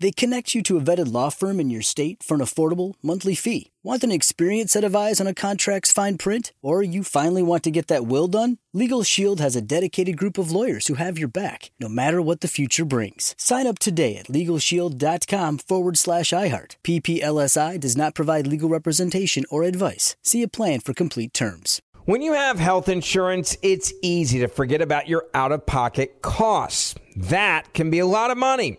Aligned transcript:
They 0.00 0.10
connect 0.10 0.54
you 0.54 0.62
to 0.64 0.76
a 0.76 0.80
vetted 0.80 1.12
law 1.12 1.30
firm 1.30 1.60
in 1.60 1.70
your 1.70 1.82
state 1.82 2.22
for 2.22 2.34
an 2.34 2.40
affordable 2.40 2.94
monthly 3.02 3.34
fee. 3.34 3.70
Want 3.82 4.02
an 4.02 4.10
experienced 4.10 4.72
set 4.72 4.84
of 4.84 4.96
eyes 4.96 5.20
on 5.20 5.26
a 5.26 5.34
contract's 5.34 5.92
fine 5.92 6.18
print? 6.18 6.52
Or 6.62 6.82
you 6.82 7.04
finally 7.04 7.42
want 7.42 7.62
to 7.64 7.70
get 7.70 7.88
that 7.88 8.06
will 8.06 8.26
done? 8.26 8.58
Legal 8.72 9.02
Shield 9.02 9.40
has 9.40 9.54
a 9.54 9.62
dedicated 9.62 10.16
group 10.16 10.38
of 10.38 10.50
lawyers 10.50 10.86
who 10.86 10.94
have 10.94 11.18
your 11.18 11.28
back, 11.28 11.70
no 11.78 11.88
matter 11.88 12.20
what 12.20 12.40
the 12.40 12.48
future 12.48 12.84
brings. 12.84 13.34
Sign 13.38 13.66
up 13.66 13.78
today 13.78 14.16
at 14.16 14.26
LegalShield.com 14.26 15.58
forward 15.58 15.98
slash 15.98 16.30
iHeart. 16.30 16.76
PPLSI 16.82 17.78
does 17.78 17.96
not 17.96 18.14
provide 18.14 18.46
legal 18.46 18.68
representation 18.68 19.44
or 19.50 19.62
advice. 19.62 20.16
See 20.22 20.42
a 20.42 20.48
plan 20.48 20.80
for 20.80 20.94
complete 20.94 21.32
terms. 21.32 21.80
When 22.06 22.20
you 22.20 22.34
have 22.34 22.58
health 22.58 22.90
insurance, 22.90 23.56
it's 23.62 23.92
easy 24.02 24.40
to 24.40 24.48
forget 24.48 24.82
about 24.82 25.08
your 25.08 25.26
out 25.32 25.52
of 25.52 25.64
pocket 25.64 26.20
costs. 26.20 26.94
That 27.16 27.72
can 27.72 27.90
be 27.90 27.98
a 27.98 28.06
lot 28.06 28.30
of 28.30 28.36
money. 28.36 28.78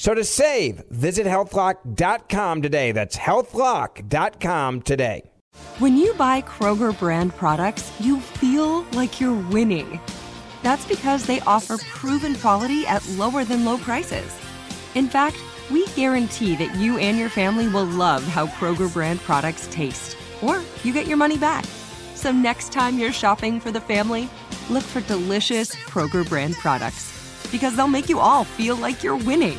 So 0.00 0.14
to 0.14 0.24
save, 0.24 0.82
visit 0.88 1.26
healthlock.com 1.26 2.62
today. 2.62 2.90
That's 2.90 3.18
healthlock.com 3.18 4.80
today. 4.80 5.30
When 5.78 5.98
you 5.98 6.14
buy 6.14 6.40
Kroger 6.40 6.98
brand 6.98 7.36
products, 7.36 7.92
you 8.00 8.18
feel 8.18 8.80
like 8.92 9.20
you're 9.20 9.38
winning. 9.50 10.00
That's 10.62 10.86
because 10.86 11.26
they 11.26 11.40
offer 11.40 11.76
proven 11.76 12.34
quality 12.36 12.86
at 12.86 13.06
lower 13.10 13.44
than 13.44 13.66
low 13.66 13.76
prices. 13.76 14.34
In 14.94 15.06
fact, 15.06 15.36
we 15.70 15.86
guarantee 15.88 16.56
that 16.56 16.74
you 16.76 16.96
and 16.96 17.18
your 17.18 17.28
family 17.28 17.68
will 17.68 17.84
love 17.84 18.24
how 18.24 18.46
Kroger 18.46 18.90
brand 18.90 19.20
products 19.20 19.68
taste, 19.70 20.16
or 20.40 20.62
you 20.82 20.94
get 20.94 21.08
your 21.08 21.18
money 21.18 21.36
back. 21.36 21.66
So 22.14 22.32
next 22.32 22.72
time 22.72 22.98
you're 22.98 23.12
shopping 23.12 23.60
for 23.60 23.70
the 23.70 23.82
family, 23.82 24.30
look 24.70 24.82
for 24.82 25.02
delicious 25.02 25.74
Kroger 25.74 26.26
brand 26.26 26.54
products 26.54 27.12
because 27.52 27.76
they'll 27.76 27.86
make 27.86 28.08
you 28.08 28.18
all 28.18 28.44
feel 28.44 28.76
like 28.76 29.02
you're 29.02 29.18
winning. 29.18 29.58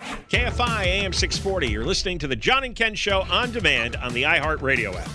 KFI 0.00 0.84
AM 0.84 1.12
640. 1.12 1.68
You're 1.68 1.84
listening 1.84 2.18
to 2.18 2.28
the 2.28 2.36
John 2.36 2.64
and 2.64 2.74
Ken 2.74 2.94
Show 2.94 3.22
on 3.22 3.52
demand 3.52 3.96
on 3.96 4.12
the 4.12 4.24
iHeartRadio 4.24 4.94
app. 4.94 5.08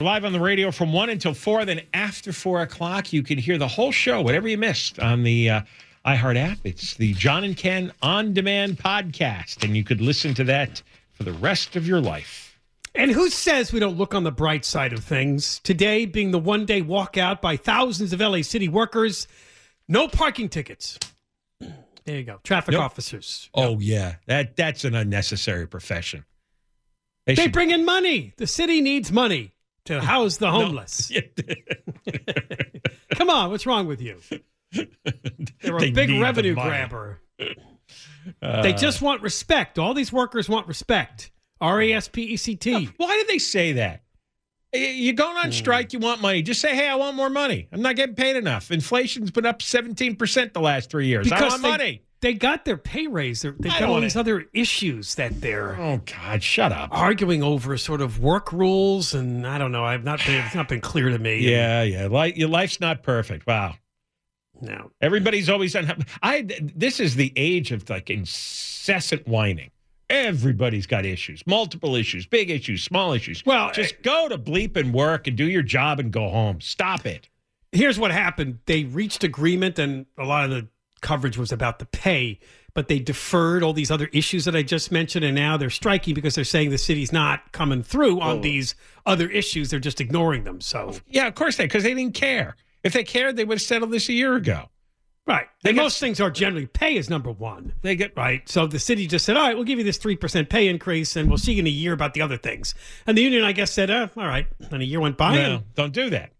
Live 0.00 0.24
on 0.24 0.32
the 0.32 0.40
radio 0.40 0.70
from 0.70 0.92
1 0.92 1.10
until 1.10 1.34
4. 1.34 1.64
Then 1.64 1.80
after 1.92 2.32
4 2.32 2.62
o'clock, 2.62 3.12
you 3.12 3.22
can 3.22 3.36
hear 3.36 3.58
the 3.58 3.66
whole 3.66 3.90
show, 3.90 4.22
whatever 4.22 4.46
you 4.46 4.56
missed, 4.56 5.00
on 5.00 5.24
the 5.24 5.50
uh, 5.50 5.60
iHeart 6.06 6.36
app. 6.36 6.58
It's 6.62 6.94
the 6.94 7.14
John 7.14 7.42
and 7.42 7.56
Ken 7.56 7.92
on 8.00 8.32
demand 8.32 8.78
podcast, 8.78 9.64
and 9.64 9.76
you 9.76 9.82
could 9.82 10.00
listen 10.00 10.34
to 10.34 10.44
that 10.44 10.82
for 11.12 11.24
the 11.24 11.32
rest 11.32 11.74
of 11.74 11.86
your 11.86 12.00
life. 12.00 12.58
And 12.94 13.10
who 13.10 13.28
says 13.28 13.72
we 13.72 13.80
don't 13.80 13.96
look 13.96 14.14
on 14.14 14.24
the 14.24 14.30
bright 14.32 14.64
side 14.64 14.92
of 14.92 15.04
things? 15.04 15.60
Today 15.60 16.06
being 16.06 16.30
the 16.30 16.38
one 16.38 16.64
day 16.64 16.80
walkout 16.80 17.40
by 17.40 17.56
thousands 17.56 18.12
of 18.12 18.20
LA 18.20 18.42
City 18.42 18.68
workers, 18.68 19.28
no 19.88 20.08
parking 20.08 20.48
tickets. 20.48 20.98
There 21.60 22.16
you 22.16 22.22
go. 22.22 22.40
Traffic 22.42 22.72
Nope. 22.72 22.82
officers. 22.84 23.50
Oh, 23.54 23.78
yeah. 23.80 24.16
that 24.26 24.56
That's 24.56 24.84
an 24.84 24.94
unnecessary 24.94 25.66
profession. 25.66 26.24
They 27.26 27.34
should- 27.34 27.52
bring 27.52 27.70
in 27.70 27.84
money. 27.84 28.32
The 28.38 28.46
city 28.46 28.80
needs 28.80 29.12
money 29.12 29.52
to 29.84 30.00
house 30.04 30.38
the 30.38 30.50
homeless. 30.50 31.12
Come 33.14 33.30
on, 33.30 33.50
what's 33.50 33.66
wrong 33.66 33.86
with 33.86 34.00
you? 34.00 34.18
They're 34.72 35.76
a 35.76 35.80
They 35.80 35.90
big 35.90 36.10
revenue 36.20 36.54
grabber. 36.54 37.20
Uh, 38.42 38.62
they 38.62 38.72
just 38.74 39.00
want 39.02 39.22
respect. 39.22 39.78
All 39.78 39.94
these 39.94 40.12
workers 40.12 40.48
want 40.48 40.66
respect. 40.68 41.30
R 41.60 41.80
E 41.82 41.92
S 41.92 42.08
P 42.08 42.22
E 42.22 42.36
C 42.36 42.54
T. 42.56 42.90
Why 42.96 43.16
did 43.16 43.28
they 43.28 43.38
say 43.38 43.72
that? 43.72 44.02
You're 44.72 45.14
going 45.14 45.36
Hmm. 45.36 45.46
on 45.46 45.52
strike, 45.52 45.92
you 45.92 45.98
want 45.98 46.20
money. 46.20 46.42
Just 46.42 46.60
say, 46.60 46.74
hey, 46.74 46.88
I 46.88 46.94
want 46.96 47.16
more 47.16 47.30
money. 47.30 47.68
I'm 47.72 47.80
not 47.80 47.96
getting 47.96 48.14
paid 48.14 48.36
enough. 48.36 48.70
Inflation's 48.70 49.30
been 49.30 49.46
up 49.46 49.60
17% 49.62 50.52
the 50.52 50.60
last 50.60 50.90
three 50.90 51.06
years. 51.06 51.30
I 51.32 51.40
want 51.40 51.62
they, 51.62 51.68
money. 51.70 52.02
They 52.20 52.34
got 52.34 52.64
their 52.64 52.76
pay 52.76 53.06
raise. 53.06 53.42
They're, 53.42 53.54
they've 53.58 53.72
got 53.72 53.84
all 53.84 54.00
these 54.00 54.16
other 54.16 54.44
issues 54.52 55.14
that 55.14 55.40
they're 55.40 55.80
Oh, 55.80 56.02
God, 56.04 56.42
shut 56.42 56.72
up. 56.72 56.90
arguing 56.92 57.42
over, 57.42 57.78
sort 57.78 58.00
of 58.02 58.18
work 58.20 58.52
rules, 58.52 59.14
and 59.14 59.46
I 59.46 59.56
don't 59.56 59.72
know. 59.72 59.84
I've 59.84 60.04
not 60.04 60.18
been. 60.26 60.34
It's 60.44 60.54
not 60.54 60.68
been 60.68 60.80
clear 60.80 61.08
to 61.10 61.18
me. 61.18 61.38
Yeah, 61.48 61.82
yeah. 61.84 62.08
Like 62.08 62.36
your 62.36 62.48
life's 62.48 62.80
not 62.80 63.02
perfect. 63.02 63.46
Wow. 63.46 63.76
No. 64.60 64.90
Everybody's 65.00 65.48
always 65.48 65.76
unhappy. 65.76 66.02
I 66.20 66.42
this 66.60 66.98
is 66.98 67.14
the 67.14 67.32
age 67.36 67.70
of 67.70 67.88
like 67.88 68.10
incessant 68.10 69.26
whining. 69.28 69.70
Everybody's 70.10 70.86
got 70.86 71.04
issues, 71.04 71.46
multiple 71.46 71.94
issues, 71.94 72.26
big 72.26 72.50
issues, 72.50 72.82
small 72.82 73.12
issues. 73.12 73.44
Well, 73.44 73.70
just 73.72 73.94
eh, 73.94 73.96
go 74.02 74.28
to 74.28 74.38
bleep 74.38 74.76
and 74.76 74.94
work 74.94 75.26
and 75.26 75.36
do 75.36 75.46
your 75.48 75.62
job 75.62 76.00
and 76.00 76.10
go 76.10 76.28
home. 76.28 76.60
Stop 76.60 77.04
it. 77.06 77.28
Here's 77.72 77.98
what 77.98 78.10
happened. 78.10 78.60
They 78.66 78.84
reached 78.84 79.22
agreement, 79.22 79.78
and 79.78 80.06
a 80.16 80.24
lot 80.24 80.44
of 80.44 80.50
the 80.50 80.68
coverage 81.02 81.36
was 81.36 81.52
about 81.52 81.78
the 81.78 81.84
pay, 81.84 82.40
but 82.72 82.88
they 82.88 82.98
deferred 82.98 83.62
all 83.62 83.74
these 83.74 83.90
other 83.90 84.08
issues 84.12 84.46
that 84.46 84.56
I 84.56 84.62
just 84.62 84.90
mentioned, 84.90 85.24
and 85.26 85.34
now 85.34 85.58
they're 85.58 85.68
striking 85.68 86.14
because 86.14 86.34
they're 86.34 86.44
saying 86.44 86.70
the 86.70 86.78
city's 86.78 87.12
not 87.12 87.52
coming 87.52 87.82
through 87.82 88.20
on 88.20 88.38
Oh. 88.38 88.40
these 88.40 88.74
other 89.04 89.28
issues. 89.28 89.68
They're 89.68 89.78
just 89.78 90.00
ignoring 90.00 90.44
them. 90.44 90.62
So 90.62 90.94
Yeah, 91.06 91.26
of 91.26 91.34
course 91.34 91.56
they 91.56 91.64
because 91.64 91.82
they 91.82 91.92
didn't 91.94 92.14
care. 92.14 92.56
If 92.82 92.94
they 92.94 93.04
cared, 93.04 93.36
they 93.36 93.44
would 93.44 93.58
have 93.58 93.62
settled 93.62 93.90
this 93.90 94.08
a 94.08 94.12
year 94.14 94.34
ago. 94.36 94.70
Right. 95.28 95.46
They 95.62 95.70
and 95.70 95.76
get- 95.76 95.82
most 95.82 96.00
things 96.00 96.20
are 96.20 96.30
generally 96.30 96.66
pay 96.66 96.96
is 96.96 97.10
number 97.10 97.30
one. 97.30 97.74
They 97.82 97.94
get 97.96 98.16
Right. 98.16 98.48
So 98.48 98.66
the 98.66 98.78
city 98.78 99.06
just 99.06 99.26
said, 99.26 99.36
all 99.36 99.42
right, 99.42 99.54
we'll 99.54 99.64
give 99.64 99.78
you 99.78 99.84
this 99.84 99.98
3% 99.98 100.48
pay 100.48 100.68
increase 100.68 101.16
and 101.16 101.28
we'll 101.28 101.36
see 101.36 101.52
you 101.52 101.60
in 101.60 101.66
a 101.66 101.70
year 101.70 101.92
about 101.92 102.14
the 102.14 102.22
other 102.22 102.38
things. 102.38 102.74
And 103.06 103.16
the 103.16 103.22
union, 103.22 103.44
I 103.44 103.52
guess, 103.52 103.70
said, 103.70 103.90
uh, 103.90 104.08
all 104.16 104.26
right. 104.26 104.46
And 104.70 104.82
a 104.82 104.86
year 104.86 105.00
went 105.00 105.18
by. 105.18 105.34
No, 105.34 105.54
and 105.56 105.74
don't 105.74 105.92
do 105.92 106.08
that. 106.10 106.32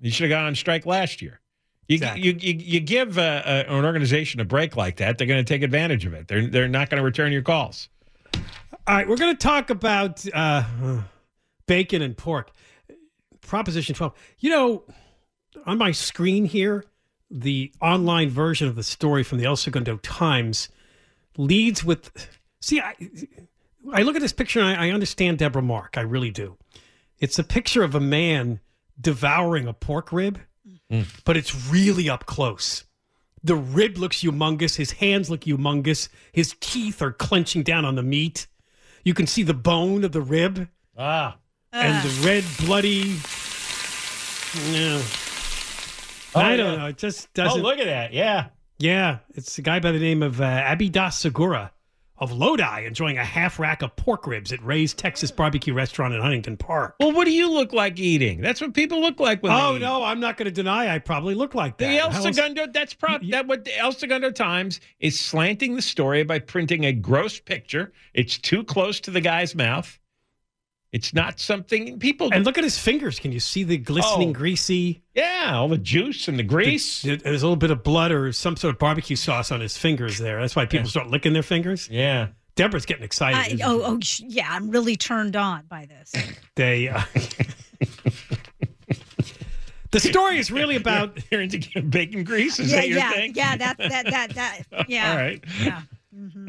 You 0.00 0.10
should 0.10 0.28
have 0.28 0.36
gone 0.36 0.46
on 0.46 0.56
strike 0.56 0.84
last 0.84 1.22
year. 1.22 1.40
You, 1.86 1.94
Exactly. 1.94 2.22
you, 2.22 2.36
you, 2.40 2.54
you 2.58 2.80
give 2.80 3.16
uh, 3.16 3.42
uh, 3.44 3.64
an 3.68 3.84
organization 3.84 4.40
a 4.40 4.44
break 4.44 4.76
like 4.76 4.96
that, 4.96 5.18
they're 5.18 5.26
going 5.28 5.44
to 5.44 5.48
take 5.48 5.62
advantage 5.62 6.04
of 6.04 6.12
it. 6.12 6.26
They're, 6.26 6.46
they're 6.48 6.68
not 6.68 6.90
going 6.90 6.98
to 6.98 7.04
return 7.04 7.30
your 7.30 7.42
calls. 7.42 7.88
All 8.34 8.40
right. 8.88 9.08
We're 9.08 9.16
going 9.16 9.36
to 9.36 9.40
talk 9.40 9.70
about 9.70 10.24
uh, 10.34 10.64
bacon 11.66 12.02
and 12.02 12.16
pork. 12.16 12.50
Proposition 13.40 13.94
12. 13.94 14.12
You 14.40 14.50
know, 14.50 14.84
on 15.64 15.78
my 15.78 15.92
screen 15.92 16.44
here, 16.44 16.84
the 17.34 17.72
online 17.80 18.28
version 18.28 18.68
of 18.68 18.76
the 18.76 18.82
story 18.82 19.22
from 19.22 19.38
the 19.38 19.44
El 19.46 19.56
Segundo 19.56 19.96
Times 19.98 20.68
leads 21.38 21.82
with. 21.82 22.10
See, 22.60 22.78
I, 22.80 22.94
I 23.92 24.02
look 24.02 24.14
at 24.16 24.22
this 24.22 24.32
picture 24.34 24.60
and 24.60 24.68
I, 24.68 24.88
I 24.88 24.90
understand 24.90 25.38
Deborah 25.38 25.62
Mark. 25.62 25.94
I 25.96 26.02
really 26.02 26.30
do. 26.30 26.56
It's 27.18 27.38
a 27.38 27.44
picture 27.44 27.82
of 27.82 27.94
a 27.94 28.00
man 28.00 28.60
devouring 29.00 29.66
a 29.66 29.72
pork 29.72 30.12
rib, 30.12 30.38
but 31.24 31.36
it's 31.36 31.54
really 31.70 32.08
up 32.10 32.26
close. 32.26 32.84
The 33.42 33.56
rib 33.56 33.96
looks 33.96 34.18
humongous. 34.22 34.76
His 34.76 34.92
hands 34.92 35.30
look 35.30 35.40
humongous. 35.40 36.08
His 36.32 36.54
teeth 36.60 37.00
are 37.02 37.12
clenching 37.12 37.62
down 37.62 37.84
on 37.84 37.94
the 37.96 38.02
meat. 38.02 38.46
You 39.04 39.14
can 39.14 39.26
see 39.26 39.42
the 39.42 39.54
bone 39.54 40.04
of 40.04 40.12
the 40.12 40.20
rib 40.20 40.68
Ah. 40.96 41.38
and 41.72 42.04
the 42.08 42.26
red, 42.26 42.44
bloody. 42.60 43.16
No. 46.34 46.40
I 46.40 46.56
don't 46.56 46.78
know. 46.78 46.86
It 46.86 46.98
just 46.98 47.26
Oh, 47.26 47.30
doesn't. 47.34 47.60
Oh, 47.60 47.62
look 47.62 47.78
at 47.78 47.86
that. 47.86 48.12
Yeah. 48.12 48.48
Yeah, 48.78 49.18
it's 49.34 49.58
a 49.58 49.62
guy 49.62 49.78
by 49.78 49.92
the 49.92 50.00
name 50.00 50.22
of 50.24 50.40
uh, 50.40 50.44
Abidas 50.44 51.12
Segura. 51.12 51.70
of 52.18 52.32
Lodi 52.32 52.84
enjoying 52.84 53.16
a 53.18 53.24
half 53.24 53.58
rack 53.60 53.82
of 53.82 53.94
pork 53.96 54.26
ribs 54.26 54.52
at 54.52 54.60
Ray's 54.64 54.92
Texas 54.94 55.30
Barbecue 55.30 55.72
Restaurant 55.74 56.14
in 56.14 56.20
Huntington 56.20 56.56
Park. 56.56 56.96
Well, 57.00 57.12
what 57.12 57.24
do 57.24 57.30
you 57.32 57.50
look 57.50 57.72
like 57.72 57.98
eating? 58.00 58.40
That's 58.40 58.60
what 58.60 58.74
people 58.74 59.00
look 59.00 59.18
like 59.20 59.42
when 59.42 59.52
Oh 59.52 59.76
no, 59.78 60.02
I'm 60.02 60.18
not 60.20 60.36
going 60.36 60.46
to 60.46 60.52
deny 60.52 60.92
I 60.92 60.98
probably 60.98 61.34
look 61.34 61.54
like 61.54 61.78
that. 61.78 61.88
The 61.88 61.98
El 61.98 62.10
How 62.10 62.24
else- 62.24 62.36
Segundo, 62.36 62.66
that's 62.72 62.94
prob- 62.94 63.22
that 63.30 63.46
what 63.46 63.64
the 63.64 63.76
El 63.78 63.92
Segundo 63.92 64.30
Times 64.32 64.80
is 65.00 65.18
slanting 65.18 65.74
the 65.76 65.82
story 65.82 66.22
by 66.24 66.38
printing 66.40 66.84
a 66.84 66.92
gross 66.92 67.38
picture. 67.40 67.92
It's 68.14 68.36
too 68.38 68.64
close 68.64 68.98
to 69.00 69.10
the 69.12 69.20
guy's 69.20 69.54
mouth. 69.54 69.98
It's 70.92 71.14
not 71.14 71.40
something 71.40 71.98
people. 71.98 72.28
And 72.32 72.44
look 72.44 72.58
at 72.58 72.64
his 72.64 72.78
fingers. 72.78 73.18
Can 73.18 73.32
you 73.32 73.40
see 73.40 73.64
the 73.64 73.78
glistening, 73.78 74.28
Oh. 74.28 74.32
greasy? 74.34 75.02
yeah, 75.14 75.52
all 75.54 75.68
the 75.68 75.78
juice 75.78 76.28
and 76.28 76.38
the 76.38 76.42
grease. 76.42 77.00
There's 77.02 77.24
a 77.24 77.46
little 77.46 77.56
bit 77.56 77.70
of 77.70 77.82
blood 77.82 78.12
or 78.12 78.30
some 78.32 78.56
sort 78.56 78.74
of 78.74 78.78
barbecue 78.78 79.16
sauce 79.16 79.50
on 79.50 79.60
his 79.60 79.76
fingers 79.78 80.18
there. 80.18 80.38
That's 80.40 80.54
why 80.54 80.66
people 80.66 80.88
start 80.90 81.08
licking 81.08 81.32
their 81.32 81.42
fingers. 81.42 81.88
yeah. 81.90 82.28
Deborah's 82.54 82.84
getting 82.84 83.02
excited. 83.04 83.62
I, 83.62 83.64
oh, 83.64 83.80
oh, 83.82 83.98
sh- 84.02 84.20
yeah. 84.28 84.46
I'm 84.50 84.68
really 84.70 84.94
turned 84.94 85.36
on 85.36 85.64
by 85.70 85.86
this. 85.86 86.12
They. 86.54 86.88
Uh, 86.88 87.00
the 89.90 90.00
story 90.00 90.38
is 90.38 90.50
really 90.50 90.76
about. 90.82 91.18
You're 91.30 91.40
into 91.42 91.80
bacon 91.82 92.24
grease? 92.24 92.58
Is 92.58 92.70
yeah, 92.70 92.76
that 92.80 92.88
your 92.88 92.98
yeah, 92.98 93.10
thing? 93.12 93.32
yeah. 93.34 93.56
That, 93.56 93.78
that, 93.78 94.04
that, 94.06 94.34
that. 94.34 94.88
Yeah. 94.90 95.10
All 95.10 95.16
right. 95.16 95.42
Yeah. 95.62 95.82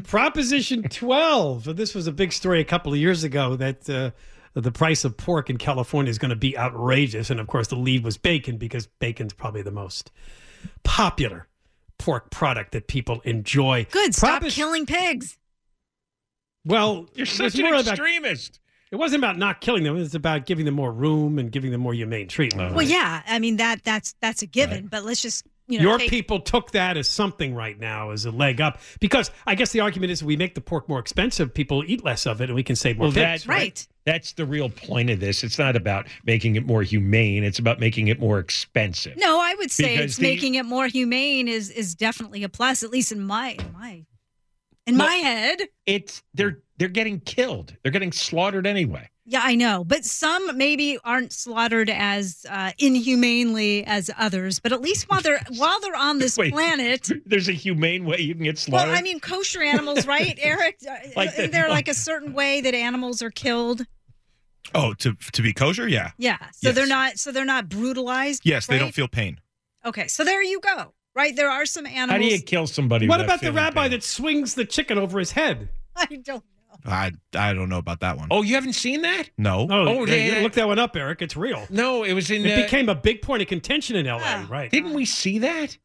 Proposition 0.03 0.83
12. 0.83 1.75
This 1.77 1.95
was 1.95 2.07
a 2.07 2.11
big 2.11 2.33
story 2.33 2.59
a 2.59 2.65
couple 2.65 2.91
of 2.93 2.99
years 2.99 3.23
ago 3.23 3.55
that 3.55 3.89
uh, 3.89 4.11
the 4.53 4.71
price 4.71 5.03
of 5.03 5.17
pork 5.17 5.49
in 5.49 5.57
California 5.57 6.09
is 6.09 6.17
going 6.17 6.29
to 6.29 6.35
be 6.35 6.57
outrageous. 6.57 7.29
And 7.29 7.39
of 7.39 7.47
course, 7.47 7.67
the 7.67 7.75
lead 7.75 8.03
was 8.03 8.17
bacon 8.17 8.57
because 8.57 8.87
bacon's 8.87 9.33
probably 9.33 9.61
the 9.63 9.71
most 9.71 10.11
popular 10.83 11.47
pork 11.97 12.29
product 12.31 12.71
that 12.73 12.87
people 12.87 13.21
enjoy. 13.23 13.85
Good. 13.91 14.13
Stop 14.15 14.41
Propos- 14.41 14.55
killing 14.55 14.85
pigs. 14.85 15.37
Well, 16.65 17.07
You're 17.15 17.23
it 17.23 17.29
such 17.29 17.43
was 17.45 17.55
an 17.55 17.61
more 17.65 17.73
about- 17.75 17.87
extremist. 17.87 18.59
it 18.91 18.95
wasn't 18.95 19.21
about 19.23 19.37
not 19.37 19.59
killing 19.59 19.83
them. 19.83 19.95
It 19.97 19.99
was 19.99 20.15
about 20.15 20.45
giving 20.45 20.65
them 20.65 20.75
more 20.75 20.91
room 20.91 21.39
and 21.39 21.51
giving 21.51 21.71
them 21.71 21.81
more 21.81 21.93
humane 21.93 22.27
treatment. 22.27 22.73
Well, 22.75 22.85
yeah. 22.85 23.21
I 23.27 23.39
mean 23.39 23.57
that 23.57 23.83
that's 23.83 24.15
that's 24.21 24.41
a 24.43 24.45
given. 24.47 24.87
But 24.87 25.03
let's 25.03 25.21
just 25.21 25.45
you 25.67 25.79
know 25.79 25.89
Your 25.89 25.97
take- 25.97 26.09
people 26.09 26.39
took 26.39 26.71
that 26.71 26.97
as 26.97 27.07
something 27.07 27.55
right 27.55 27.79
now, 27.79 28.11
as 28.11 28.25
a 28.25 28.31
leg 28.31 28.59
up. 28.61 28.79
Because 28.99 29.31
I 29.47 29.55
guess 29.55 29.71
the 29.71 29.79
argument 29.79 30.11
is 30.11 30.23
we 30.23 30.35
make 30.37 30.55
the 30.55 30.61
pork 30.61 30.89
more 30.89 30.99
expensive, 30.99 31.53
people 31.53 31.83
eat 31.87 32.03
less 32.03 32.25
of 32.25 32.41
it, 32.41 32.45
and 32.49 32.55
we 32.55 32.63
can 32.63 32.75
save 32.75 32.97
more 32.97 33.07
Well, 33.07 33.13
pigs. 33.13 33.43
that- 33.43 33.47
right. 33.49 33.87
That's 34.05 34.33
the 34.33 34.45
real 34.45 34.67
point 34.69 35.09
of 35.09 35.21
this. 35.21 35.45
It's 35.45 35.57
not 35.57 35.77
about 35.77 36.07
making 36.25 36.57
it 36.57 36.65
more 36.65 36.83
humane. 36.83 37.45
It's 37.45 37.57
about 37.59 37.79
making 37.79 38.09
it 38.09 38.19
more 38.19 38.37
expensive. 38.39 39.15
No, 39.17 39.39
I 39.39 39.55
would 39.55 39.71
say 39.71 39.93
Because 39.93 40.05
it's 40.05 40.17
the- 40.17 40.23
making 40.23 40.55
it 40.55 40.65
more 40.65 40.87
humane 40.87 41.47
is 41.47 41.69
is 41.69 41.95
definitely 41.95 42.43
a 42.43 42.49
plus, 42.49 42.83
at 42.83 42.89
least 42.89 43.13
in 43.13 43.21
my 43.21 43.51
in 43.51 43.71
my 43.71 44.03
in 44.85 44.97
Well- 44.97 45.07
my 45.07 45.15
head. 45.15 45.59
It's 45.85 46.21
they're 46.33 46.59
they're 46.77 46.89
getting 46.89 47.21
killed. 47.21 47.77
They're 47.81 47.93
getting 47.93 48.11
slaughtered 48.11 48.67
anyway. 48.67 49.07
Yeah, 49.25 49.39
I 49.41 49.55
know, 49.55 49.85
but 49.85 50.03
some 50.03 50.57
maybe 50.57 50.97
aren't 51.03 51.31
slaughtered 51.31 51.89
as 51.89 52.45
uh, 52.49 52.71
inhumanely 52.77 53.85
as 53.85 54.11
others. 54.17 54.59
But 54.59 54.73
at 54.73 54.81
least 54.81 55.09
while 55.09 55.21
they're 55.21 55.41
while 55.57 55.79
they're 55.79 55.95
on 55.95 56.19
this 56.19 56.37
Wait. 56.37 56.51
planet, 56.51 57.09
There's 57.25 57.47
a 57.47 57.53
humane 57.53 58.03
way 58.05 58.17
you 58.19 58.35
can 58.35 58.43
get 58.43 58.57
slaughtered. 58.57 58.89
well, 58.89 58.97
I 58.97 59.01
mean, 59.01 59.19
kosher 59.21 59.61
animals, 59.61 60.05
right, 60.05 60.37
Eric? 60.41 60.79
Uh, 60.87 60.95
Like 61.15 61.29
Isn't 61.29 61.45
the- 61.45 61.51
there 61.51 61.69
like 61.69 61.87
a 61.87 61.93
certain 61.93 62.33
way 62.33 62.59
that 62.61 62.73
animals 62.75 63.21
are 63.21 63.29
killed? 63.31 63.85
Oh, 64.75 64.93
to 64.95 65.13
to 65.33 65.41
be 65.41 65.53
kosher, 65.53 65.87
yeah. 65.87 66.11
Yeah, 66.17 66.37
so 66.53 66.71
they're 66.71 66.87
not 66.87 67.17
so 67.17 67.31
they're 67.31 67.45
not 67.45 67.69
brutalized. 67.69 68.41
Yes, 68.45 68.65
they 68.67 68.79
don't 68.79 68.93
feel 68.93 69.07
pain. 69.07 69.39
Okay, 69.85 70.07
so 70.07 70.23
there 70.23 70.41
you 70.43 70.59
go. 70.59 70.93
Right, 71.15 71.35
there 71.35 71.49
are 71.49 71.65
some 71.65 71.85
animals. 71.85 72.11
How 72.11 72.17
do 72.17 72.25
you 72.25 72.41
kill 72.41 72.65
somebody? 72.65 73.07
What 73.07 73.21
about 73.21 73.39
the 73.41 73.51
rabbi 73.53 73.83
pain? 73.83 73.91
that 73.91 74.03
swings 74.03 74.55
the 74.55 74.65
chicken 74.65 74.97
over 74.97 75.19
his 75.19 75.31
head? 75.31 75.69
I 75.95 76.05
don't 76.07 76.27
know. 76.27 76.43
I 76.85 77.11
I 77.35 77.53
don't 77.53 77.69
know 77.69 77.77
about 77.77 77.99
that 78.01 78.17
one. 78.17 78.27
Oh, 78.31 78.41
you 78.41 78.55
haven't 78.55 78.73
seen 78.73 79.01
that? 79.03 79.29
No. 79.37 79.67
Oh, 79.69 79.87
Oh, 79.87 80.05
yeah, 80.05 80.35
yeah. 80.37 80.41
look 80.41 80.53
that 80.53 80.67
one 80.67 80.79
up, 80.79 80.95
Eric. 80.95 81.21
It's 81.21 81.35
real. 81.37 81.65
No, 81.69 82.03
it 82.03 82.13
was 82.13 82.29
in. 82.31 82.45
It 82.45 82.57
uh, 82.59 82.63
became 82.63 82.89
a 82.89 82.95
big 82.95 83.21
point 83.21 83.41
of 83.41 83.47
contention 83.47 83.95
in 83.95 84.05
LA, 84.05 84.19
Oh. 84.23 84.47
right? 84.49 84.69
Didn't 84.71 84.93
we 84.93 85.05
see 85.05 85.39
that? 85.39 85.77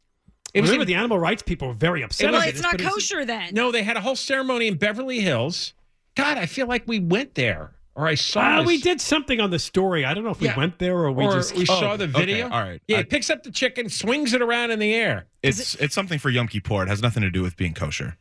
It 0.55 0.63
was 0.63 0.71
Remember, 0.71 0.83
in, 0.83 0.89
the 0.89 0.95
animal 0.95 1.19
rights 1.19 1.43
people 1.43 1.69
were 1.69 1.75
very 1.75 2.03
upset. 2.03 2.31
Well, 2.31 2.37
about 2.41 2.49
it's 2.49 2.63
not 2.63 2.73
but 2.73 2.81
it's- 2.81 2.93
kosher 2.95 3.25
then. 3.25 3.53
no. 3.53 3.71
They 3.71 3.83
had 3.83 3.97
a 3.97 4.01
whole 4.01 4.17
ceremony 4.17 4.67
in 4.67 4.77
Beverly 4.77 5.21
Hills. 5.21 5.75
God, 6.17 6.39
I 6.39 6.47
feel 6.47 6.67
like 6.67 6.85
we 6.89 6.99
went 6.99 7.35
there, 7.35 7.73
or 7.95 8.07
I 8.09 8.15
saw. 8.15 8.59
This. 8.61 8.67
we 8.67 8.79
did 8.81 9.01
something 9.01 9.41
on 9.41 9.51
the 9.51 9.59
story. 9.59 10.05
I 10.07 10.15
don't 10.15 10.25
know 10.25 10.31
if 10.31 10.41
we 10.41 10.47
Yeah. 10.49 10.57
went 10.57 10.79
there 10.79 10.97
or 10.97 11.13
we 11.13 11.25
or 11.27 11.35
just. 11.35 11.55
we 11.55 11.63
Oh, 11.69 11.79
saw 11.81 11.97
the 11.97 12.05
okay, 12.05 12.13
video. 12.19 12.45
all 12.49 12.61
right. 12.63 12.81
Yeah, 12.89 12.97
I- 12.97 13.01
he 13.01 13.05
picks 13.05 13.29
up 13.31 13.43
the 13.45 13.53
chicken, 13.53 13.89
swings 13.91 14.33
it 14.33 14.41
around 14.43 14.71
in 14.71 14.79
the 14.79 14.95
air. 14.95 15.27
It's 15.43 15.75
it's 15.77 15.95
something 15.95 16.19
for 16.19 16.31
Yom 16.31 16.49
Kippur. 16.49 16.83
It 16.83 16.89
has 16.89 17.03
nothing 17.03 17.23
to 17.23 17.31
do 17.31 17.43
with 17.43 17.57
being 17.57 17.75
kosher. 17.75 18.17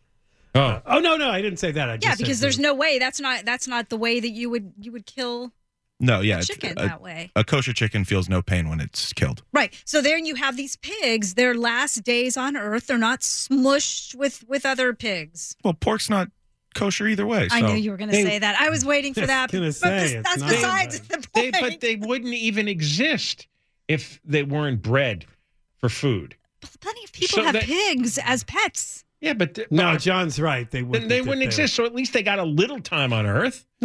Oh, 0.57 0.81
oh 0.85 0.99
no, 0.99 1.17
no, 1.17 1.29
I 1.29 1.41
didn't 1.41 1.59
say 1.59 1.71
that. 1.71 1.89
I 1.89 1.97
just 1.97 2.05
Yeah, 2.05 2.11
said 2.11 2.17
because 2.19 2.39
the- 2.39 2.45
there's 2.45 2.59
no 2.59 2.73
way 2.73 2.99
that's 2.99 3.19
not 3.19 3.45
that's 3.45 3.67
not 3.67 3.89
the 3.89 3.97
way 3.97 4.19
that 4.19 4.29
you 4.29 4.49
would 4.49 4.73
you 4.79 4.91
would 4.91 5.05
kill 5.05 5.51
No, 5.99 6.21
yeah. 6.21 6.39
a 6.39 6.43
chicken 6.43 6.71
a, 6.77 6.87
that 6.87 7.01
way. 7.01 7.31
a 7.35 7.43
kosher 7.43 7.73
chicken 7.73 8.05
feels 8.05 8.27
no 8.29 8.41
pain 8.41 8.69
when 8.69 8.79
it's 8.79 9.13
killed. 9.13 9.43
Right. 9.53 9.73
So 9.85 10.01
then 10.01 10.25
you 10.25 10.35
have 10.35 10.55
these 10.57 10.75
pigs, 10.77 11.33
their 11.35 11.55
last 11.55 12.03
days 12.03 12.37
on 12.37 12.55
earth, 12.57 12.87
they're 12.87 12.97
not 12.97 13.21
smushed 13.21 14.15
with 14.15 14.43
with 14.47 14.65
other 14.65 14.93
pigs. 14.93 15.55
Well, 15.63 15.73
pork's 15.73 16.09
not 16.09 16.29
kosher 16.75 17.07
either 17.07 17.25
way. 17.25 17.47
I 17.51 17.61
knew 17.61 17.73
you 17.75 17.89
were 17.91 17.97
going 17.97 18.09
to 18.11 18.15
They- 18.15 18.23
say 18.23 18.39
that. 18.39 18.59
I 18.59 18.69
was 18.69 18.85
waiting 18.85 19.13
for 19.13 19.25
that. 19.25 19.51
gonna 19.51 19.65
but 19.65 19.73
say, 19.75 19.99
this- 19.99 20.11
it's 20.13 20.29
that's 20.29 20.41
not 20.41 20.49
besides 20.51 20.99
right. 20.99 21.09
the 21.09 21.27
they, 21.33 21.51
point. 21.51 21.55
but 21.71 21.81
they 21.81 21.95
wouldn't 21.95 22.33
even 22.33 22.67
exist 22.67 23.47
if 23.87 24.19
they 24.23 24.43
weren't 24.43 24.81
bred 24.81 25.25
for 25.77 25.89
food. 25.89 26.35
Plenty 26.81 27.03
of 27.03 27.11
people 27.13 27.37
So 27.37 27.43
have 27.43 27.53
that- 27.53 27.63
pigs 27.63 28.17
as 28.23 28.43
pets. 28.43 29.03
Yeah, 29.21 29.33
but 29.33 29.55
th- 29.55 29.67
No, 29.71 29.93
but- 29.93 30.01
John's 30.01 30.39
right. 30.39 30.69
They 30.69 30.83
wouldn't. 30.83 31.09
they 31.09 31.21
wouldn't 31.21 31.43
exist. 31.43 31.73
So 31.75 31.85
at 31.85 31.95
least 31.95 32.13
they 32.13 32.23
got 32.23 32.39
a 32.39 32.43
little 32.43 32.79
time 32.79 33.13
on 33.13 33.25
Earth. 33.25 33.65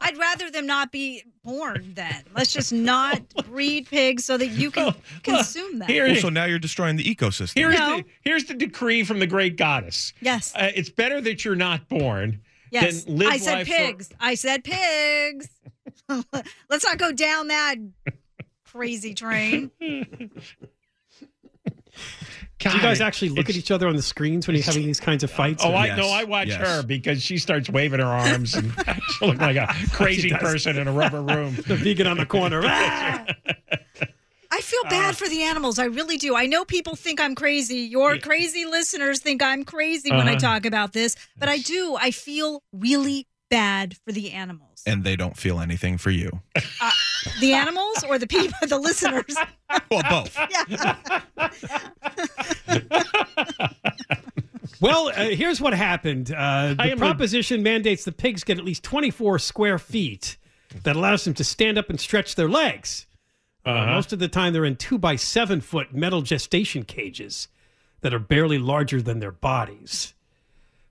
I'd 0.00 0.16
rather 0.16 0.50
them 0.50 0.66
not 0.66 0.90
be 0.90 1.22
born 1.44 1.92
then. 1.94 2.24
Let's 2.34 2.52
just 2.52 2.72
not 2.72 3.20
breed 3.50 3.86
pigs 3.88 4.24
so 4.24 4.38
that 4.38 4.46
you 4.48 4.70
can 4.70 4.94
consume 5.22 5.78
them. 5.80 5.88
Here, 5.88 6.06
Well, 6.06 6.16
so 6.16 6.28
now 6.30 6.46
you're 6.46 6.58
destroying 6.58 6.96
the 6.96 7.04
ecosystem. 7.04 7.54
here's 7.54 7.78
No. 7.78 7.98
the 7.98 8.04
here's 8.22 8.44
the 8.44 8.54
decree 8.54 9.04
from 9.04 9.18
the 9.18 9.26
great 9.26 9.56
goddess. 9.56 10.14
Yes. 10.22 10.54
Uh, 10.56 10.70
it's 10.74 10.88
better 10.88 11.20
that 11.20 11.44
you're 11.44 11.56
not 11.56 11.88
born 11.88 12.40
Yes. 12.70 13.04
than 13.04 13.16
live 13.18 13.28
I 13.28 13.36
said 13.36 13.54
life 13.54 13.66
for- 13.68 13.74
pigs. 13.74 14.10
I 14.20 14.34
said 14.34 14.64
pigs. 14.64 15.48
Let's 16.70 16.84
not 16.84 16.96
go 16.96 17.12
down 17.12 17.48
that 17.48 17.76
crazy 18.64 19.12
train. 19.14 19.70
Do 22.58 22.70
you 22.70 22.80
guys 22.80 22.98
God, 22.98 23.06
actually 23.06 23.28
look 23.30 23.48
at 23.48 23.56
each 23.56 23.70
other 23.70 23.86
on 23.86 23.94
the 23.94 24.02
screens 24.02 24.46
when 24.48 24.56
you're 24.56 24.64
having 24.64 24.84
these 24.84 24.98
kinds 25.00 25.22
of 25.22 25.30
fights? 25.30 25.64
Oh, 25.64 25.70
or- 25.70 25.76
I 25.76 25.86
Yes, 25.86 25.98
know. 25.98 26.08
I 26.08 26.24
watch 26.24 26.48
yes. 26.48 26.58
her 26.60 26.82
because 26.82 27.22
she 27.22 27.38
starts 27.38 27.70
waving 27.70 28.00
her 28.00 28.06
arms 28.06 28.54
and 28.54 28.72
she 29.18 29.26
looks 29.26 29.38
like 29.40 29.56
a 29.56 29.72
crazy 29.92 30.30
person 30.30 30.76
in 30.76 30.88
a 30.88 30.92
rubber 30.92 31.22
room. 31.22 31.54
the 31.68 31.76
vegan 31.76 32.06
on 32.08 32.16
the 32.16 32.26
corner. 32.26 32.62
I 34.50 34.60
feel 34.62 34.80
Uh. 34.86 34.90
bad 34.90 35.16
for 35.16 35.28
the 35.28 35.42
animals. 35.42 35.78
I 35.78 35.84
really 35.84 36.16
do. 36.16 36.34
I 36.34 36.46
know 36.46 36.64
people 36.64 36.96
think 36.96 37.20
I'm 37.20 37.34
crazy. 37.34 37.78
Your 37.78 38.18
crazy 38.18 38.64
listeners 38.64 39.20
think 39.20 39.42
I'm 39.42 39.64
crazy 39.64 40.10
when 40.10 40.26
I 40.28 40.32
Uh-huh. 40.32 40.38
talk 40.40 40.66
about 40.66 40.92
this, 40.92 41.14
but 41.38 41.48
I 41.48 41.58
do. 41.58 41.96
I 42.00 42.10
feel 42.10 42.62
really 42.72 43.26
bad 43.50 43.96
for 44.04 44.12
the 44.12 44.30
animals. 44.32 44.82
and 44.86 45.04
they 45.04 45.16
don't 45.16 45.36
feel 45.36 45.60
anything 45.60 45.98
for 45.98 46.10
you. 46.10 46.40
the 47.40 47.52
animals 47.52 48.04
or 48.08 48.18
the 48.18 48.26
people, 48.26 48.56
the 48.66 48.78
listeners? 48.78 49.36
Well, 49.90 50.02
both. 50.08 50.36
Well, 54.80 55.08
uh, 55.08 55.30
here's 55.30 55.60
what 55.60 55.72
happened. 55.74 56.30
Uh, 56.32 56.74
the 56.74 56.82
am 56.84 56.92
a- 56.92 56.96
proposition 56.96 57.64
mandates 57.64 58.04
the 58.04 58.12
pigs 58.12 58.44
get 58.44 58.58
at 58.58 58.64
least 58.64 58.84
24 58.84 59.40
square 59.40 59.76
feet 59.78 60.36
that 60.84 60.94
allows 60.94 61.24
them 61.24 61.34
to 61.34 61.42
stand 61.44 61.78
up 61.78 61.90
and 61.90 61.98
stretch 62.00 62.36
their 62.36 62.48
legs. 62.48 63.06
Uh, 63.66 63.70
Uh-huh. 63.70 63.92
most 63.94 64.12
of 64.12 64.20
the 64.20 64.28
time, 64.28 64.52
they're 64.52 64.64
in 64.64 64.76
two 64.76 64.96
by 64.96 65.16
seven 65.16 65.60
foot 65.60 65.92
metal 65.92 66.22
gestation 66.22 66.84
cages 66.84 67.48
that 68.02 68.14
are 68.14 68.20
barely 68.20 68.58
larger 68.58 69.02
than 69.02 69.18
their 69.18 69.32
bodies. 69.32 70.14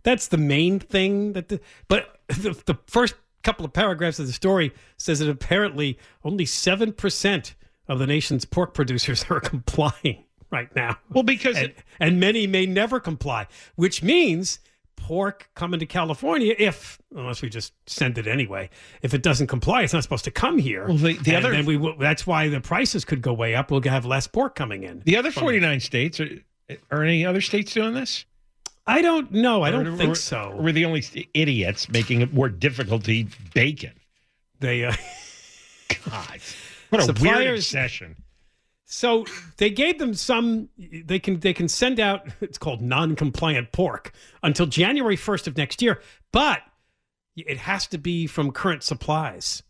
That's 0.04 0.28
the 0.28 0.38
main 0.38 0.80
thing. 0.80 1.32
That, 1.34 1.48
the, 1.48 1.62
but 1.88 2.17
the, 2.38 2.60
the 2.66 2.78
first 2.88 3.16
couple 3.44 3.66
of 3.66 3.72
paragraphs 3.74 4.20
of 4.20 4.28
the 4.28 4.34
story 4.34 4.74
says 4.98 5.20
that 5.20 5.30
apparently 5.30 5.98
only 6.24 6.46
seven 6.46 6.92
percent 6.92 7.56
of 7.88 8.00
the 8.00 8.08
nation's 8.08 8.44
pork 8.46 8.74
producers 8.74 9.26
are 9.30 9.40
complying 9.40 10.26
right 10.52 10.74
now 10.76 10.98
Well, 11.12 11.24
because 11.24 11.58
and, 11.58 11.74
and 12.00 12.20
many 12.20 12.48
may 12.48 12.66
never 12.66 13.00
comply, 13.00 13.48
which 13.76 14.02
means 14.04 14.60
pork 14.96 15.50
coming 15.56 15.80
to 15.80 15.86
California, 15.86 16.56
if 16.58 17.00
unless 17.16 17.42
we 17.42 17.50
just 17.50 17.72
send 17.86 18.18
it 18.18 18.28
anyway, 18.28 18.70
if 19.02 19.14
it 19.14 19.22
doesn't 19.24 19.48
comply, 19.48 19.84
it's 19.84 19.94
not 19.94 20.04
supposed 20.04 20.26
to 20.26 20.32
come 20.32 20.58
here. 20.58 20.88
Well, 20.88 20.98
the- 20.98 21.14
the 21.14 21.36
And 21.36 21.46
other- 21.46 21.52
then 21.56 21.66
we 21.66 21.96
that's 22.00 22.26
why 22.28 22.50
the 22.50 22.60
prices 22.60 23.06
could 23.06 23.22
go 23.22 23.32
way 23.34 23.56
up. 23.56 23.72
We'll 23.72 23.82
have 23.84 24.06
less 24.06 24.28
pork 24.28 24.56
coming 24.56 24.84
in. 24.84 25.02
the 25.06 25.16
other 25.16 25.32
49 25.32 25.80
states 25.80 26.20
are, 26.20 26.30
are 26.92 27.04
any 27.04 27.26
other 27.26 27.42
states 27.42 27.74
doing 27.74 27.94
this? 27.94 28.26
I 28.88 29.02
don't 29.02 29.32
know. 29.32 29.64
I 29.64 29.72
don't 29.72 29.98
think 29.98 30.12
or- 30.12 30.16
so. 30.16 30.56
We're 30.58 30.72
the 30.72 30.86
only 30.86 31.04
idiots 31.34 31.90
making 31.90 32.22
it 32.22 32.34
more 32.34 32.50
difficult 32.50 33.04
to 33.06 33.12
eat 33.12 33.28
bacon. 33.54 33.92
They 34.60 34.86
uh, 34.86 34.94
God, 36.10 36.40
what 36.90 37.02
a 37.02 37.06
weird 37.06 37.18
Suppliers- 37.18 37.60
obsession. 37.60 38.16
So 38.90 39.26
they 39.58 39.70
gave 39.70 40.00
them 40.00 40.14
some. 40.14 40.70
They 40.78 41.20
can 41.20 41.42
they 41.42 41.54
can 41.54 41.68
send 41.68 42.00
out. 42.00 42.30
It's 42.40 42.58
called 42.58 42.82
non-compliant 42.82 43.74
pork 43.74 44.14
until 44.42 44.66
January 44.66 45.18
first 45.18 45.46
of 45.46 45.58
next 45.58 45.82
year, 45.82 46.02
but 46.32 46.62
it 47.36 47.58
has 47.58 47.86
to 47.88 47.98
be 47.98 48.26
from 48.28 48.52
current 48.52 48.84
supplies. 48.84 49.62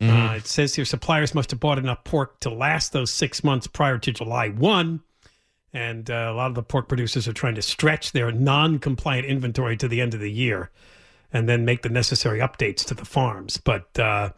Uh, 0.00 0.34
it 0.36 0.48
says 0.48 0.74
here 0.74 0.84
suppliers 0.84 1.32
must 1.32 1.52
have 1.52 1.60
bought 1.60 1.78
enough 1.78 2.02
pork 2.02 2.40
to 2.40 2.50
last 2.50 2.92
those 2.92 3.08
six 3.12 3.44
months 3.44 3.68
prior 3.68 3.98
to 3.98 4.10
July 4.10 4.48
one, 4.48 5.00
and 5.72 6.10
uh, 6.10 6.28
a 6.30 6.34
lot 6.34 6.48
of 6.48 6.54
the 6.54 6.62
pork 6.62 6.88
producers 6.88 7.26
are 7.26 7.32
trying 7.32 7.54
to 7.54 7.62
stretch 7.62 8.12
their 8.12 8.30
non-compliant 8.30 9.26
inventory 9.26 9.76
to 9.78 9.88
the 9.88 10.00
end 10.00 10.14
of 10.14 10.20
the 10.20 10.30
year, 10.30 10.70
and 11.32 11.48
then 11.48 11.64
make 11.64 11.82
the 11.82 11.88
necessary 11.88 12.40
updates 12.40 12.84
to 12.86 12.94
the 12.94 13.04
farms. 13.04 13.56
But 13.58 13.98
uh, 13.98 14.30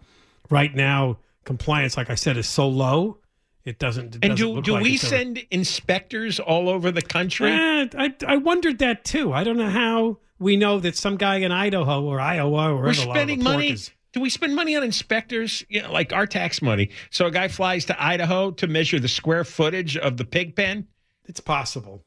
right 0.50 0.74
now, 0.74 1.18
compliance, 1.44 1.96
like 1.96 2.10
I 2.10 2.14
said, 2.14 2.36
is 2.36 2.48
so 2.48 2.68
low. 2.68 3.18
It 3.64 3.78
doesn't. 3.78 4.16
It 4.16 4.24
And 4.24 4.36
doesn't 4.36 4.54
do, 4.56 4.62
do 4.62 4.72
like 4.74 4.82
we 4.82 4.94
ever- 4.94 5.06
send 5.06 5.42
inspectors 5.50 6.38
all 6.38 6.68
over 6.68 6.90
the 6.90 7.02
country? 7.02 7.50
Eh, 7.50 7.86
I 7.96 8.14
I 8.26 8.36
wondered 8.36 8.78
that 8.80 9.04
too. 9.04 9.32
I 9.32 9.42
don't 9.42 9.56
know 9.56 9.70
how 9.70 10.18
we 10.38 10.56
know 10.56 10.78
that 10.80 10.96
some 10.96 11.16
guy 11.16 11.36
in 11.36 11.50
Idaho 11.50 12.02
or 12.04 12.20
Iowa 12.20 12.70
or 12.70 12.74
We're 12.74 12.82
wherever 12.82 13.02
a 13.02 13.06
lot 13.06 13.16
of 13.16 13.16
spending 13.16 13.42
money. 13.42 13.70
is- 13.70 13.90
Do 14.12 14.20
we 14.20 14.28
spend 14.30 14.54
money 14.54 14.76
on 14.76 14.82
inspectors? 14.84 15.64
You 15.70 15.82
know, 15.82 15.90
like 15.92 16.12
our 16.12 16.26
tax 16.26 16.60
money. 16.60 16.90
So 17.10 17.26
a 17.26 17.30
guy 17.30 17.48
flies 17.48 17.86
to 17.86 18.00
Idaho 18.00 18.50
to 18.52 18.66
measure 18.66 19.00
the 19.00 19.08
square 19.08 19.44
footage 19.44 19.96
of 19.96 20.18
the 20.18 20.24
pig 20.24 20.54
pen. 20.54 20.86
It's 21.26 21.40
possible. 21.40 22.02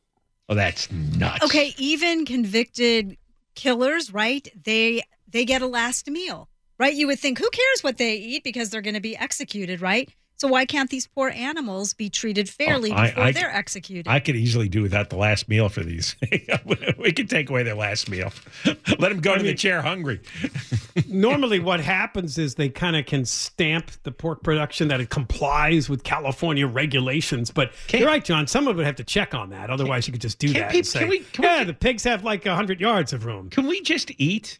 Oh, 0.49 0.55
that's 0.55 0.91
nuts. 0.91 1.43
Okay, 1.43 1.73
even 1.77 2.25
convicted 2.25 3.17
killers, 3.55 4.13
right? 4.13 4.47
They 4.63 5.03
they 5.27 5.43
get 5.43 5.61
a 5.61 5.67
last 5.67 6.09
meal, 6.09 6.47
right? 6.79 6.93
You 6.93 7.07
would 7.07 7.19
think, 7.19 7.37
who 7.39 7.49
cares 7.49 7.83
what 7.83 7.97
they 7.97 8.15
eat 8.15 8.43
because 8.43 8.69
they're 8.69 8.81
going 8.81 8.93
to 8.93 9.01
be 9.01 9.17
executed, 9.17 9.81
right? 9.81 10.09
So 10.39 10.47
why 10.47 10.65
can't 10.65 10.89
these 10.91 11.07
poor 11.07 11.29
animals 11.29 11.93
be 11.93 12.11
treated 12.11 12.47
fairly 12.47 12.91
Oh, 12.91 12.95
I- 12.95 13.07
before 13.07 13.23
I- 13.23 13.31
they're 13.31 13.51
executed? 13.55 14.07
I 14.07 14.19
could 14.19 14.35
easily 14.35 14.69
do 14.69 14.83
without 14.83 15.09
the 15.09 15.15
last 15.17 15.49
meal 15.49 15.67
for 15.67 15.83
these. 15.83 16.15
we 16.99 17.11
could 17.11 17.27
take 17.27 17.49
away 17.49 17.63
their 17.63 17.73
last 17.75 18.07
meal. 18.07 18.31
Let 18.65 19.09
them 19.09 19.19
go 19.19 19.35
to 19.35 19.41
the 19.43 19.55
chair 19.55 19.81
hungry. 19.81 20.21
Normally, 21.07 21.59
what 21.59 21.79
happens 21.79 22.37
is 22.37 22.53
they 22.55 22.69
kind 22.69 22.95
of 22.95 23.07
can 23.07 23.25
stamp 23.25 23.89
the 24.03 24.11
pork 24.11 24.43
production 24.43 24.89
that 24.89 25.01
it 25.01 25.09
complies 25.09 25.89
with 25.89 26.03
California 26.03 26.67
regulations. 26.67 27.49
But 27.49 27.71
Can't- 27.87 28.01
you're 28.01 28.09
right, 28.09 28.23
John. 28.23 28.45
Someone 28.45 28.77
would 28.77 28.85
have 28.85 28.95
to 28.97 29.03
check 29.03 29.33
on 29.33 29.49
that. 29.49 29.71
Otherwise, 29.71 30.07
you 30.07 30.11
could 30.11 30.21
just 30.21 30.37
do 30.37 30.53
Can't 30.53 30.65
that 30.65 30.71
peop- 30.71 30.79
and 30.79 30.85
say, 30.87 30.99
can 30.99 31.09
we- 31.09 31.19
can 31.19 31.43
"Yeah, 31.45 31.57
get- 31.59 31.67
the 31.67 31.73
pigs 31.73 32.03
have 32.03 32.23
like 32.23 32.45
hundred 32.45 32.79
yards 32.79 33.11
of 33.11 33.25
room." 33.25 33.49
Can 33.49 33.65
we 33.65 33.81
just 33.81 34.11
eat? 34.19 34.59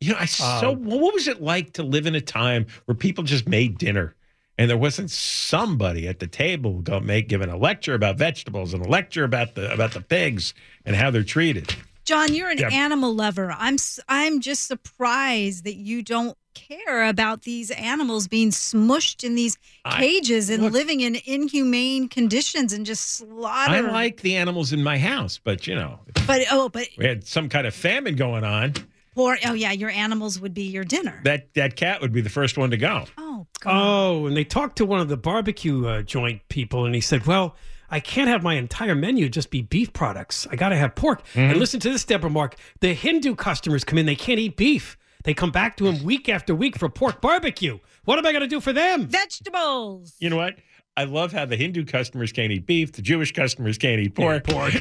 You 0.00 0.12
know, 0.12 0.18
I 0.20 0.26
so 0.26 0.72
Um, 0.74 0.84
what 0.84 1.12
was 1.12 1.26
it 1.26 1.42
like 1.42 1.72
to 1.72 1.82
live 1.82 2.06
in 2.06 2.14
a 2.14 2.20
time 2.20 2.66
where 2.84 2.94
people 2.94 3.24
just 3.24 3.48
made 3.48 3.78
dinner 3.78 4.14
and 4.58 4.68
there 4.68 4.76
wasn't 4.76 5.10
somebody 5.10 6.08
at 6.08 6.18
the 6.18 6.26
table 6.26 6.80
go 6.80 7.00
make 7.00 7.28
giving 7.28 7.48
a 7.48 7.56
lecture 7.56 7.94
about 7.94 8.16
vegetables 8.18 8.74
and 8.74 8.84
a 8.84 8.88
lecture 8.88 9.24
about 9.24 9.54
the 9.54 9.72
about 9.72 9.92
the 9.92 10.00
pigs 10.00 10.52
and 10.84 10.96
how 10.96 11.10
they're 11.10 11.22
treated. 11.22 11.74
John, 12.04 12.32
you're 12.34 12.48
an 12.50 12.58
Yeah. 12.58 12.70
animal 12.70 13.14
lover. 13.14 13.54
I'm 13.56 13.76
I'm 14.08 14.40
just 14.40 14.66
surprised 14.66 15.64
that 15.64 15.76
you 15.76 16.02
don't 16.02 16.36
care 16.54 17.04
about 17.06 17.42
these 17.42 17.70
animals 17.70 18.26
being 18.26 18.50
smushed 18.50 19.22
in 19.22 19.34
these 19.36 19.56
I- 19.84 19.98
cages 20.00 20.50
and 20.50 20.62
look- 20.64 20.72
living 20.72 21.00
in 21.00 21.18
inhumane 21.24 22.08
conditions 22.08 22.72
and 22.72 22.84
just 22.84 23.16
slaughtered. 23.16 23.74
I 23.76 23.80
like 23.80 24.22
the 24.22 24.36
animals 24.36 24.72
in 24.72 24.82
my 24.82 24.98
house, 24.98 25.38
but 25.42 25.66
you 25.66 25.74
know, 25.76 26.00
but 26.26 26.42
oh, 26.50 26.68
but 26.68 26.88
we 26.98 27.04
had 27.04 27.26
some 27.26 27.48
kind 27.48 27.66
of 27.66 27.74
famine 27.74 28.16
going 28.16 28.42
on. 28.42 28.74
poor. 29.14 29.38
Oh 29.44 29.52
yeah, 29.52 29.72
your 29.72 29.90
animals 29.90 30.40
would 30.40 30.54
be 30.54 30.62
your 30.64 30.84
dinner. 30.84 31.20
That 31.24 31.52
that 31.54 31.76
cat 31.76 32.00
would 32.00 32.12
be 32.12 32.22
the 32.22 32.30
first 32.30 32.56
one 32.58 32.70
to 32.70 32.76
go. 32.76 33.04
oh. 33.18 33.27
Oh, 33.66 34.26
and 34.26 34.36
they 34.36 34.44
talked 34.44 34.76
to 34.76 34.86
one 34.86 35.00
of 35.00 35.08
the 35.08 35.16
barbecue 35.16 35.86
uh, 35.86 36.02
joint 36.02 36.48
people, 36.48 36.84
and 36.84 36.94
he 36.94 37.00
said, 37.00 37.26
"Well, 37.26 37.56
I 37.90 38.00
can't 38.00 38.28
have 38.28 38.42
my 38.42 38.54
entire 38.54 38.94
menu 38.94 39.28
just 39.28 39.50
be 39.50 39.62
beef 39.62 39.92
products. 39.92 40.46
I 40.50 40.56
got 40.56 40.68
to 40.70 40.76
have 40.76 40.94
pork." 40.94 41.22
And 41.34 41.58
listen 41.58 41.80
to 41.80 41.90
this, 41.90 42.04
Deborah 42.04 42.30
Mark. 42.30 42.56
The 42.80 42.94
Hindu 42.94 43.34
customers 43.34 43.84
come 43.84 43.98
in; 43.98 44.06
they 44.06 44.16
can't 44.16 44.38
eat 44.38 44.56
beef. 44.56 44.96
They 45.24 45.34
come 45.34 45.50
back 45.50 45.76
to 45.78 45.86
him 45.88 46.04
week 46.04 46.28
after 46.28 46.54
week 46.54 46.78
for 46.78 46.88
pork 46.88 47.20
barbecue. 47.20 47.78
What 48.04 48.18
am 48.18 48.26
I 48.26 48.32
going 48.32 48.42
to 48.42 48.48
do 48.48 48.60
for 48.60 48.72
them? 48.72 49.08
Vegetables. 49.08 50.14
You 50.20 50.30
know 50.30 50.36
what? 50.36 50.54
I 50.98 51.04
love 51.04 51.32
how 51.32 51.44
the 51.44 51.56
Hindu 51.56 51.84
customers 51.84 52.32
can't 52.32 52.50
eat 52.50 52.66
beef, 52.66 52.92
the 52.92 53.02
Jewish 53.02 53.32
customers 53.32 53.78
can't 53.78 54.00
eat 54.00 54.14
pork. 54.16 54.44
pork. 54.44 54.72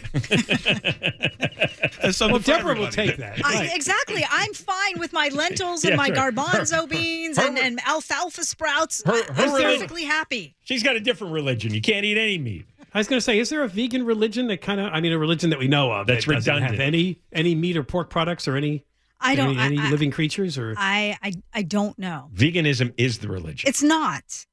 There's 2.02 2.20
well, 2.20 2.40
for 2.40 2.44
Deborah 2.46 2.76
will 2.76 2.88
take 2.90 3.18
that. 3.18 3.40
I, 3.46 3.54
Right. 3.54 3.76
exactly. 3.76 4.26
I'm 4.30 4.54
fine 4.54 4.98
with 5.00 5.14
my 5.14 5.30
lentils 5.30 5.84
and 5.84 5.92
Yeah, 5.92 5.96
my 5.98 6.08
sure. 6.08 6.16
garbanzo 6.32 6.90
beans 6.90 7.38
and, 7.38 7.58
her- 7.58 7.64
and 7.64 7.80
alfalfa 7.86 8.44
sprouts. 8.44 9.04
her- 9.06 9.14
I'm 9.30 9.34
her 9.36 9.46
religion- 9.46 9.72
perfectly 9.80 10.04
happy. 10.06 10.56
She's 10.64 10.84
got 10.84 10.96
a 10.96 11.00
different 11.00 11.34
religion. 11.34 11.74
You 11.74 11.82
can't 11.82 12.06
eat 12.06 12.18
any 12.18 12.38
meat. 12.38 12.66
I 12.94 12.98
was 13.00 13.08
going 13.08 13.18
to 13.18 13.22
say, 13.24 13.38
is 13.38 13.50
there 13.50 13.64
a 13.64 13.68
vegan 13.68 14.04
religion 14.06 14.48
that 14.48 14.62
kind 14.62 14.80
of? 14.80 14.92
I 14.92 15.02
mean, 15.02 15.12
a 15.14 15.18
religion 15.20 15.50
that 15.52 15.60
we 15.60 15.68
know 15.68 15.92
of 15.92 16.08
That's 16.08 16.26
that 16.26 16.34
doesn't 16.44 16.64
have 16.64 16.80
any 16.80 17.20
any 17.32 17.54
meat 17.54 17.78
or 17.78 17.84
pork 17.84 18.10
products 18.10 18.48
or 18.48 18.56
any 18.56 18.86
I 19.20 19.36
don't. 19.36 19.52
any, 19.58 19.60
any 19.76 19.78
I, 19.80 19.88
I- 19.88 19.92
living 19.92 20.10
creatures 20.10 20.58
or 20.58 20.74
I, 20.78 21.18
I 21.22 21.34
I 21.54 21.62
don't 21.62 22.00
know. 22.00 22.30
Veganism 22.34 22.94
is 22.98 23.20
the 23.20 23.28
religion. 23.28 23.68
It's 23.70 23.84
not. 23.84 24.46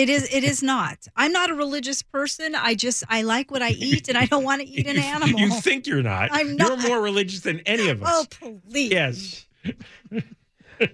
It 0.00 0.08
is. 0.08 0.26
It 0.32 0.44
is 0.44 0.62
not. 0.62 1.06
I'm 1.14 1.30
not 1.30 1.50
a 1.50 1.54
religious 1.54 2.00
person. 2.00 2.54
I 2.54 2.74
just 2.74 3.04
I 3.10 3.20
like 3.20 3.50
what 3.50 3.60
I 3.60 3.72
eat, 3.72 4.08
and 4.08 4.16
I 4.16 4.24
don't 4.24 4.44
want 4.44 4.62
to 4.62 4.66
eat 4.66 4.86
an 4.86 4.96
animal. 4.98 5.38
You 5.38 5.50
think 5.50 5.86
you're 5.86 6.02
not. 6.02 6.30
I'm 6.32 6.56
not. 6.56 6.80
You're 6.80 6.88
more 6.88 7.02
religious 7.02 7.40
than 7.40 7.60
any 7.66 7.90
of 7.90 8.02
us. 8.02 8.08
oh 8.10 8.22
us. 8.22 8.28
please. 8.70 8.90
yes. 8.90 9.46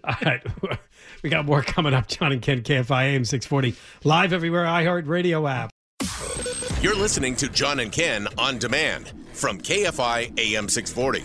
All 0.05 0.15
right. 0.25 0.45
We 1.23 1.31
got 1.31 1.47
more 1.47 1.63
coming 1.63 1.95
up. 1.95 2.07
John 2.09 2.31
and 2.31 2.43
Ken, 2.43 2.61
KFI 2.63 3.15
AM 3.15 3.25
640, 3.25 3.75
live 4.05 4.33
everywhere, 4.33 4.65
iHeartRadio 4.65 5.51
app. 5.51 5.71
You're 6.83 6.95
listening 6.95 7.35
to 7.37 7.49
John 7.49 7.81
and 7.81 7.91
Ken 7.91 8.29
on 8.39 8.59
demand 8.59 9.13
from 9.33 9.59
KFI 9.59 10.39
AM 10.39 10.69
640. 10.69 11.25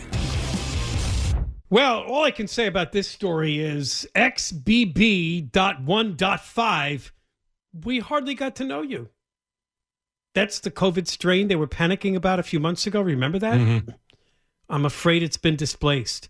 Well, 1.70 2.00
all 2.02 2.24
I 2.24 2.32
can 2.32 2.48
say 2.48 2.66
about 2.68 2.94
this 2.94 3.08
story 3.08 3.60
is 3.60 4.08
XBB.1.5, 4.16 7.12
we 7.74 8.00
hardly 8.00 8.34
got 8.34 8.56
to 8.58 8.64
know 8.64 8.82
you. 8.82 9.10
That's 10.34 10.60
the 10.60 10.72
COVID 10.72 11.08
strain 11.08 11.48
they 11.48 11.56
were 11.56 11.68
panicking 11.68 12.16
about 12.16 12.40
a 12.40 12.44
few 12.44 12.60
months 12.60 12.88
ago. 12.88 13.02
Remember 13.02 13.38
that? 13.40 13.60
Mm-hmm. 13.60 13.90
I'm 14.70 14.86
afraid 14.86 15.22
it's 15.24 15.38
been 15.38 15.56
displaced. 15.58 16.30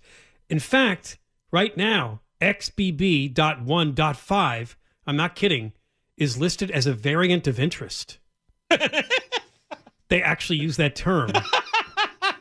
In 0.50 0.60
fact, 0.60 1.20
right 1.52 1.76
now, 1.78 2.22
XBB.1.5, 2.42 4.76
I'm 5.08 5.16
not 5.16 5.36
kidding, 5.36 5.74
is 6.18 6.38
listed 6.40 6.72
as 6.72 6.88
a 6.88 6.94
variant 6.94 7.48
of 7.48 7.60
interest. 7.60 8.18
they 10.10 10.22
actually 10.24 10.58
use 10.60 10.78
that 10.78 10.96
term. 10.96 11.32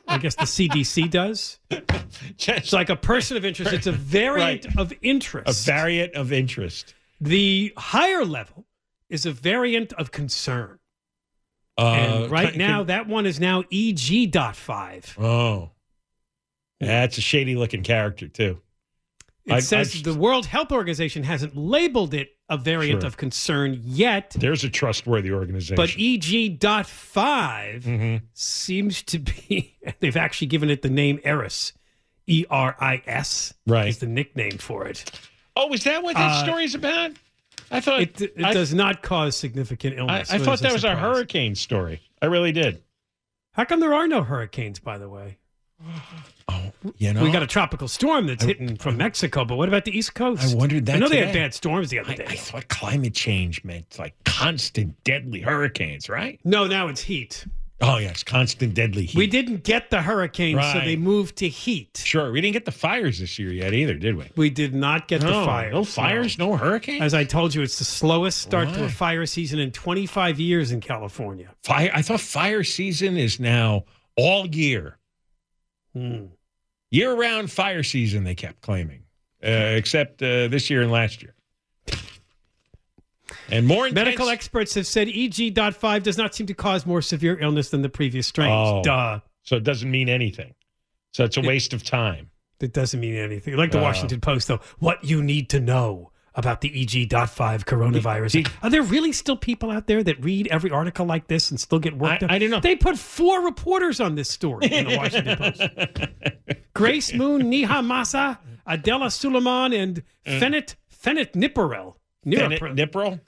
I 0.09 0.19
guess 0.19 0.35
the 0.35 0.45
CDC 0.45 1.11
does. 1.11 1.59
It's 1.71 2.73
like 2.73 2.89
a 2.89 2.97
person 2.97 3.37
of 3.37 3.45
interest. 3.45 3.73
It's 3.73 3.87
a 3.87 3.93
variant 3.93 4.65
Right. 4.67 4.79
of 4.79 4.93
interest. 5.03 5.49
A 5.49 5.53
variant 5.73 6.15
of 6.15 6.33
interest. 6.33 6.95
the 7.21 7.73
higher 7.77 8.25
level 8.25 8.65
is 9.11 9.27
a 9.27 9.33
variant 9.33 9.93
of 9.95 10.11
concern. 10.11 10.79
Uh, 11.79 11.93
and 11.93 12.31
right 12.31 12.51
can- 12.51 12.59
now, 12.59 12.79
can- 12.79 12.87
that 12.89 13.07
one 13.09 13.27
is 13.27 13.39
now 13.41 13.65
E 13.71 13.91
EG.5. 13.93 15.19
oh. 15.23 15.71
That's 16.81 17.19
a 17.19 17.21
shady 17.21 17.57
looking 17.57 17.83
character, 17.83 18.27
too. 18.29 18.63
It 19.45 19.53
I- 19.53 19.61
says 19.61 19.95
I've- 19.95 20.03
the 20.03 20.15
World 20.15 20.47
Health 20.47 20.73
Organization 20.73 21.25
hasn't 21.25 21.57
labeled 21.57 22.15
it 22.15 22.31
a 22.49 22.57
variant 22.57 23.03
Sure. 23.03 23.07
of 23.09 23.17
concern 23.17 23.81
yet, 23.85 24.31
There's 24.39 24.65
a 24.65 24.71
trustworthy 24.71 25.31
organization. 25.31 25.77
but 25.77 25.97
E 25.99 26.15
EG.5 26.17 27.85
Mhm. 27.85 28.23
seems 28.33 29.03
to 29.03 29.19
be, 29.19 29.77
they've 30.01 30.17
actually 30.17 30.47
given 30.49 30.71
it 30.71 30.83
the 30.83 30.91
name 30.91 31.21
Eris. 31.25 31.73
E 32.27 32.45
R 32.51 32.77
I 32.81 33.03
S 33.07 33.55
Right. 33.67 33.89
is 33.89 33.99
the 33.99 34.07
nickname 34.07 34.59
for 34.59 34.87
it. 34.87 35.11
Oh, 35.57 35.73
is 35.73 35.85
that 35.85 36.03
what 36.03 36.15
that 36.17 36.49
Uh, 36.49 36.57
is 36.59 36.75
about? 36.75 37.13
I 37.71 37.81
thought 37.81 38.01
It, 38.01 38.21
it 38.21 38.33
I, 38.45 38.53
does 38.53 38.75
not 38.75 39.03
cause 39.03 39.37
significant 39.37 39.99
illness. 39.99 40.31
I 40.31 40.39
so 40.39 40.45
thought 40.45 40.53
it's 40.55 40.63
that 40.63 40.73
was 40.73 40.85
a 40.85 40.97
hurricane 40.97 41.55
story. 41.55 42.01
I 42.21 42.27
really 42.27 42.53
did. 42.53 42.83
How 43.53 43.65
come 43.65 43.81
there 43.81 43.95
are 43.95 44.07
no 44.09 44.23
hurricanes, 44.23 44.79
by 44.79 44.99
the 44.99 45.09
way? 45.09 45.39
Oh, 46.49 46.73
you 46.99 47.13
know, 47.13 47.23
We 47.23 47.31
got 47.31 47.43
a 47.43 47.47
tropical 47.47 47.89
storm 47.89 48.27
that's 48.27 48.45
hitting 48.45 48.77
from 48.77 48.97
Mexico, 48.97 49.45
but 49.45 49.57
what 49.57 49.69
about 49.69 49.85
the 49.85 49.97
East 49.97 50.15
Coast? 50.15 50.53
I 50.53 50.55
wondered 50.55 50.87
that 50.87 50.97
I 50.97 50.99
know 50.99 51.09
they 51.09 51.25
had 51.25 51.33
bad 51.33 51.55
storms 51.55 51.89
the 51.91 52.01
other 52.01 52.13
I, 52.13 52.17
day. 52.17 52.27
I 52.29 52.37
thought 52.37 52.69
climate 52.69 53.15
change 53.15 53.65
meant 53.65 53.99
like 53.99 54.15
constant 54.25 55.03
deadly 55.05 55.41
hurricanes, 55.41 56.09
right? 56.09 56.39
no, 56.45 56.67
now 56.67 56.89
it's 56.89 57.01
heat. 57.01 57.47
Oh 57.83 57.97
yes, 57.97 58.23
constant 58.23 58.75
deadly 58.75 59.07
heat. 59.07 59.17
We 59.17 59.27
didn't 59.27 59.65
get 59.65 59.89
the 59.89 60.03
hurricanes, 60.03 60.61
so 60.73 60.81
they 60.81 60.97
moved 60.97 61.37
to 61.37 61.49
heat. 61.49 62.03
Sure, 62.05 62.31
we 62.31 62.41
didn't 62.43 62.53
get 62.53 62.67
the 62.67 62.73
fires 62.73 63.19
this 63.21 63.39
year 63.39 63.53
yet 63.53 63.73
either, 63.73 63.95
did 63.95 64.17
we? 64.17 64.31
We 64.37 64.51
did 64.51 64.75
not 64.75 65.09
get 65.09 65.23
the 65.23 65.29
fires. 65.33 65.73
No 65.73 65.85
fires, 65.85 66.39
no, 66.39 66.57
hurricanes. 66.57 67.01
As 67.03 67.15
I 67.15 67.25
told 67.25 67.55
you, 67.55 67.63
it's 67.63 67.79
the 67.79 67.85
slowest 67.87 68.39
start 68.43 68.69
to 68.75 68.85
a 68.85 68.89
fire 68.91 69.25
season 69.25 69.59
in 69.59 69.71
25 69.73 70.39
years 70.39 70.73
in 70.73 70.81
California. 70.81 71.49
fire. 71.65 71.91
I 71.95 72.03
thought 72.03 72.21
fire 72.21 72.65
season 72.65 73.17
is 73.17 73.41
now 73.41 73.85
all 74.17 74.47
year, 74.47 74.99
Hmm. 75.95 76.27
year-round 76.91 77.51
fire 77.51 77.83
season. 77.83 78.25
They 78.25 78.35
kept 78.35 78.61
claiming, 78.61 79.05
uh, 79.43 79.49
except 79.49 80.23
uh, 80.23 80.49
this 80.49 80.69
year 80.69 80.83
and 80.83 80.93
last 80.93 81.23
year. 81.23 81.35
And 83.53 83.67
more 83.67 83.87
intense- 83.87 84.05
Medical 84.05 84.29
experts 84.29 84.75
have 84.75 84.87
said 84.87 85.09
EG.5 85.09 86.03
does 86.03 86.19
not 86.19 86.35
seem 86.35 86.47
to 86.47 86.55
cause 86.55 86.87
more 86.87 87.03
severe 87.03 87.39
illness 87.41 87.71
than 87.71 87.83
the 87.83 87.89
previous 87.89 88.27
strains. 88.27 88.53
Oh. 88.53 88.83
Duh. 88.83 89.21
So 89.43 89.57
it 89.57 89.65
doesn't 89.65 89.91
mean 89.91 90.09
anything. 90.09 90.55
So 91.13 91.25
it's 91.25 91.37
a 91.37 91.41
waste 91.41 91.73
of 91.73 91.83
time. 91.83 92.31
It 92.61 92.73
doesn't 92.73 93.01
mean 93.01 93.17
anything. 93.17 93.57
Like 93.57 93.73
the 93.73 93.79
Oh. 93.79 93.83
Washington 93.83 94.21
Post, 94.21 94.49
though, 94.49 94.61
what 94.79 95.03
you 95.05 95.23
need 95.23 95.49
to 95.51 95.61
know 95.61 96.13
about 96.35 96.61
the 96.61 96.69
EG.5 96.83 97.65
coronavirus. 97.65 98.49
Are 98.63 98.71
there 98.71 98.83
really 98.83 99.11
still 99.13 99.37
people 99.37 99.71
out 99.71 99.89
there 99.89 100.03
that 100.05 100.23
read 100.23 100.47
every 100.49 100.71
article 100.71 101.05
like 101.05 101.27
this 101.27 101.51
and 101.51 101.59
still 101.59 101.81
get 101.81 101.97
worked 101.99 102.23
I- 102.23 102.27
up? 102.27 102.33
I 102.33 102.39
don't 102.39 102.51
know. 102.51 102.61
They 102.61 102.77
put 102.77 102.97
four 102.99 103.43
reporters 103.45 103.99
on 104.01 104.15
this 104.15 104.29
story 104.31 104.67
in 104.67 104.89
the 104.89 104.97
Washington 104.97 105.37
Post. 105.39 105.63
Grace 106.75 107.13
Moon, 107.13 107.51
Niha 107.51 107.67
Masa, 107.85 108.39
Adela 108.67 109.07
Suliman, 109.07 109.75
and 109.77 110.03
uh. 110.27 110.31
Fenit 110.31 110.77
Fenit 111.03 111.33
Nipperel. 111.33 111.95
Fenit 112.27 112.59
Nirappil. 112.61 112.77
Nipperl? 112.77 113.21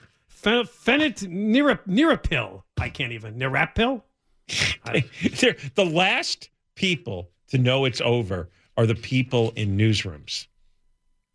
Fen- 0.43 0.65
Fenit 0.65 1.25
Nirap, 1.27 1.87
Nirappil. 1.87 2.63
I 2.77 2.89
can't 2.89 3.13
even. 3.13 3.35
Nirappil? 3.35 4.01
The 5.75 5.85
last 5.85 6.49
people 6.75 7.29
to 7.49 7.57
know 7.57 7.85
it's 7.85 8.01
over 8.01 8.49
are 8.75 8.85
the 8.85 8.95
people 8.95 9.53
in 9.55 9.77
newsrooms. 9.77 10.47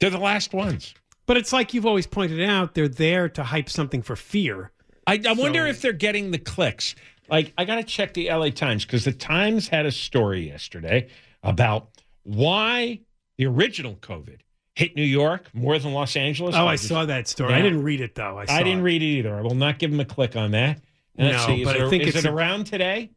They're 0.01 0.11
the 0.11 0.19
last 0.19 0.53
ones. 0.53 0.95
But 1.27 1.37
it's 1.37 1.53
like 1.53 1.75
you've 1.75 1.87
always 1.87 2.07
pointed 2.07 2.43
out, 2.43 2.75
they're 2.75 2.89
there 2.89 3.29
to 3.31 3.43
hype 3.43 3.71
something 3.71 4.03
for 4.03 4.15
fear. 4.15 4.73
I, 5.07 5.21
I 5.27 5.33
wonder 5.33 5.67
if 5.67 5.81
they're 5.81 5.93
getting 5.93 6.31
the 6.31 6.39
clicks. 6.39 6.95
Like, 7.31 7.53
I 7.57 7.65
got 7.65 7.77
to 7.77 7.85
check 7.85 8.15
the 8.15 8.31
LA 8.31 8.51
Times 8.51 8.85
because 8.85 9.05
the 9.05 9.13
Times 9.13 9.69
had 9.69 9.87
a 9.87 9.91
story 9.91 10.47
yesterday 10.49 11.09
about 11.43 11.89
why 12.25 13.01
the 13.37 13.47
original 13.47 13.95
COVID 13.97 14.41
hit 14.79 14.95
New 14.95 15.03
York 15.03 15.49
more 15.53 15.77
than 15.79 15.93
Los 15.93 16.15
Angeles. 16.15 16.55
Oh, 16.55 16.67
I 16.69 16.75
just- 16.77 16.87
saw 16.89 17.05
that 17.05 17.27
story. 17.27 17.53
I 17.53 17.61
didn't 17.61 17.83
read 17.83 18.01
it 18.01 18.15
though. 18.15 18.39
I, 18.39 18.45
saw 18.47 18.55
I 18.55 18.63
didn't 18.63 18.81
it. 18.81 18.83
read 18.85 19.03
it 19.03 19.07
either. 19.07 19.37
I 19.37 19.41
will 19.43 19.57
not 19.57 19.79
give 19.81 19.91
them 19.91 19.99
a 20.01 20.05
click 20.05 20.37
on 20.37 20.53
that. 20.53 20.81
Let's 21.19 21.37
No, 21.49 21.55
see, 21.57 21.65
but 21.65 21.75
it, 21.77 21.83
I 21.83 21.91
think 21.91 22.05
is 22.05 22.15
it's 22.15 22.25
it 22.25 22.31
around 22.31 22.67
today? 22.67 23.11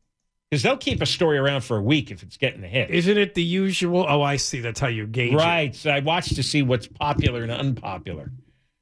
Because 0.50 0.64
they'll 0.64 0.76
keep 0.76 1.02
a 1.02 1.06
story 1.06 1.38
around 1.38 1.62
for 1.62 1.78
a 1.78 1.82
week 1.82 2.10
if 2.12 2.24
it's 2.24 2.36
getting 2.38 2.64
a 2.64 2.68
hit. 2.68 2.90
Isn't 2.90 3.18
it 3.18 3.36
the 3.36 3.44
usual? 3.44 4.06
Oh, 4.10 4.22
I 4.24 4.36
see. 4.38 4.60
That's 4.60 4.80
how 4.80 4.88
you 4.88 5.06
gauge 5.08 5.34
Right. 5.36 5.74
So 5.76 5.92
I 5.92 6.00
watched 6.00 6.36
to 6.36 6.44
see 6.44 6.62
what's 6.64 6.88
popular 6.88 7.44
and 7.44 7.52
unpopular. 7.52 8.32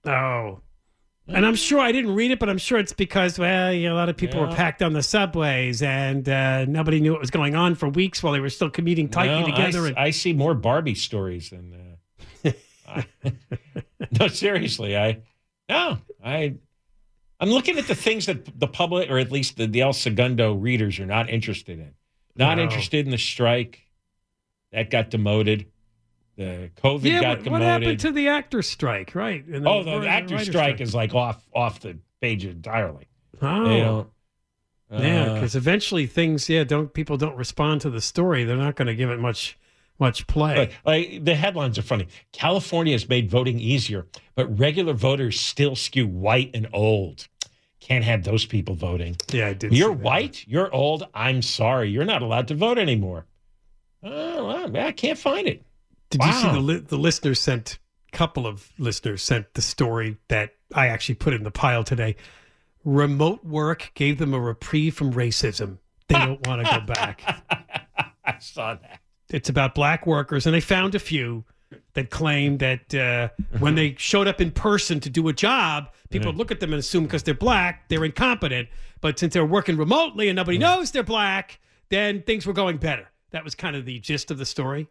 Oh. 0.06 0.62
And 1.28 1.46
I'm 1.46 1.54
sure 1.56 1.80
I 1.80 1.92
didn't 1.92 2.16
read 2.16 2.32
it, 2.32 2.40
but 2.40 2.50
I'm 2.50 2.58
sure 2.58 2.80
it's 2.80 2.94
because, 2.94 3.38
well, 3.38 3.72
you 3.72 3.88
know, 3.90 3.94
a 3.94 3.98
lot 3.98 4.10
of 4.10 4.18
people 4.18 4.40
were 4.40 4.48
packed 4.48 4.82
on 4.82 4.94
the 4.94 5.04
subways 5.04 5.84
and 5.84 6.28
uh, 6.28 6.66
nobody 6.66 7.00
knew 7.00 7.12
what 7.12 7.20
was 7.22 7.30
going 7.30 7.56
on 7.56 7.76
for 7.76 7.88
weeks 7.88 8.24
while 8.24 8.34
they 8.34 8.40
were 8.40 8.50
still 8.50 8.72
commuting 8.72 9.10
tightly 9.10 9.42
No, 9.42 9.46
together. 9.56 9.80
s- 9.84 9.90
and, 9.90 9.98
I, 9.98 10.10
see 10.10 10.34
more 10.34 10.56
Barbie 10.56 10.96
stories 10.96 11.52
than. 11.52 11.74
Uh, 11.74 11.89
I- 12.90 13.06
no, 14.20 14.28
seriously, 14.28 14.98
I 14.98 15.20
no, 15.68 16.00
I 16.24 16.56
I'm 17.40 17.50
looking 17.50 17.78
at 17.78 17.88
the 17.88 17.96
things 17.96 18.26
that 18.26 18.60
the 18.60 18.68
public, 18.68 19.10
or 19.10 19.18
at 19.18 19.32
least 19.32 19.58
the, 19.58 19.68
the 19.68 19.82
El 19.82 19.94
Segundo 19.94 20.54
readers, 20.54 21.00
are 21.00 21.06
not 21.06 21.30
interested 21.30 21.80
in. 21.80 21.94
Not 22.36 22.58
No. 22.58 22.64
interested 22.64 23.06
in 23.06 23.12
the 23.12 23.18
strike. 23.18 23.82
That 24.72 24.90
got 24.90 25.10
demoted. 25.10 25.66
The 26.38 26.70
COVID 26.82 27.04
yeah, 27.04 27.22
got 27.22 27.44
demoted. 27.44 27.52
what 27.52 27.62
happened 27.62 28.00
to 28.02 28.12
the 28.12 28.28
actor 28.28 28.62
strike? 28.62 29.16
Right. 29.16 29.44
And 29.46 29.68
oh, 29.68 29.84
the, 29.84 29.98
writer- 29.98 30.08
actor 30.08 30.36
writer 30.36 30.52
strike, 30.52 30.82
is 30.82 30.94
like 30.94 31.14
off 31.14 31.44
off 31.54 31.80
the 31.80 31.98
page 32.22 32.46
entirely. 32.46 33.08
Oh. 33.42 33.68
They 33.68 33.80
don't. 33.80 34.10
Yeah, 34.92 35.24
uh, 35.24 35.34
because 35.36 35.56
eventually 35.56 36.08
things, 36.08 36.50
yeah, 36.50 36.64
don't 36.64 36.92
people 36.94 37.16
don't 37.16 37.36
respond 37.36 37.82
to 37.82 37.90
the 37.90 38.02
story. 38.02 38.44
They're 38.44 38.58
not 38.58 38.76
going 38.76 38.88
to 38.88 38.96
give 38.96 39.12
it 39.12 39.20
much 39.20 39.58
much 40.00 40.28
play. 40.28 40.58
Like, 40.58 40.74
like, 40.86 41.26
the 41.26 41.36
headlines 41.36 41.78
are 41.78 41.84
funny. 41.84 42.08
California 42.32 42.94
has 42.94 43.08
made 43.08 43.30
voting 43.30 43.60
easier, 43.60 44.08
but 44.36 44.60
regular 44.60 44.94
voters 44.94 45.40
still 45.40 45.76
skew 45.76 46.08
white 46.08 46.52
and 46.54 46.68
old. 46.74 47.28
Can't 47.80 48.04
have 48.04 48.24
those 48.24 48.46
people 48.46 48.76
voting. 48.76 49.16
Yeah, 49.32 49.48
I 49.48 49.54
did. 49.54 49.76
You're 49.76 49.92
white. 49.92 50.46
You're 50.48 50.74
old. 50.74 51.08
I'm 51.14 51.42
sorry. 51.42 51.90
You're 51.90 52.06
not 52.06 52.22
allowed 52.22 52.48
to 52.50 52.56
vote 52.56 52.78
anymore. 52.78 53.26
Oh, 54.04 54.46
well, 54.70 54.78
I 54.78 54.92
can't 54.92 55.18
find 55.18 55.48
it. 55.48 55.64
Did 56.10 56.24
you 56.24 56.32
see 56.34 56.48
the 56.52 56.60
li- 56.60 56.80
the 56.80 56.98
listener 56.98 57.36
sent 57.36 57.80
couple 58.12 58.48
of 58.48 58.72
listeners 58.78 59.22
sent 59.22 59.54
the 59.54 59.62
story 59.62 60.18
that 60.28 60.56
I 60.74 60.88
actually 60.88 61.16
put 61.16 61.34
in 61.34 61.44
the 61.44 61.52
pile 61.52 61.84
today. 61.84 62.16
Remote 62.84 63.44
work 63.44 63.92
gave 63.94 64.18
them 64.18 64.34
a 64.34 64.40
reprieve 64.40 64.96
from 64.96 65.14
racism. 65.14 65.78
They 66.08 66.16
don't 66.26 66.46
want 66.48 66.66
to 66.66 66.80
go 66.80 66.86
back. 66.86 67.22
I 68.26 68.40
saw 68.40 68.76
that. 68.76 69.02
It's 69.30 69.50
about 69.50 69.76
black 69.76 70.08
workers, 70.08 70.46
and 70.46 70.54
they 70.56 70.62
found 70.62 70.96
a 70.96 71.00
few 71.00 71.44
that 71.94 72.10
claimed 72.10 72.60
that 72.60 72.96
uh, 72.96 73.30
when 73.60 73.76
they 73.76 73.96
showed 73.98 74.28
up 74.28 74.42
in 74.42 74.50
person 74.52 75.00
to 75.02 75.10
do 75.10 75.28
a 75.28 75.34
job, 75.34 75.90
people 76.10 76.32
would 76.32 76.38
look 76.38 76.50
at 76.52 76.60
them 76.60 76.74
and 76.74 76.80
assume 76.80 77.04
because 77.04 77.22
they're 77.24 77.34
black, 77.36 77.88
they're 77.90 78.06
incompetent. 78.06 78.70
But 79.02 79.20
since 79.20 79.34
they're 79.36 79.46
working 79.46 79.78
remotely 79.78 80.30
and 80.30 80.36
nobody 80.36 80.58
knows 80.58 80.92
they're 80.92 81.04
black, 81.04 81.60
then 81.90 82.24
things 82.24 82.46
were 82.48 82.54
going 82.54 82.78
better. 82.78 83.08
That 83.32 83.44
was 83.44 83.54
kind 83.54 83.76
of 83.76 83.86
the 83.86 84.00
gist 84.00 84.32
of 84.32 84.40
the 84.40 84.46
story. 84.46 84.88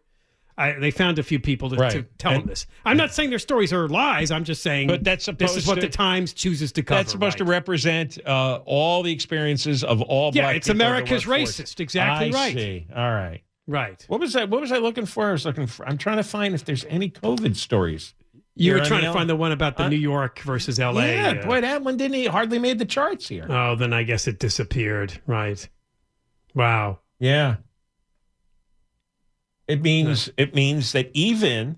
I, 0.57 0.73
they 0.73 0.91
found 0.91 1.19
a 1.19 1.23
few 1.23 1.39
people 1.39 1.69
to, 1.69 1.75
to 1.77 1.81
Right. 1.81 2.17
tell 2.17 2.33
them 2.33 2.45
this. 2.45 2.65
I'm 2.85 2.97
not 2.97 3.13
saying 3.13 3.29
their 3.29 3.39
stories 3.39 3.71
are 3.71 3.87
lies. 3.87 4.29
I'm 4.29 4.43
just 4.43 4.61
saying 4.61 4.87
But 4.87 5.03
that's 5.05 5.25
this 5.37 5.55
is 5.55 5.65
what 5.67 5.75
to- 5.75 5.81
the 5.81 5.87
Times 5.89 6.33
chooses 6.33 6.71
to 6.73 6.83
cover. 6.83 6.99
That's 6.99 7.11
supposed 7.11 7.37
to 7.37 7.45
represent 7.45 8.17
uh, 8.25 8.59
all 8.65 9.03
the 9.03 9.11
experiences 9.11 9.83
of 9.85 10.01
all 10.01 10.31
Yeah, 10.33 10.43
black 10.43 10.55
it's 10.57 10.67
people 10.67 10.73
in 10.75 10.77
the 10.79 10.85
America's 10.85 11.25
racist. 11.25 11.79
Exactly 11.79 12.29
I 12.33 12.37
right. 12.37 12.53
See. 12.55 12.87
All 12.93 13.09
right. 13.09 13.41
Right. 13.69 14.03
What 14.07 14.19
was 14.19 14.33
that? 14.33 14.49
What 14.49 14.61
was 14.61 14.71
I 14.71 14.77
looking 14.79 15.05
for? 15.05 15.29
I 15.29 15.31
was 15.33 15.45
looking 15.45 15.67
for. 15.67 15.87
I'm 15.87 15.99
trying 15.99 16.17
to 16.17 16.23
find 16.23 16.55
if 16.55 16.65
there's 16.65 16.85
any 16.85 17.11
COVID 17.11 17.55
stories. 17.55 18.15
You 18.55 18.73
were 18.73 18.79
trying 18.83 19.03
to 19.03 19.13
find 19.13 19.29
the 19.29 19.35
one 19.35 19.51
about 19.51 19.77
the 19.77 19.83
Uh, 19.83 19.89
New 19.89 19.95
York 19.95 20.39
versus 20.39 20.79
L.A. 20.79 21.13
Yeah, 21.13 21.39
uh, 21.41 21.45
boy, 21.45 21.61
that 21.61 21.83
one 21.83 21.95
didn't 21.95 22.15
e- 22.15 22.25
hardly 22.25 22.57
made 22.57 22.79
the 22.79 22.85
charts 22.85 23.27
here. 23.27 23.45
Oh, 23.49 23.75
then 23.75 23.93
I 23.93 24.01
guess 24.03 24.27
it 24.27 24.39
disappeared. 24.39 25.21
Right. 25.27 25.69
Wow. 26.55 26.99
Yeah. 27.19 27.57
It 29.67 29.81
means 29.83 30.31
it 30.35 30.55
means 30.55 30.91
that 30.93 31.11
even 31.13 31.77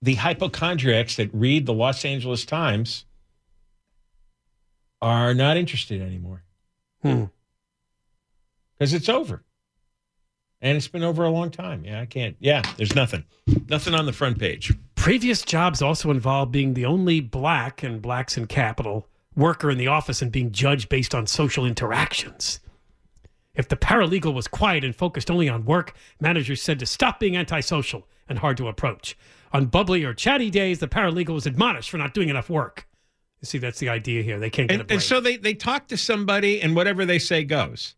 the 0.00 0.14
hypochondriacs 0.14 1.16
that 1.16 1.30
read 1.34 1.66
the 1.66 1.74
Los 1.74 2.04
Angeles 2.04 2.44
Times 2.44 3.06
are 5.02 5.34
not 5.34 5.56
interested 5.56 6.00
anymore 6.00 6.44
Hmm. 7.02 7.24
because 8.78 8.94
it's 8.94 9.08
over, 9.08 9.42
and 10.62 10.76
it's 10.76 10.88
been 10.88 11.02
over 11.02 11.24
a 11.24 11.30
long 11.30 11.50
time. 11.50 11.84
Yeah, 11.84 12.00
I 12.00 12.06
can't. 12.06 12.36
Yeah, 12.40 12.62
there's 12.76 12.94
nothing, 12.94 13.24
nothing 13.68 13.94
on 13.94 14.06
the 14.06 14.12
front 14.12 14.38
page. 14.38 14.72
Previous 14.94 15.42
jobs 15.42 15.82
also 15.82 16.10
involved 16.10 16.52
being 16.52 16.74
the 16.74 16.86
only 16.86 17.20
black 17.20 17.82
and 17.82 18.00
blacks 18.00 18.38
in 18.38 18.46
capital 18.46 19.08
worker 19.34 19.70
in 19.70 19.78
the 19.78 19.88
office 19.88 20.22
and 20.22 20.30
being 20.30 20.52
judged 20.52 20.88
based 20.88 21.14
on 21.14 21.26
social 21.26 21.66
interactions. 21.66 22.60
If 23.54 23.68
the 23.68 23.76
paralegal 23.76 24.32
was 24.32 24.48
quiet 24.48 24.84
and 24.84 24.94
focused 24.96 25.30
only 25.30 25.48
on 25.48 25.64
work, 25.64 25.94
managers 26.20 26.62
said 26.62 26.78
to 26.78 26.86
stop 26.86 27.20
being 27.20 27.36
antisocial 27.36 28.06
and 28.28 28.38
hard 28.38 28.56
to 28.58 28.68
approach. 28.68 29.16
On 29.52 29.66
bubbly 29.66 30.04
or 30.04 30.14
chatty 30.14 30.48
days, 30.48 30.78
the 30.78 30.88
paralegal 30.88 31.34
was 31.34 31.46
admonished 31.46 31.90
for 31.90 31.98
not 31.98 32.14
doing 32.14 32.30
enough 32.30 32.48
work. 32.48 32.86
You 33.42 33.46
see, 33.46 33.58
that's 33.58 33.78
the 33.80 33.88
idea 33.88 34.22
here. 34.22 34.38
They 34.38 34.48
can't 34.48 34.68
get 34.68 34.80
a 34.80 34.84
break. 34.84 34.92
and 34.92 35.02
so 35.02 35.20
they 35.20 35.36
they 35.36 35.52
talk 35.52 35.88
to 35.88 35.96
somebody, 35.96 36.62
and 36.62 36.76
whatever 36.76 37.04
they 37.04 37.18
say 37.18 37.42
goes. 37.42 37.96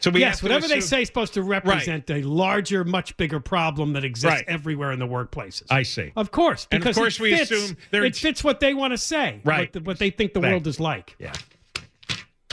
So 0.00 0.10
we 0.10 0.20
yes, 0.20 0.42
whatever 0.42 0.66
they 0.66 0.80
say 0.80 1.02
is 1.02 1.08
supposed 1.08 1.34
to 1.34 1.42
represent 1.42 2.08
a 2.10 2.22
larger, 2.22 2.84
much 2.84 3.16
bigger 3.16 3.38
problem 3.40 3.92
that 3.92 4.04
exists 4.04 4.34
Right. 4.38 4.44
everywhere 4.48 4.92
in 4.92 4.98
the 4.98 5.06
workplaces. 5.06 5.64
I 5.70 5.82
see. 5.82 6.10
Of 6.16 6.30
course, 6.30 6.66
And 6.70 6.78
of 6.78 6.84
because 6.84 6.96
course 6.96 7.16
it 7.16 7.22
we 7.22 7.36
fits, 7.36 7.50
assume 7.50 7.76
they're- 7.90 8.04
it 8.04 8.16
fits 8.16 8.42
what 8.42 8.60
they 8.60 8.72
want 8.74 8.92
to 8.94 8.98
say, 8.98 9.40
Right. 9.44 9.60
What, 9.60 9.72
the- 9.72 9.80
what 9.80 9.98
they 9.98 10.10
think 10.10 10.32
the 10.32 10.40
Right. 10.40 10.50
world 10.52 10.66
is 10.66 10.80
like. 10.80 11.14
Yeah. 11.18 11.32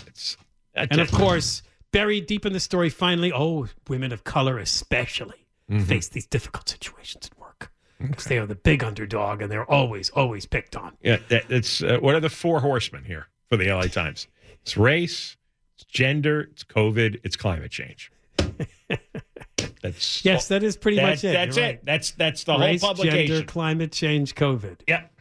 It's, 0.05 0.35
And 0.75 0.99
of 0.99 1.11
course, 1.11 1.63
buried 1.91 2.27
deep 2.27 2.45
in 2.45 2.53
the 2.53 2.59
story, 2.59 2.89
finally, 2.89 3.31
oh, 3.33 3.67
women 3.87 4.11
of 4.11 4.23
color 4.23 4.57
especially 4.59 5.45
Mm-hmm. 5.71 5.83
face 5.83 6.07
these 6.07 6.25
difficult 6.25 6.67
situations 6.69 7.29
at 7.31 7.37
work 7.39 7.71
because 7.99 8.25
they 8.25 8.37
are 8.37 8.45
the 8.45 8.55
big 8.55 8.83
underdog 8.83 9.41
and 9.41 9.49
they're 9.51 9.69
always, 9.69 10.09
always 10.11 10.45
picked 10.45 10.75
on. 10.75 10.95
Yeah, 11.01 11.17
that, 11.29 11.49
it's 11.49 11.81
uh, 11.81 11.97
what 11.99 12.13
are 12.15 12.19
the 12.21 12.29
four 12.29 12.59
horsemen 12.61 13.03
here 13.05 13.27
for 13.49 13.55
the 13.57 13.69
LA 13.69 13.83
Times? 13.87 14.27
It's 14.61 14.75
race, 14.77 15.36
it's 15.77 15.85
gender, 15.85 16.41
it's 16.51 16.63
COVID, 16.63 17.19
it's 17.23 17.35
climate 17.35 17.71
change. 17.71 18.11
That's 19.81 20.25
Yes, 20.25 20.47
that 20.47 20.63
is 20.63 20.75
pretty 20.75 20.97
that- 20.97 21.03
much 21.03 21.23
it. 21.23 21.33
That's 21.33 21.55
You're 21.55 21.65
it. 21.65 21.69
right. 21.69 21.85
That's 21.85 22.11
that's 22.11 22.43
the 22.43 22.57
Race, 22.57 22.81
whole 22.81 22.95
publication. 22.95 23.27
gender, 23.27 23.45
climate 23.45 23.91
change, 23.91 24.33
COVID. 24.35 24.79
Yep. 24.87 25.11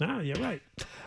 Ah, 0.00 0.20
you're 0.20 0.36
right. 0.36 0.60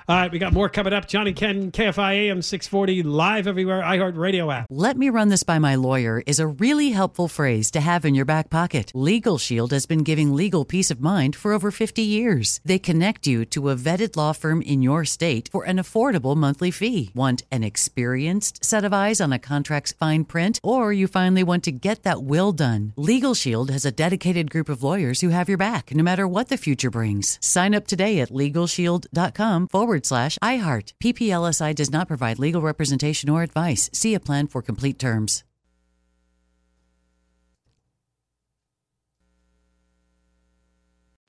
All 0.07 0.15
right, 0.15 0.31
we 0.31 0.37
got 0.37 0.53
more 0.53 0.69
coming 0.69 0.93
up. 0.93 1.07
Johnny 1.07 1.33
Ken, 1.33 1.71
KFI 1.71 2.29
AM 2.29 2.41
640, 2.43 3.01
live 3.01 3.47
everywhere, 3.47 3.81
iHeartRadio 3.81 4.53
app. 4.53 4.67
Let 4.69 4.97
me 4.97 5.09
run 5.09 5.29
this 5.29 5.41
by 5.41 5.57
my 5.57 5.73
lawyer 5.75 6.21
is 6.27 6.39
a 6.39 6.45
really 6.45 6.91
helpful 6.91 7.27
phrase 7.27 7.71
to 7.71 7.81
have 7.81 8.05
in 8.05 8.13
your 8.13 8.25
back 8.25 8.51
pocket. 8.51 8.91
Legal 8.93 9.39
Shield 9.39 9.71
has 9.71 9.87
been 9.87 10.03
giving 10.03 10.33
legal 10.35 10.63
peace 10.63 10.91
of 10.91 11.01
mind 11.01 11.35
for 11.35 11.53
over 11.53 11.71
50 11.71 12.03
years. 12.03 12.61
They 12.63 12.77
connect 12.77 13.25
you 13.25 13.45
to 13.45 13.69
a 13.69 13.75
vetted 13.75 14.15
law 14.15 14.33
firm 14.33 14.61
in 14.61 14.83
your 14.83 15.05
state 15.05 15.49
for 15.51 15.63
an 15.63 15.77
affordable 15.77 16.35
monthly 16.35 16.69
fee. 16.69 17.11
Want 17.15 17.41
an 17.49 17.63
experienced 17.63 18.63
set 18.63 18.85
of 18.85 18.93
eyes 18.93 19.19
on 19.19 19.33
a 19.33 19.39
contract's 19.39 19.93
fine 19.93 20.25
print? 20.25 20.59
Or 20.61 20.93
you 20.93 21.07
finally 21.07 21.43
want 21.43 21.63
to 21.63 21.71
get 21.71 22.03
that 22.03 22.21
will 22.21 22.51
done? 22.51 22.93
Legal 22.95 23.33
Shield 23.33 23.71
has 23.71 23.85
a 23.85 23.91
dedicated 23.91 24.51
group 24.51 24.69
of 24.69 24.83
lawyers 24.83 25.21
who 25.21 25.29
have 25.29 25.49
your 25.49 25.57
back 25.57 25.95
no 25.95 26.03
matter 26.03 26.27
what 26.27 26.49
the 26.49 26.57
future 26.57 26.91
brings. 26.91 27.39
Sign 27.41 27.73
up 27.73 27.87
today 27.87 28.19
at 28.19 28.29
LegalShield.com 28.29 29.55
com 29.55 29.67
forward 29.95 30.05
slash 30.05 30.37
iHeart. 30.41 30.93
PPLSI 31.01 31.73
does 31.73 31.91
not 31.91 32.07
provide 32.07 32.39
legal 32.39 32.61
representation 32.61 33.29
or 33.29 33.43
advice. 33.43 33.89
See 33.93 34.15
a 34.15 34.19
plan 34.19 34.47
for 34.47 34.61
complete 34.61 34.99
terms. 34.99 35.43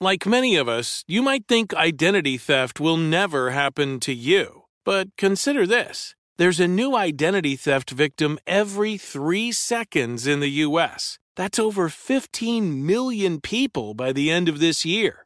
Like 0.01 0.27
many 0.27 0.57
of 0.61 0.69
us, 0.69 1.05
you 1.09 1.23
might 1.23 1.49
think 1.49 1.73
identity 1.75 2.37
theft 2.39 2.81
will 2.81 2.99
never 2.99 3.51
happen 3.51 3.99
to 4.01 4.13
you. 4.13 4.65
But 4.85 5.09
consider 5.17 5.67
this 5.67 6.15
there's 6.39 6.61
a 6.61 6.69
new 6.69 6.95
identity 6.95 7.57
theft 7.57 7.91
victim 7.91 8.39
every 8.47 8.99
three 8.99 9.53
seconds 9.53 10.27
in 10.27 10.41
the 10.41 10.63
U.S. 10.69 11.19
That's 11.35 11.59
over 11.59 11.89
15 11.89 12.85
million 12.85 13.41
people 13.41 13.95
by 13.95 14.13
the 14.13 14.31
end 14.31 14.49
of 14.49 14.59
this 14.59 14.85
year, 14.85 15.26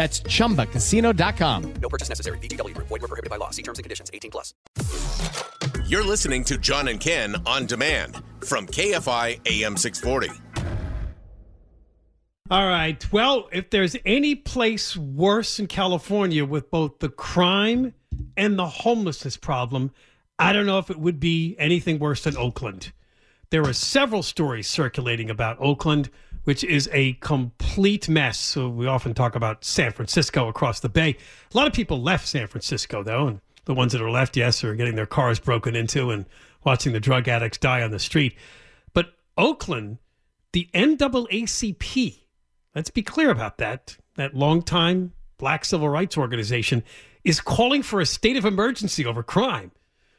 That's 0.00 0.20
chumbacasino.com. 0.20 1.74
No 1.74 1.88
purchase 1.90 2.08
necessary. 2.08 2.38
VGW 2.38 2.72
Group. 2.72 2.88
Void 2.88 3.02
were 3.02 3.08
prohibited 3.08 3.28
by 3.28 3.36
law. 3.36 3.50
See 3.50 3.60
terms 3.60 3.78
and 3.78 3.84
conditions. 3.84 4.10
18 4.14 4.30
plus. 4.30 4.54
You're 5.86 6.06
listening 6.06 6.42
to 6.44 6.56
John 6.56 6.88
and 6.88 6.98
Ken 6.98 7.36
on 7.44 7.66
demand 7.66 8.16
from 8.42 8.66
KFI 8.66 9.40
AM 9.46 9.76
640. 9.76 10.30
All 12.50 12.66
right. 12.66 13.12
Well, 13.12 13.50
if 13.52 13.68
there's 13.68 13.94
any 14.06 14.34
place 14.36 14.96
worse 14.96 15.60
in 15.60 15.66
California 15.66 16.46
with 16.46 16.70
both 16.70 17.00
the 17.00 17.10
crime 17.10 17.92
and 18.38 18.58
the 18.58 18.68
homelessness 18.68 19.36
problem, 19.36 19.90
I 20.38 20.54
don't 20.54 20.64
know 20.64 20.78
if 20.78 20.88
it 20.88 20.98
would 20.98 21.20
be 21.20 21.56
anything 21.58 21.98
worse 21.98 22.24
than 22.24 22.38
Oakland. 22.38 22.92
There 23.50 23.68
are 23.68 23.74
several 23.74 24.22
stories 24.22 24.66
circulating 24.66 25.28
about 25.28 25.58
Oakland, 25.60 26.08
which 26.50 26.64
is 26.64 26.90
a 26.92 27.12
complete 27.20 28.08
mess. 28.08 28.36
So 28.36 28.68
we 28.68 28.88
often 28.88 29.14
talk 29.14 29.36
about 29.36 29.64
San 29.64 29.92
Francisco 29.92 30.48
across 30.48 30.80
the 30.80 30.88
bay. 30.88 31.16
A 31.54 31.56
lot 31.56 31.68
of 31.68 31.72
people 31.72 32.02
left 32.02 32.26
San 32.26 32.48
Francisco, 32.48 33.04
though, 33.04 33.28
and 33.28 33.40
the 33.66 33.74
ones 33.74 33.92
that 33.92 34.02
are 34.02 34.10
left, 34.10 34.36
yes, 34.36 34.64
are 34.64 34.74
getting 34.74 34.96
their 34.96 35.06
cars 35.06 35.38
broken 35.38 35.76
into 35.76 36.10
and 36.10 36.26
watching 36.64 36.92
the 36.92 36.98
drug 36.98 37.28
addicts 37.28 37.56
die 37.56 37.82
on 37.82 37.92
the 37.92 38.00
street. 38.00 38.34
But 38.92 39.12
Oakland, 39.38 39.98
the 40.50 40.68
NAACP, 40.74 42.18
let's 42.74 42.90
be 42.90 43.02
clear 43.02 43.30
about 43.30 43.58
that, 43.58 43.96
that 44.16 44.34
longtime 44.34 45.12
black 45.38 45.64
civil 45.64 45.88
rights 45.88 46.18
organization, 46.18 46.82
is 47.22 47.40
calling 47.40 47.84
for 47.84 48.00
a 48.00 48.06
state 48.06 48.36
of 48.36 48.44
emergency 48.44 49.06
over 49.06 49.22
crime. 49.22 49.70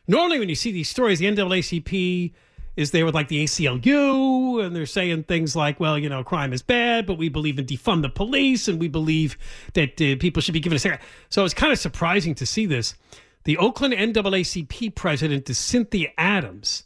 Normally, 0.08 0.40
when 0.40 0.48
you 0.48 0.56
see 0.56 0.72
these 0.72 0.88
stories, 0.88 1.20
the 1.20 1.26
NAACP 1.26 2.32
is 2.76 2.92
there 2.92 3.06
with 3.06 3.16
like 3.16 3.28
the 3.28 3.44
ACLU, 3.44 4.64
and 4.64 4.76
they're 4.76 4.86
saying 4.86 5.24
things 5.24 5.56
like, 5.56 5.80
well, 5.80 5.98
you 5.98 6.10
know, 6.10 6.24
crime 6.24 6.54
is 6.54 6.62
bad, 6.62 7.06
but 7.06 7.18
we 7.18 7.30
believe 7.30 7.60
in 7.60 7.66
defund 7.66 8.02
the 8.02 8.10
police, 8.10 8.68
and 8.68 8.80
we 8.80 8.88
believe 8.88 9.38
that 9.74 10.02
uh, 10.02 10.16
people 10.20 10.42
should 10.42 10.54
be 10.54 10.60
given 10.60 10.76
a 10.76 10.80
second. 10.80 11.00
So 11.30 11.44
it's 11.44 11.54
kind 11.54 11.74
of 11.74 11.80
surprising 11.80 12.36
to 12.36 12.46
see 12.46 12.66
this. 12.66 12.96
The 13.44 13.58
Oakland 13.58 13.94
NAACP 13.94 14.96
president 14.96 15.50
is 15.50 15.58
Cynthia 15.58 16.10
Adams, 16.18 16.84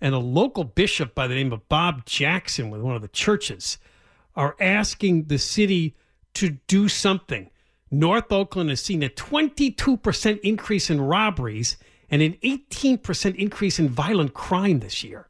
and 0.00 0.14
a 0.14 0.18
local 0.18 0.64
bishop 0.64 1.14
by 1.14 1.26
the 1.26 1.34
name 1.34 1.52
of 1.52 1.68
Bob 1.68 2.06
Jackson 2.06 2.70
with 2.70 2.80
one 2.80 2.94
of 2.94 3.02
the 3.02 3.08
churches 3.08 3.78
are 4.36 4.56
asking 4.60 5.24
the 5.24 5.38
city 5.38 5.96
to 6.34 6.50
do 6.66 6.88
something. 6.88 7.50
North 7.90 8.30
Oakland 8.30 8.70
has 8.70 8.80
seen 8.80 9.02
a 9.02 9.08
22% 9.08 10.40
increase 10.40 10.88
in 10.90 11.00
robberies 11.00 11.76
and 12.10 12.22
an 12.22 12.32
18% 12.42 13.36
increase 13.36 13.78
in 13.78 13.88
violent 13.88 14.34
crime 14.34 14.80
this 14.80 15.04
year. 15.04 15.28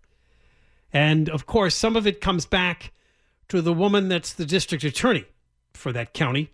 And 0.92 1.28
of 1.28 1.46
course, 1.46 1.74
some 1.74 1.96
of 1.96 2.06
it 2.06 2.20
comes 2.20 2.46
back 2.46 2.92
to 3.48 3.60
the 3.60 3.72
woman 3.72 4.08
that's 4.08 4.32
the 4.32 4.46
district 4.46 4.84
attorney 4.84 5.24
for 5.74 5.92
that 5.92 6.14
county. 6.14 6.50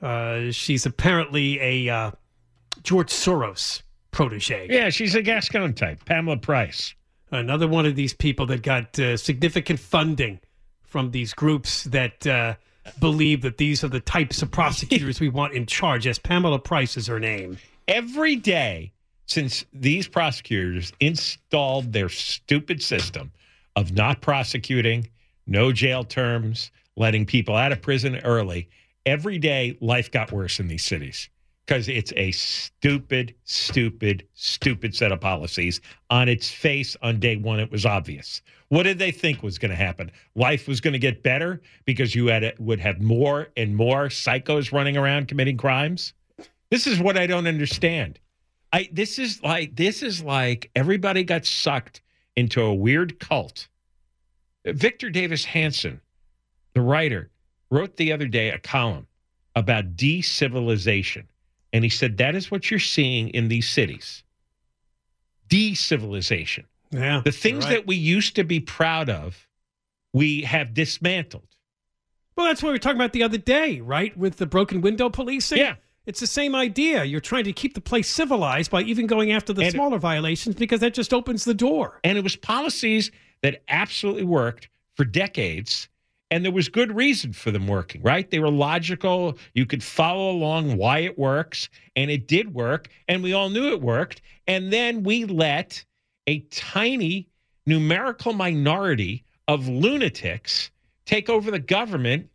Uh, 0.00 0.50
she's 0.50 0.86
apparently 0.86 1.60
a 1.60 1.92
uh, 1.92 2.10
George 2.82 3.10
Soros 3.10 3.82
protege. 4.10 4.66
Yeah, 4.70 4.90
she's 4.90 5.14
a 5.14 5.22
Gascon 5.22 5.74
type, 5.74 6.04
Pamela 6.04 6.38
Price. 6.38 6.94
Another 7.30 7.68
one 7.68 7.86
of 7.86 7.94
these 7.94 8.12
people 8.14 8.46
that 8.46 8.62
got 8.62 8.98
uh, 8.98 9.16
significant 9.16 9.78
funding 9.78 10.40
from 10.82 11.12
these 11.12 11.32
groups 11.32 11.84
that 11.84 12.26
uh, 12.26 12.54
believe 12.98 13.42
that 13.42 13.58
these 13.58 13.84
are 13.84 13.88
the 13.88 14.00
types 14.00 14.42
of 14.42 14.50
prosecutors 14.50 15.20
we 15.20 15.28
want 15.28 15.54
in 15.54 15.66
charge. 15.66 16.06
Yes, 16.06 16.18
Pamela 16.18 16.58
Price 16.58 16.96
is 16.96 17.06
her 17.06 17.20
name. 17.20 17.58
Every 17.86 18.36
day 18.36 18.92
since 19.30 19.64
these 19.72 20.08
prosecutors 20.08 20.92
installed 20.98 21.92
their 21.92 22.08
stupid 22.08 22.82
system 22.82 23.30
of 23.76 23.92
not 23.92 24.20
prosecuting, 24.20 25.08
no 25.46 25.70
jail 25.70 26.02
terms, 26.02 26.72
letting 26.96 27.24
people 27.24 27.54
out 27.54 27.70
of 27.70 27.80
prison 27.80 28.16
early, 28.24 28.68
every 29.06 29.38
day 29.38 29.78
life 29.80 30.10
got 30.10 30.32
worse 30.32 30.58
in 30.58 30.66
these 30.66 30.84
cities 30.84 31.28
because 31.64 31.88
it's 31.88 32.12
a 32.16 32.32
stupid, 32.32 33.32
stupid, 33.44 34.26
stupid 34.34 34.96
set 34.96 35.12
of 35.12 35.20
policies. 35.20 35.80
On 36.10 36.28
its 36.28 36.50
face, 36.50 36.96
on 37.00 37.20
day 37.20 37.36
one, 37.36 37.60
it 37.60 37.70
was 37.70 37.86
obvious. 37.86 38.42
What 38.68 38.82
did 38.82 38.98
they 38.98 39.12
think 39.12 39.44
was 39.44 39.58
going 39.58 39.70
to 39.70 39.76
happen? 39.76 40.10
Life 40.34 40.66
was 40.66 40.80
going 40.80 40.94
to 40.94 40.98
get 40.98 41.22
better 41.22 41.62
because 41.84 42.16
you 42.16 42.26
had 42.26 42.52
would 42.58 42.80
have 42.80 43.00
more 43.00 43.46
and 43.56 43.76
more 43.76 44.08
psychos 44.08 44.72
running 44.72 44.96
around 44.96 45.28
committing 45.28 45.56
crimes. 45.56 46.14
This 46.72 46.88
is 46.88 46.98
what 46.98 47.16
I 47.16 47.28
don't 47.28 47.46
understand. 47.46 48.18
I 48.72 48.88
this 48.92 49.18
is 49.18 49.42
like 49.42 49.76
this 49.76 50.02
is 50.02 50.22
like 50.22 50.70
everybody 50.74 51.24
got 51.24 51.44
sucked 51.44 52.02
into 52.36 52.62
a 52.62 52.74
weird 52.74 53.18
cult. 53.18 53.68
Victor 54.64 55.10
Davis 55.10 55.44
Hanson, 55.44 56.00
the 56.74 56.80
writer, 56.80 57.30
wrote 57.70 57.96
the 57.96 58.12
other 58.12 58.26
day 58.26 58.50
a 58.50 58.58
column 58.58 59.06
about 59.56 59.96
decivilization. 59.96 61.24
And 61.72 61.84
he 61.84 61.90
said 61.90 62.18
that 62.18 62.34
is 62.34 62.50
what 62.50 62.70
you're 62.70 62.80
seeing 62.80 63.28
in 63.30 63.48
these 63.48 63.68
cities. 63.68 64.22
Decivilization. 65.48 66.64
Yeah. 66.90 67.22
The 67.24 67.32
things 67.32 67.64
right. 67.64 67.72
that 67.72 67.86
we 67.86 67.96
used 67.96 68.36
to 68.36 68.44
be 68.44 68.60
proud 68.60 69.08
of, 69.08 69.48
we 70.12 70.42
have 70.42 70.74
dismantled. 70.74 71.46
Well, 72.36 72.46
that's 72.46 72.62
what 72.62 72.70
we 72.70 72.74
were 72.74 72.78
talking 72.78 72.96
about 72.96 73.12
the 73.12 73.22
other 73.22 73.38
day, 73.38 73.80
right? 73.80 74.16
With 74.16 74.36
the 74.38 74.46
broken 74.46 74.80
window 74.80 75.10
policing. 75.10 75.58
Yeah. 75.58 75.76
It's 76.10 76.18
the 76.18 76.26
same 76.26 76.56
idea. 76.56 77.04
You're 77.04 77.20
trying 77.20 77.44
to 77.44 77.52
keep 77.52 77.74
the 77.74 77.80
place 77.80 78.10
civilized 78.10 78.68
by 78.68 78.82
even 78.82 79.06
going 79.06 79.30
after 79.30 79.52
the 79.52 79.62
And- 79.62 79.70
smaller 79.70 79.96
violations 79.96 80.56
because 80.56 80.80
that 80.80 80.92
just 80.92 81.14
opens 81.14 81.44
the 81.44 81.54
door. 81.54 82.00
And 82.02 82.18
it 82.18 82.24
was 82.24 82.34
policies 82.34 83.12
that 83.42 83.62
absolutely 83.68 84.24
worked 84.24 84.68
for 84.96 85.04
decades. 85.04 85.88
And 86.32 86.44
there 86.44 86.50
was 86.50 86.68
good 86.68 86.96
reason 86.96 87.32
for 87.32 87.52
them 87.52 87.68
working, 87.68 88.02
right? 88.02 88.28
They 88.28 88.40
were 88.40 88.50
logical. 88.50 89.38
You 89.54 89.66
could 89.66 89.84
follow 89.84 90.32
along 90.32 90.76
why 90.76 90.98
it 90.98 91.16
works. 91.16 91.68
And 91.94 92.10
it 92.10 92.26
did 92.26 92.54
work. 92.54 92.88
And 93.06 93.22
we 93.22 93.32
all 93.32 93.48
knew 93.48 93.68
it 93.68 93.80
worked. 93.80 94.20
And 94.48 94.72
then 94.72 95.04
we 95.04 95.26
let 95.26 95.84
a 96.26 96.40
tiny 96.50 97.28
numerical 97.66 98.32
minority 98.32 99.22
of 99.46 99.68
lunatics 99.68 100.72
take 101.06 101.30
over 101.30 101.52
the 101.52 101.60
government. 101.60 102.30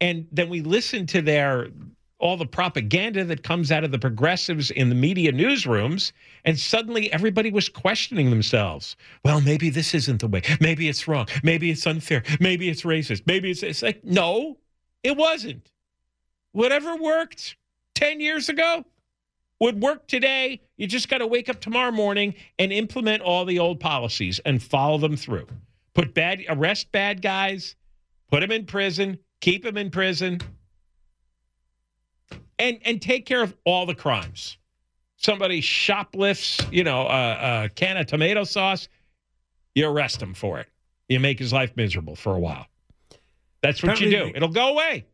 And 0.00 0.28
then 0.30 0.48
we 0.50 0.60
listened 0.60 1.08
to 1.08 1.20
their 1.20 1.70
all 2.18 2.36
the 2.36 2.46
propaganda 2.46 3.24
that 3.24 3.42
comes 3.42 3.70
out 3.70 3.84
of 3.84 3.92
the 3.92 3.98
progressives 3.98 4.70
in 4.70 4.88
the 4.88 4.94
media 4.94 5.32
newsrooms, 5.32 6.12
and 6.44 6.58
suddenly 6.58 7.12
everybody 7.12 7.50
was 7.50 7.68
questioning 7.68 8.30
themselves. 8.30 8.96
Well, 9.24 9.40
maybe 9.40 9.70
this 9.70 9.94
isn't 9.94 10.20
the 10.20 10.26
way. 10.26 10.42
Maybe 10.60 10.88
it's 10.88 11.06
wrong. 11.06 11.26
Maybe 11.42 11.70
it's 11.70 11.86
unfair. 11.86 12.24
Maybe 12.40 12.68
it's 12.68 12.82
racist. 12.82 13.22
Maybe 13.26 13.50
it's, 13.50 13.62
it's 13.62 13.82
like, 13.82 14.04
no, 14.04 14.58
it 15.02 15.16
wasn't. 15.16 15.70
Whatever 16.52 16.96
worked 16.96 17.56
10 17.94 18.20
years 18.20 18.48
ago 18.48 18.84
would 19.60 19.80
work 19.80 20.06
today. 20.08 20.60
You 20.76 20.86
just 20.86 21.08
got 21.08 21.18
to 21.18 21.26
wake 21.26 21.48
up 21.48 21.60
tomorrow 21.60 21.92
morning 21.92 22.34
and 22.58 22.72
implement 22.72 23.22
all 23.22 23.44
the 23.44 23.58
old 23.58 23.78
policies 23.78 24.40
and 24.44 24.62
follow 24.62 24.98
them 24.98 25.16
through. 25.16 25.46
Put 25.94 26.14
bad, 26.14 26.42
arrest 26.48 26.90
bad 26.90 27.22
guys, 27.22 27.76
put 28.30 28.40
them 28.40 28.52
in 28.52 28.66
prison, 28.66 29.18
keep 29.40 29.62
them 29.64 29.76
in 29.76 29.90
prison 29.90 30.40
and 32.58 32.78
and 32.84 33.00
take 33.00 33.26
care 33.26 33.42
of 33.42 33.54
all 33.64 33.86
the 33.86 33.94
crimes. 33.94 34.58
Somebody 35.16 35.60
shoplifts, 35.60 36.60
you 36.70 36.84
know, 36.84 37.02
a, 37.08 37.64
a 37.64 37.68
can 37.70 37.96
of 37.96 38.06
tomato 38.06 38.44
sauce, 38.44 38.88
you 39.74 39.88
arrest 39.88 40.22
him 40.22 40.34
for 40.34 40.60
it. 40.60 40.68
You 41.08 41.18
make 41.18 41.38
his 41.38 41.52
life 41.52 41.72
miserable 41.76 42.14
for 42.14 42.34
a 42.34 42.38
while. 42.38 42.66
That's 43.62 43.82
what 43.82 44.00
you 44.00 44.10
do. 44.10 44.30
It'll 44.34 44.48
go 44.48 44.68
away. 44.68 45.06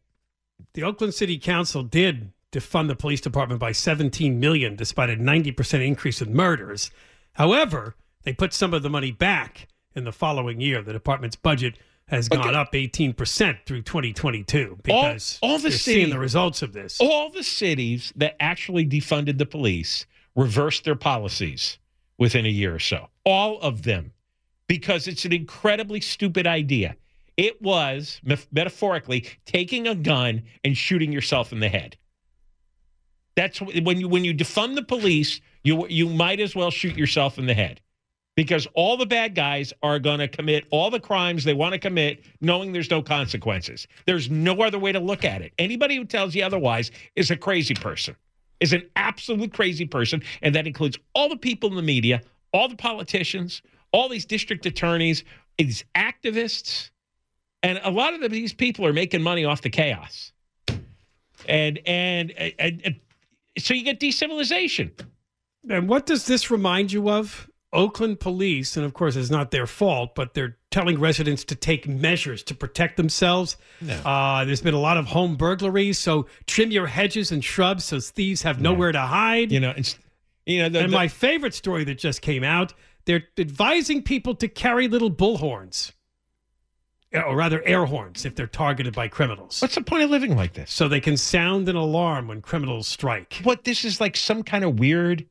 The 0.75 0.83
Oakland 0.83 1.15
City 1.15 1.39
Council 1.39 1.83
did 1.83 2.33
defund 2.53 2.89
the 2.89 2.97
police 2.97 3.21
department 3.21 3.61
by 3.61 3.73
17 3.73 4.39
million 4.39 4.77
despite 4.77 5.11
a 5.11 5.17
90% 5.17 5.87
increase 5.87 6.21
in 6.21 6.35
murders. 6.35 6.91
However, 7.33 7.97
they 8.23 8.33
put 8.33 8.53
some 8.53 8.75
of 8.75 8.83
the 8.83 8.91
money 8.91 9.11
back 9.11 9.69
in 9.95 10.05
the 10.05 10.13
following 10.13 10.61
year. 10.61 10.83
The 10.83 10.93
department's 10.93 11.37
budget 11.37 11.79
has 12.09 12.29
But 12.29 12.43
gone 12.43 12.55
up 12.55 12.73
18% 12.73 13.59
through 13.67 13.83
2022 13.83 14.79
because 14.83 15.39
all 15.43 15.57
the 15.57 15.69
they're 15.69 15.79
seeing 15.79 16.11
the 16.11 16.19
results 16.19 16.63
of 16.63 16.73
this. 16.73 17.01
All 17.01 17.31
the 17.31 17.43
cities 17.43 18.13
that 18.17 18.37
actually 18.41 18.87
defunded 18.87 19.39
the 19.39 19.47
police 19.47 20.07
reversed 20.37 20.85
their 20.85 20.97
policies 20.97 21.79
within 22.19 22.45
a 22.45 22.51
year 22.51 22.75
or 22.75 22.79
so. 22.79 23.09
All 23.25 23.61
of 23.61 23.83
them. 23.83 24.13
Because 24.67 25.07
it's 25.09 25.25
an 25.25 25.33
incredibly 25.33 26.01
stupid 26.01 26.47
idea. 26.47 26.97
It 27.37 27.61
was, 27.61 28.21
metaphorically, 28.51 29.29
taking 29.45 29.87
a 29.87 29.95
gun 29.95 30.43
and 30.65 30.77
shooting 30.77 31.13
yourself 31.13 31.53
in 31.53 31.61
the 31.61 31.69
head. 31.69 31.97
That's 33.37 33.61
when 33.61 33.99
you 33.99 34.09
when 34.09 34.25
you 34.25 34.33
defund 34.33 34.77
the 34.77 34.83
police, 34.83 35.41
you 35.65 35.87
you 35.89 36.09
might 36.09 36.39
as 36.39 36.55
well 36.55 36.71
shoot 36.71 36.97
yourself 36.97 37.37
in 37.39 37.47
the 37.47 37.55
head. 37.55 37.81
Because 38.37 38.67
all 38.75 38.97
the 38.97 39.07
bad 39.07 39.35
guys 39.37 39.73
are 39.83 40.01
going 40.01 40.19
to 40.19 40.27
commit 40.27 40.67
all 40.71 40.91
the 40.91 40.99
crimes 40.99 41.45
they 41.45 41.55
want 41.55 41.73
to 41.73 41.79
commit, 41.79 42.25
knowing 42.41 42.73
there's 42.73 42.91
no 42.91 43.01
consequences. 43.01 43.87
There's 44.07 44.29
no 44.29 44.61
other 44.63 44.79
way 44.79 44.91
to 44.91 44.99
look 44.99 45.25
at 45.25 45.41
it. 45.41 45.53
Anybody 45.59 45.97
who 45.97 46.05
tells 46.05 46.35
you 46.35 46.45
otherwise 46.45 46.91
is 47.15 47.31
a 47.31 47.37
crazy 47.37 47.75
person, 47.75 48.17
is 48.59 48.73
an 48.73 48.83
absolute 48.97 49.53
crazy 49.53 49.87
person. 49.87 50.23
And 50.43 50.55
that 50.57 50.67
includes 50.67 50.99
all 51.15 51.29
the 51.29 51.37
people 51.37 51.71
in 51.71 51.77
the 51.77 51.83
media, 51.83 52.23
all 52.53 52.69
the 52.69 52.77
politicians, 52.77 53.63
all 53.93 54.09
these 54.09 54.25
district 54.25 54.67
attorneys, 54.67 55.23
these 55.57 55.85
activists. 55.95 56.91
And 57.63 57.81
a 57.85 57.91
lot 57.91 58.15
of 58.15 58.31
these 58.33 58.53
people 58.53 58.85
are 58.85 58.93
making 58.93 59.23
money 59.23 59.45
off 59.45 59.63
the 59.63 59.71
chaos. 59.71 60.33
And, 61.47 61.79
and, 61.87 62.33
and, 62.33 62.83
and 62.85 63.01
so 63.59 63.75
you 63.75 63.85
get 63.85 64.01
decivilization. 64.01 64.91
And 65.71 65.89
what 65.89 66.07
does 66.07 66.27
this 66.27 66.51
remind 66.51 66.91
you 66.91 67.09
of? 67.09 67.49
Oakland 67.75 68.21
police, 68.21 68.77
and 68.77 68.87
of 68.87 68.95
course, 68.95 69.17
it's 69.17 69.31
not 69.31 69.51
their 69.51 69.67
fault, 69.67 70.15
but 70.15 70.33
they're 70.35 70.57
telling 70.71 70.99
residents 70.99 71.45
to 71.45 71.55
take 71.55 71.87
measures 71.89 72.43
to 72.45 72.55
protect 72.55 72.97
themselves. 72.97 73.57
No. 73.81 73.95
Uh, 73.95 74.45
there's 74.45 74.63
been 74.63 74.75
a 74.75 74.81
lot 74.81 74.97
of 74.97 75.07
home 75.07 75.37
burglaries, 75.37 75.99
so 75.99 76.27
trim 76.47 76.71
your 76.71 76.87
hedges 76.87 77.31
and 77.33 77.45
shrubs 77.45 77.85
so 77.85 78.01
thieves 78.01 78.43
have 78.43 78.61
nowhere 78.61 78.93
to 78.93 79.01
hide. 79.01 79.53
You 79.53 79.61
know, 79.61 79.75
it's, 79.77 79.99
you 80.47 80.63
know, 80.63 80.69
the, 80.69 80.81
and 80.81 80.93
the- 80.93 80.97
my 80.97 81.09
favorite 81.09 81.55
story 81.55 81.85
that 81.85 81.99
just 81.99 82.23
came 82.23 82.45
out, 82.45 82.73
they're 83.05 83.25
advising 83.37 84.03
people 84.03 84.35
to 84.37 84.49
carry 84.49 84.89
little 84.89 85.11
bullhorns, 85.11 85.93
or 87.13 87.37
rather 87.37 87.63
air 87.67 87.85
horns, 87.85 88.25
if 88.25 88.35
they're 88.35 88.47
targeted 88.47 88.95
by 88.95 89.09
criminals. 89.09 89.61
What's 89.61 89.75
the 89.75 89.83
point 89.83 90.03
of 90.05 90.11
living 90.11 90.35
like 90.37 90.55
this? 90.55 90.73
So 90.73 90.89
they 90.89 91.01
can 91.01 91.17
sound 91.17 91.69
an 91.69 91.77
alarm 91.77 92.29
when 92.29 92.41
criminals 92.41 92.89
strike. 92.89 93.41
What 93.45 93.65
this 93.65 93.85
is 93.85 94.01
like 94.01 94.17
some 94.17 94.43
kind 94.43 94.65
of 94.65 94.79
weird 94.79 95.27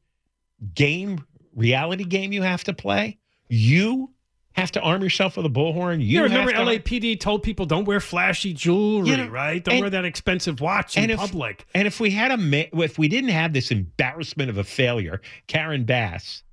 game, 0.75 1.25
reality 1.55 2.03
game 2.03 2.31
you 2.33 2.41
have 2.41 2.63
to 2.65 2.73
play. 2.73 3.17
You 3.49 4.11
have 4.53 4.71
to 4.71 4.81
arm 4.81 5.01
yourself 5.01 5.35
with 5.35 5.45
a 5.45 5.49
bullhorn. 5.49 5.99
You 5.99 6.05
You 6.19 6.23
remember 6.23 6.51
to- 6.51 6.59
LAPD 6.59 7.19
told 7.19 7.41
people 7.43 7.65
don't 7.65 7.85
wear 7.85 7.99
flashy 7.99 8.53
jewelry, 8.53 9.09
You 9.09 9.17
know, 9.17 9.27
right? 9.27 9.63
Don't 9.63 9.75
and- 9.75 9.81
wear 9.81 9.89
that 9.89 10.05
expensive 10.05 10.61
watch 10.61 10.95
in 10.95 11.03
and 11.03 11.11
if, 11.13 11.19
public. 11.19 11.65
And 11.73 11.87
if 11.87 11.99
we 11.99 12.11
had 12.11 12.31
a, 12.39 12.81
if 12.83 12.99
we 12.99 13.07
didn't 13.07 13.31
have 13.31 13.53
this 13.53 13.71
embarrassment 13.71 14.49
of 14.51 14.57
a 14.59 14.63
failure, 14.63 15.21
Karen 15.47 15.85
Bass, 15.85 16.43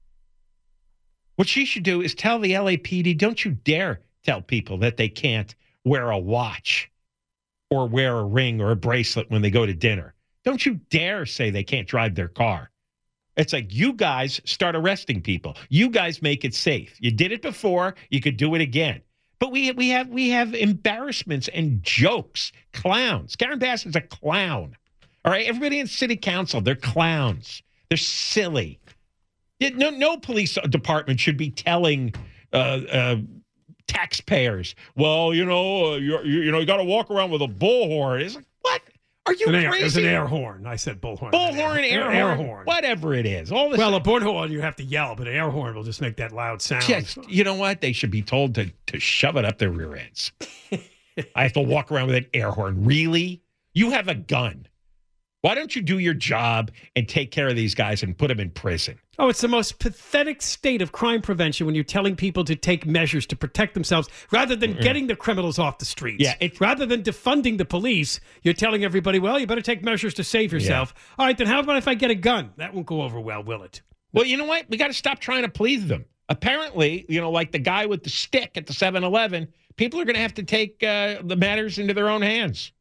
what 1.37 1.49
she 1.49 1.65
should 1.65 1.83
do 1.83 2.01
is 2.01 2.15
tell 2.15 2.39
the 2.39 2.53
LAPD, 2.53 3.17
don't 3.17 3.45
you 3.45 3.53
dare 3.53 4.01
tell 4.25 4.41
people 4.43 4.79
that 4.79 4.97
they 4.97 5.09
can't 5.09 5.55
wear 5.85 6.11
a 6.11 6.19
watch 6.19 6.91
or 7.71 7.87
wear 7.89 8.17
a 8.19 8.25
ring 8.25 8.61
or 8.61 8.71
a 8.71 8.77
bracelet 8.77 9.31
when 9.31 9.43
they 9.43 9.51
go 9.51 9.65
to 9.67 9.73
dinner. 9.75 10.15
Don't 10.45 10.65
you 10.65 10.81
dare 10.91 11.27
say 11.27 11.51
they 11.51 11.65
can't 11.65 11.87
drive 11.89 12.15
their 12.15 12.29
car. 12.29 12.71
It's 13.37 13.53
like 13.53 13.73
you 13.73 13.93
guys 13.93 14.41
start 14.45 14.77
arresting 14.77 15.23
people. 15.23 15.57
You 15.69 15.89
guys 15.89 16.21
make 16.21 16.45
it 16.45 16.55
safe. 16.55 16.97
You 16.99 17.11
did 17.11 17.33
it 17.33 17.43
before, 17.43 17.95
you 18.11 18.21
could 18.21 18.37
do 18.37 18.55
it 18.55 18.61
again. 18.61 19.03
But 19.39 19.53
we 19.53 19.71
we 19.73 19.89
have 19.89 20.09
we 20.09 20.29
have 20.31 20.55
embarrassments 20.55 21.49
and 21.49 21.83
jokes, 21.83 22.53
clowns. 22.73 23.37
Karen 23.37 23.59
Bass 23.59 23.87
is 23.87 23.97
a 23.97 24.03
clown. 24.03 24.77
All 25.25 25.33
right, 25.33 25.47
everybody 25.47 25.81
in 25.81 25.87
city 25.87 26.17
council, 26.17 26.61
they're 26.61 26.75
clowns. 26.75 27.63
They're 27.89 27.97
silly. 27.97 28.79
No, 29.61 29.91
no 29.91 30.17
police 30.19 30.57
department 30.69 31.21
should 31.21 31.37
be 31.37 31.51
telling 31.51 32.15
uh, 32.53 32.57
uh, 32.57 33.17
taxpayers, 33.87 34.75
"Well, 34.95 35.35
you 35.35 35.45
know, 35.45 35.93
uh, 35.93 35.97
you 35.97 36.21
you 36.23 36.51
know, 36.51 36.61
you 36.61 36.67
got 36.67 36.79
to 36.79 36.85
walk 36.85 37.11
around 37.11 37.31
with 37.31 37.43
a 37.43 37.47
bullhorn." 37.47 38.21
It's 38.21 38.37
like? 38.37 38.45
Are 39.31 39.35
you 39.35 39.47
An 39.47 39.55
air, 39.55 39.71
crazy? 39.71 39.83
it 39.83 39.85
was 39.85 39.97
an 39.99 40.05
air 40.07 40.27
horn. 40.27 40.67
I 40.67 40.75
said 40.77 41.01
bullhorn. 41.01 41.31
Bullhorn, 41.31 41.89
air, 41.89 42.11
air 42.11 42.35
horn, 42.35 42.47
horn. 42.49 42.65
whatever 42.65 43.15
it 43.15 43.27
is. 43.27 43.53
All 43.53 43.71
this. 43.71 43.79
Well, 43.79 43.95
a 43.95 44.01
bullhorn 44.01 44.51
you 44.51 44.61
have 44.61 44.75
to 44.77 44.83
yell, 44.83 45.15
but 45.15 45.29
an 45.29 45.35
air 45.35 45.51
horn 45.51 45.75
will 45.77 45.85
just 45.85 46.01
make 46.01 46.17
that 46.17 46.33
loud 46.33 46.61
sound. 46.61 46.83
Just, 46.83 47.17
you 47.31 47.45
know 47.45 47.55
what? 47.55 47.81
They 47.81 47.93
should 47.93 48.11
be 48.11 48.23
told 48.23 48.55
to 48.57 48.73
to 48.89 48.99
shove 48.99 49.37
it 49.37 49.45
up 49.45 49.59
their 49.59 49.71
rear 49.71 49.95
ends. 49.95 50.33
I 51.37 51.43
have 51.45 51.53
to 51.53 51.61
walk 51.61 51.93
around 51.93 52.09
with 52.09 52.17
an 52.17 52.27
air 52.35 52.51
horn. 52.51 52.85
Really? 52.85 53.43
You 53.73 53.91
have 53.91 54.09
a 54.09 54.15
gun. 54.15 54.67
Why 55.43 55.55
don't 55.55 55.75
you 55.75 55.81
do 55.83 55.99
your 55.99 56.15
job 56.15 56.71
and 56.97 57.09
take 57.09 57.31
care 57.31 57.49
of 57.49 57.57
these 57.57 57.75
guys 57.75 58.03
and 58.03 58.17
put 58.19 58.29
them 58.29 58.41
in 58.41 58.51
prison? 58.51 58.99
Oh, 59.21 59.29
it's 59.29 59.43
the 59.43 59.49
most 59.49 59.79
pathetic 59.79 60.41
state 60.41 60.81
of 60.81 60.93
crime 60.93 61.21
prevention 61.21 61.67
when 61.67 61.75
you're 61.75 61.85
telling 61.85 62.17
people 62.17 62.43
to 62.45 62.57
take 62.57 62.87
measures 62.87 63.27
to 63.27 63.37
protect 63.37 63.75
themselves 63.75 64.09
rather 64.33 64.57
than 64.57 64.73
getting 64.81 65.09
the 65.09 65.15
criminals 65.15 65.59
off 65.59 65.77
the 65.77 65.85
streets. 65.85 66.23
Yeah, 66.23 66.37
it- 66.41 66.59
rather 66.59 66.87
than 66.87 67.03
defunding 67.03 67.59
the 67.59 67.67
police, 67.67 68.19
you're 68.43 68.55
telling 68.55 68.83
everybody, 68.83 69.19
well, 69.19 69.39
you 69.39 69.47
better 69.47 69.61
take 69.61 69.85
measures 69.85 70.15
to 70.15 70.25
save 70.25 70.55
yourself. 70.55 70.95
All 71.19 71.27
right, 71.27 71.37
then 71.37 71.47
how 71.49 71.61
about 71.61 71.77
if 71.77 71.87
I 71.87 71.93
get 71.93 72.11
a 72.11 72.15
gun? 72.15 72.53
That 72.57 72.73
won't 72.73 72.87
go 72.87 73.03
over 73.03 73.21
well, 73.21 73.43
will 73.43 73.63
it? 73.63 73.83
Well, 74.15 74.25
you 74.25 74.39
know 74.39 74.47
what? 74.47 74.65
We 74.71 74.79
got 74.79 74.87
to 74.87 74.95
stop 74.95 75.19
trying 75.19 75.43
to 75.43 75.51
please 75.51 75.87
them. 75.87 76.07
Apparently, 76.31 77.05
you 77.09 77.21
know, 77.21 77.31
like 77.31 77.53
the 77.53 77.59
guy 77.59 77.85
with 77.85 78.03
the 78.05 78.11
stick 78.11 78.53
at 78.57 78.67
the 78.67 78.73
7 78.73 79.05
Eleven, 79.05 79.49
people 79.77 80.01
are 80.01 80.07
going 80.07 80.17
to 80.17 80.23
have 80.23 80.35
to 80.35 80.43
take 80.45 80.83
uh, 80.83 81.17
the 81.23 81.37
matters 81.37 81.79
into 81.79 81.93
their 81.93 82.09
own 82.09 82.23
hands. 82.23 82.73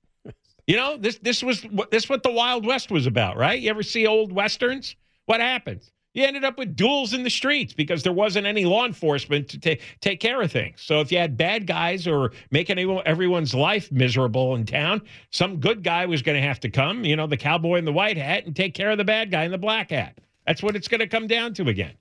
You 0.67 0.78
know, 0.78 0.95
this 0.95 1.17
this 1.17 1.43
was 1.43 1.65
this 1.91 2.08
what 2.08 2.23
the 2.23 2.32
Wild 2.32 2.65
West 2.65 2.91
was 2.91 3.08
about, 3.08 3.36
right? 3.36 3.60
You 3.60 3.71
ever 3.71 3.84
see 3.84 4.08
old 4.08 4.32
westerns? 4.32 4.95
What 5.25 5.41
happens? 5.41 5.91
You 6.19 6.25
ended 6.25 6.43
up 6.43 6.58
with 6.58 6.75
duels 6.75 7.13
in 7.13 7.23
the 7.23 7.29
streets 7.29 7.71
because 7.73 8.03
there 8.03 8.12
wasn't 8.12 8.45
any 8.45 8.65
law 8.65 8.86
enforcement 8.86 9.47
to 9.49 9.60
ta- 9.60 9.82
take 10.01 10.19
care 10.19 10.41
of 10.41 10.51
things. 10.51 10.82
So 10.82 10.99
if 10.99 11.12
you 11.13 11.17
had 11.17 11.38
bad 11.38 11.65
guys 11.65 12.08
or 12.08 12.32
making 12.51 12.77
anyone- 12.77 13.03
everyone's 13.05 13.53
life 13.53 13.89
miserable 13.91 14.53
in 14.55 14.65
town, 14.65 15.01
some 15.32 15.62
good 15.62 15.82
guy 15.82 16.05
was 16.08 16.21
going 16.21 16.39
to 16.39 16.45
have 16.45 16.60
to 16.60 16.69
come, 16.69 17.05
you 17.05 17.15
know, 17.15 17.25
the 17.25 17.38
cowboy 17.38 17.77
in 17.77 17.86
the 17.86 17.93
white 17.93 18.17
hat 18.17 18.45
and 18.45 18.53
take 18.53 18.73
care 18.73 18.91
of 18.91 18.97
the 18.97 19.05
bad 19.05 19.32
guy 19.32 19.45
in 19.45 19.51
the 19.51 19.58
black 19.58 19.91
hat. 19.91 20.17
That's 20.45 20.62
what 20.62 20.75
it's 20.75 20.89
going 20.89 20.99
to 20.99 21.08
come 21.08 21.27
down 21.27 21.53
to 21.53 21.69
again. 21.69 21.93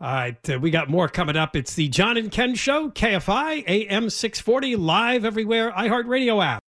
All 0.00 0.12
right, 0.12 0.50
uh, 0.50 0.58
we 0.60 0.70
got 0.70 0.88
more 0.88 1.08
coming 1.08 1.36
up. 1.36 1.56
It's 1.56 1.74
the 1.74 1.88
John 1.88 2.16
and 2.16 2.30
Ken 2.30 2.54
Show, 2.54 2.90
KFI, 2.90 3.64
AM 3.66 4.10
640, 4.10 4.76
live 4.76 5.24
everywhere, 5.24 5.72
iHeartRadio 5.72 6.44
app. 6.44 6.62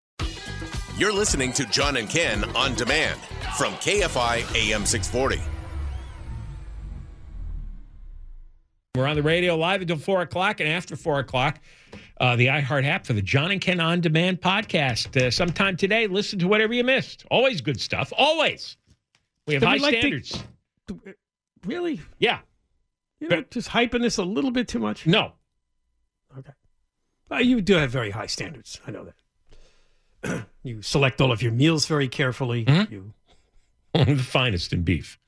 You're 0.96 1.12
listening 1.12 1.52
to 1.52 1.64
John 1.66 1.96
and 1.96 2.08
Ken 2.08 2.44
on 2.56 2.74
demand 2.74 3.20
from 3.56 3.74
KFI 3.74 4.38
AM 4.56 4.86
640. 4.86 5.55
We're 8.96 9.06
on 9.06 9.16
the 9.16 9.22
radio 9.22 9.56
live 9.56 9.82
until 9.82 9.98
four 9.98 10.22
o'clock, 10.22 10.60
and 10.60 10.68
after 10.68 10.96
four 10.96 11.18
o'clock, 11.18 11.60
uh, 12.18 12.34
the 12.36 12.46
iHeart 12.46 12.86
app 12.86 13.06
for 13.06 13.12
the 13.12 13.20
John 13.22 13.50
and 13.50 13.60
Ken 13.60 13.78
On 13.78 14.00
Demand 14.00 14.40
podcast. 14.40 15.20
Uh, 15.20 15.30
sometime 15.30 15.76
today, 15.76 16.06
listen 16.06 16.38
to 16.38 16.48
whatever 16.48 16.72
you 16.72 16.82
missed. 16.82 17.24
Always 17.30 17.60
good 17.60 17.78
stuff. 17.80 18.12
Always. 18.16 18.78
We 19.46 19.54
have 19.54 19.60
Did 19.60 19.68
high 19.68 19.76
like 19.76 19.94
to- 19.94 19.98
standards. 20.00 20.44
Really? 21.66 22.00
yeah. 22.18 22.38
You 23.20 23.28
know, 23.28 23.44
just 23.50 23.68
hyping 23.68 24.02
this 24.02 24.18
a 24.18 24.24
little 24.24 24.50
bit 24.50 24.68
too 24.68 24.78
much? 24.78 25.06
No. 25.06 25.32
Okay. 26.38 26.52
Uh, 27.30 27.36
you 27.36 27.60
do 27.60 27.74
have 27.74 27.90
very 27.90 28.10
high 28.10 28.26
standards. 28.26 28.80
I 28.86 28.90
know 28.92 29.08
that. 30.22 30.46
you 30.62 30.82
select 30.82 31.20
all 31.20 31.32
of 31.32 31.42
your 31.42 31.52
meals 31.52 31.86
very 31.86 32.08
carefully. 32.08 32.64
Mm-hmm. 32.64 32.92
You 32.92 33.12
the 33.94 34.16
finest 34.22 34.72
in 34.72 34.82
beef. 34.82 35.18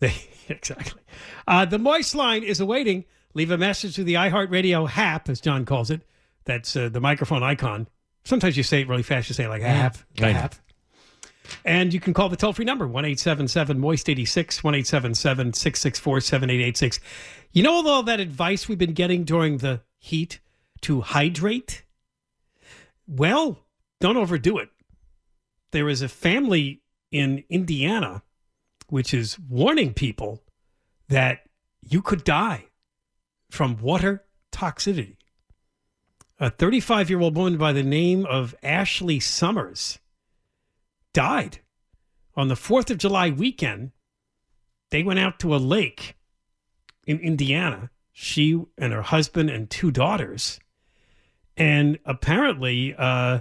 They, 0.00 0.14
exactly. 0.48 1.02
Uh, 1.46 1.64
the 1.64 1.78
Moist 1.78 2.14
line 2.14 2.42
is 2.42 2.60
awaiting. 2.60 3.04
Leave 3.34 3.50
a 3.50 3.58
message 3.58 3.94
to 3.96 4.04
the 4.04 4.14
iHeartRadio 4.14 4.88
HAP, 4.88 5.28
as 5.28 5.40
John 5.40 5.64
calls 5.64 5.90
it. 5.90 6.02
That's 6.44 6.76
uh, 6.76 6.88
the 6.88 7.00
microphone 7.00 7.42
icon. 7.42 7.88
Sometimes 8.24 8.56
you 8.56 8.62
say 8.62 8.82
it 8.82 8.88
really 8.88 9.02
fast. 9.02 9.28
You 9.28 9.34
say 9.34 9.44
it 9.44 9.48
like 9.48 9.62
know. 9.62 9.68
HAP. 9.68 10.54
And 11.64 11.92
you 11.92 12.00
can 12.00 12.14
call 12.14 12.28
the 12.28 12.36
toll 12.36 12.52
free 12.52 12.64
number, 12.64 12.86
1 12.86 13.04
877 13.04 13.78
Moist 13.78 14.08
86, 14.08 14.62
1 14.62 14.74
877 14.74 15.52
664 15.52 16.20
7886. 16.20 17.00
You 17.52 17.62
know, 17.62 17.86
all 17.86 18.02
that 18.04 18.20
advice 18.20 18.68
we've 18.68 18.78
been 18.78 18.94
getting 18.94 19.24
during 19.24 19.58
the 19.58 19.82
heat 19.98 20.40
to 20.82 21.00
hydrate? 21.00 21.84
Well, 23.06 23.58
don't 24.00 24.16
overdo 24.16 24.58
it. 24.58 24.70
There 25.72 25.88
is 25.88 26.02
a 26.02 26.08
family 26.08 26.82
in 27.10 27.44
Indiana 27.48 28.22
which 28.92 29.14
is 29.14 29.38
warning 29.48 29.94
people 29.94 30.42
that 31.08 31.40
you 31.80 32.02
could 32.02 32.22
die 32.24 32.66
from 33.50 33.78
water 33.78 34.22
toxicity. 34.52 35.16
A 36.38 36.50
35 36.50 37.08
year 37.08 37.18
old 37.18 37.34
woman 37.34 37.56
by 37.56 37.72
the 37.72 37.82
name 37.82 38.26
of 38.26 38.54
Ashley 38.62 39.18
Summers 39.18 39.98
died 41.14 41.60
on 42.36 42.48
the 42.48 42.54
4th 42.54 42.90
of 42.90 42.98
July 42.98 43.30
weekend. 43.30 43.92
They 44.90 45.02
went 45.02 45.20
out 45.20 45.38
to 45.38 45.54
a 45.54 45.56
lake 45.56 46.18
in 47.06 47.18
Indiana, 47.18 47.88
she 48.12 48.62
and 48.76 48.92
her 48.92 49.00
husband 49.00 49.48
and 49.48 49.70
two 49.70 49.90
daughters. 49.90 50.60
And 51.56 51.98
apparently, 52.04 52.94
uh, 52.98 53.40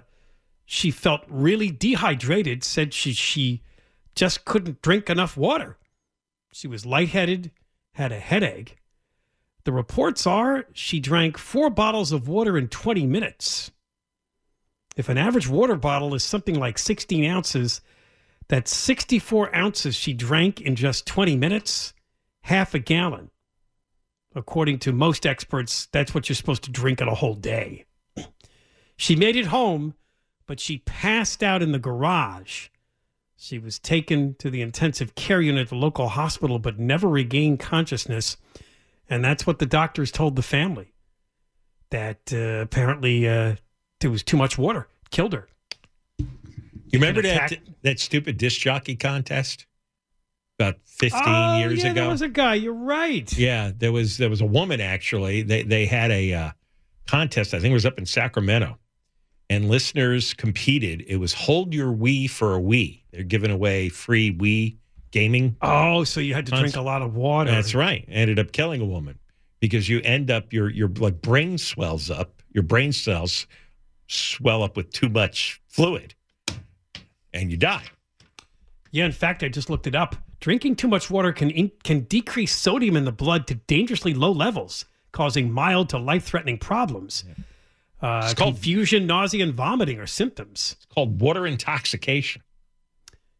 she 0.65 0.91
felt 0.91 1.25
really 1.27 1.71
dehydrated, 1.71 2.63
said 2.63 2.93
she, 2.93 3.11
she 3.11 3.63
just 4.15 4.45
couldn't 4.45 4.81
drink 4.81 5.09
enough 5.09 5.37
water. 5.37 5.77
She 6.51 6.67
was 6.67 6.85
lightheaded, 6.85 7.51
had 7.93 8.11
a 8.11 8.19
headache. 8.19 8.77
The 9.63 9.71
reports 9.71 10.25
are 10.25 10.65
she 10.73 10.99
drank 10.99 11.37
four 11.37 11.69
bottles 11.69 12.11
of 12.11 12.27
water 12.27 12.57
in 12.57 12.67
20 12.67 13.05
minutes. 13.05 13.71
If 14.97 15.07
an 15.07 15.17
average 15.17 15.47
water 15.47 15.75
bottle 15.75 16.13
is 16.13 16.23
something 16.23 16.59
like 16.59 16.77
16 16.77 17.23
ounces, 17.25 17.81
that's 18.47 18.75
64 18.75 19.55
ounces 19.55 19.95
she 19.95 20.13
drank 20.13 20.59
in 20.59 20.75
just 20.75 21.05
20 21.05 21.37
minutes, 21.37 21.93
half 22.43 22.73
a 22.73 22.79
gallon. 22.79 23.29
According 24.35 24.79
to 24.79 24.91
most 24.91 25.25
experts, 25.25 25.87
that's 25.91 26.13
what 26.13 26.27
you're 26.27 26.35
supposed 26.35 26.63
to 26.63 26.71
drink 26.71 27.01
in 27.01 27.07
a 27.07 27.15
whole 27.15 27.35
day. 27.35 27.85
She 28.97 29.15
made 29.15 29.35
it 29.35 29.47
home, 29.47 29.95
but 30.45 30.59
she 30.59 30.77
passed 30.85 31.41
out 31.41 31.63
in 31.63 31.71
the 31.71 31.79
garage. 31.79 32.67
She 33.43 33.57
was 33.57 33.79
taken 33.79 34.35
to 34.35 34.51
the 34.51 34.61
intensive 34.61 35.15
care 35.15 35.41
unit 35.41 35.63
at 35.63 35.69
the 35.69 35.75
local 35.75 36.09
hospital, 36.09 36.59
but 36.59 36.77
never 36.77 37.07
regained 37.07 37.59
consciousness. 37.59 38.37
And 39.09 39.25
that's 39.25 39.47
what 39.47 39.57
the 39.57 39.65
doctors 39.65 40.11
told 40.11 40.35
the 40.35 40.43
family 40.43 40.93
that 41.89 42.31
uh, 42.31 42.61
apparently 42.61 43.27
uh, 43.27 43.55
there 43.99 44.11
was 44.11 44.21
too 44.21 44.37
much 44.37 44.59
water, 44.59 44.87
killed 45.09 45.33
her. 45.33 45.47
You 46.19 46.99
remember 46.99 47.23
that 47.23 47.57
that 47.81 47.99
stupid 47.99 48.37
disc 48.37 48.61
jockey 48.61 48.95
contest 48.95 49.65
about 50.59 50.75
15 50.83 51.23
Oh, 51.25 51.57
years 51.57 51.83
yeah, 51.83 51.91
ago? 51.93 52.01
There 52.01 52.09
was 52.11 52.21
a 52.21 52.29
guy. 52.29 52.53
You're 52.53 52.73
right. 52.73 53.35
Yeah, 53.35 53.71
there 53.75 53.91
was 53.91 54.17
there 54.17 54.29
was 54.29 54.41
a 54.41 54.45
woman 54.45 54.79
actually. 54.79 55.41
They 55.41 55.63
they 55.63 55.87
had 55.87 56.11
a 56.11 56.31
uh, 56.31 56.51
contest. 57.07 57.55
I 57.55 57.59
think 57.59 57.71
it 57.71 57.73
was 57.73 57.87
up 57.87 57.97
in 57.97 58.05
Sacramento, 58.05 58.77
and 59.51 59.67
listeners 59.67 60.33
competed. 60.33 61.03
It 61.07 61.17
was 61.17 61.33
hold 61.33 61.73
your 61.73 61.91
Wii 61.91 62.29
for 62.29 62.55
a 62.55 62.59
Wii. 62.59 63.01
They're 63.11 63.23
giving 63.23 63.51
away 63.51 63.89
free 63.89 64.33
Wii 64.33 64.77
gaming. 65.11 65.57
Oh, 65.61 66.05
so 66.05 66.21
you 66.21 66.33
had 66.33 66.45
to 66.45 66.53
drink 66.53 66.77
a 66.77 66.81
lot 66.81 67.01
of 67.01 67.17
water. 67.17 67.51
That's 67.51 67.75
right. 67.75 68.05
Ended 68.07 68.39
up 68.39 68.53
killing 68.53 68.79
a 68.79 68.85
woman 68.85 69.19
because 69.59 69.89
you 69.89 69.99
end 70.05 70.31
up 70.31 70.53
your 70.53 70.69
your 70.69 70.87
like 70.87 71.21
brain 71.21 71.57
swells 71.57 72.09
up. 72.09 72.41
Your 72.53 72.63
brain 72.63 72.93
cells 72.93 73.45
swell 74.07 74.63
up 74.63 74.77
with 74.77 74.89
too 74.91 75.09
much 75.09 75.61
fluid, 75.67 76.15
and 77.33 77.51
you 77.51 77.57
die. 77.57 77.83
Yeah, 78.91 79.05
in 79.05 79.11
fact, 79.11 79.43
I 79.43 79.49
just 79.49 79.69
looked 79.69 79.85
it 79.85 79.95
up. 79.95 80.15
Drinking 80.39 80.77
too 80.77 80.87
much 80.87 81.09
water 81.09 81.33
can 81.33 81.49
in, 81.49 81.71
can 81.83 82.01
decrease 82.05 82.55
sodium 82.55 82.95
in 82.95 83.03
the 83.03 83.11
blood 83.11 83.47
to 83.47 83.55
dangerously 83.55 84.13
low 84.13 84.31
levels, 84.31 84.85
causing 85.11 85.51
mild 85.51 85.89
to 85.89 85.97
life-threatening 85.97 86.57
problems. 86.57 87.25
Uh, 88.01 88.21
It's 88.25 88.33
called- 88.33 88.55
confusion, 88.55 89.05
nausea, 89.05 89.43
and 89.43 89.53
vomiting 89.53 89.99
are 89.99 90.07
symptoms. 90.07 90.75
It's 90.77 90.85
called 90.85 91.21
water 91.21 91.45
intoxication. 91.45 92.41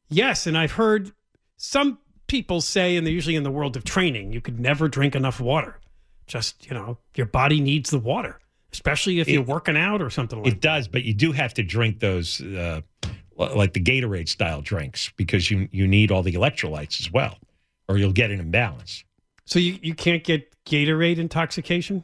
Yes, 0.09 0.45
and 0.45 0.57
I've 0.57 0.73
heard 0.73 1.11
some 1.57 1.97
people 2.27 2.61
say, 2.61 2.95
and 2.95 3.05
they're 3.05 3.13
usually 3.13 3.35
in 3.35 3.43
the 3.43 3.51
world 3.51 3.75
of 3.75 3.83
training, 3.83 4.33
you 4.33 4.41
could 4.41 4.59
never 4.59 4.87
drink 4.87 5.15
enough 5.15 5.39
water. 5.39 5.79
Just 6.27 6.65
you 6.67 6.73
know, 6.73 6.97
your 7.15 7.25
body 7.25 7.59
needs 7.59 7.89
the 7.89 7.99
water, 7.99 8.39
especially 8.71 9.19
if 9.19 9.27
you're 9.27 9.41
working 9.41 9.75
out 9.75 10.01
or 10.01 10.09
something 10.09 10.41
like. 10.41 10.53
It 10.53 10.61
does, 10.61 10.87
but 10.87 11.03
you 11.03 11.13
do 11.13 11.31
have 11.33 11.53
to 11.55 11.63
drink 11.63 11.99
those, 11.99 12.39
uh, 12.41 12.81
like 13.35 13.73
the 13.73 13.81
Gatorade 13.81 14.29
style 14.29 14.61
drinks, 14.61 15.11
because 15.17 15.49
you 15.51 15.67
you 15.71 15.87
need 15.87 16.11
all 16.11 16.23
the 16.23 16.33
electrolytes 16.33 16.99
as 17.01 17.11
well, 17.11 17.37
or 17.89 17.97
you'll 17.97 18.13
get 18.13 18.31
an 18.31 18.39
imbalance. 18.39 19.03
So 19.45 19.59
you 19.59 19.77
you 19.81 19.93
can't 19.93 20.23
get 20.23 20.53
Gatorade 20.65 21.17
intoxication. 21.17 22.03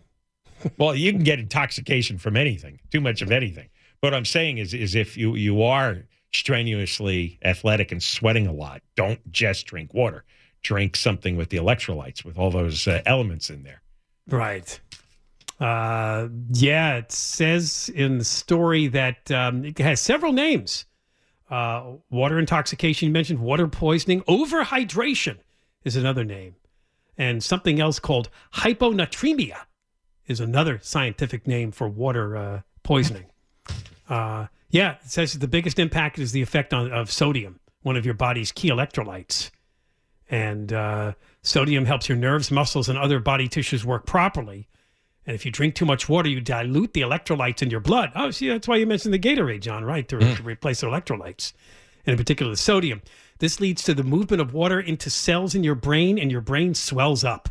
Well, 0.77 0.95
you 0.95 1.11
can 1.11 1.23
get 1.23 1.39
intoxication 1.39 2.17
from 2.17 2.37
anything, 2.37 2.79
too 2.91 3.01
much 3.01 3.21
of 3.21 3.31
anything. 3.31 3.69
What 4.01 4.13
I'm 4.13 4.25
saying 4.25 4.57
is, 4.59 4.73
is 4.73 4.95
if 4.95 5.17
you 5.17 5.35
you 5.35 5.63
are 5.63 6.03
strenuously 6.33 7.39
athletic 7.43 7.91
and 7.91 8.01
sweating 8.01 8.47
a 8.47 8.53
lot, 8.53 8.81
don't 8.95 9.31
just 9.31 9.65
drink 9.65 9.93
water. 9.93 10.23
Drink 10.63 10.95
something 10.95 11.37
with 11.37 11.49
the 11.49 11.57
electrolytes, 11.57 12.25
with 12.25 12.37
all 12.37 12.51
those 12.51 12.87
uh, 12.87 13.01
elements 13.05 13.49
in 13.49 13.63
there. 13.63 13.81
Right. 14.27 14.79
Uh, 15.59 16.27
yeah, 16.51 16.97
it 16.97 17.11
says 17.11 17.89
in 17.93 18.19
the 18.19 18.23
story 18.23 18.87
that 18.87 19.31
um, 19.31 19.65
it 19.65 19.77
has 19.79 20.01
several 20.01 20.33
names. 20.33 20.85
Uh, 21.49 21.93
water 22.09 22.37
intoxication, 22.37 23.07
you 23.07 23.13
mentioned 23.13 23.39
water 23.39 23.67
poisoning, 23.67 24.21
overhydration 24.23 25.37
is 25.85 25.95
another 25.95 26.25
name, 26.25 26.55
and 27.17 27.41
something 27.43 27.79
else 27.79 27.99
called 27.99 28.29
hyponatremia 28.53 29.57
is 30.27 30.39
another 30.39 30.79
scientific 30.81 31.47
name 31.47 31.71
for 31.71 31.87
water 31.87 32.37
uh, 32.37 32.61
poisoning. 32.83 33.25
Uh, 34.09 34.47
yeah, 34.69 34.95
it 35.03 35.09
says 35.09 35.33
the 35.33 35.47
biggest 35.47 35.79
impact 35.79 36.19
is 36.19 36.31
the 36.31 36.41
effect 36.41 36.73
on, 36.73 36.91
of 36.91 37.11
sodium, 37.11 37.59
one 37.81 37.95
of 37.95 38.05
your 38.05 38.13
body's 38.13 38.51
key 38.51 38.69
electrolytes. 38.69 39.49
And 40.29 40.73
uh, 40.73 41.13
sodium 41.41 41.85
helps 41.85 42.09
your 42.09 42.17
nerves, 42.17 42.51
muscles, 42.51 42.89
and 42.89 42.97
other 42.97 43.19
body 43.19 43.47
tissues 43.47 43.85
work 43.85 44.05
properly. 44.05 44.67
And 45.25 45.35
if 45.35 45.45
you 45.45 45.51
drink 45.51 45.75
too 45.75 45.85
much 45.85 46.07
water, 46.07 46.29
you 46.29 46.41
dilute 46.41 46.93
the 46.93 47.01
electrolytes 47.01 47.61
in 47.61 47.69
your 47.69 47.79
blood. 47.79 48.11
Oh, 48.15 48.31
see, 48.31 48.49
that's 48.49 48.67
why 48.67 48.77
you 48.77 48.85
mentioned 48.85 49.13
the 49.13 49.19
Gatorade, 49.19 49.61
John, 49.61 49.83
right? 49.85 50.07
To, 50.09 50.19
to 50.19 50.43
replace 50.43 50.81
the 50.81 50.87
electrolytes, 50.87 51.53
and 52.05 52.13
in 52.13 52.17
particular 52.17 52.51
the 52.51 52.57
sodium. 52.57 53.01
This 53.39 53.59
leads 53.59 53.83
to 53.83 53.93
the 53.93 54.03
movement 54.03 54.41
of 54.41 54.53
water 54.53 54.79
into 54.79 55.09
cells 55.09 55.53
in 55.53 55.63
your 55.63 55.75
brain, 55.75 56.17
and 56.17 56.31
your 56.31 56.41
brain 56.41 56.73
swells 56.75 57.23
up. 57.23 57.49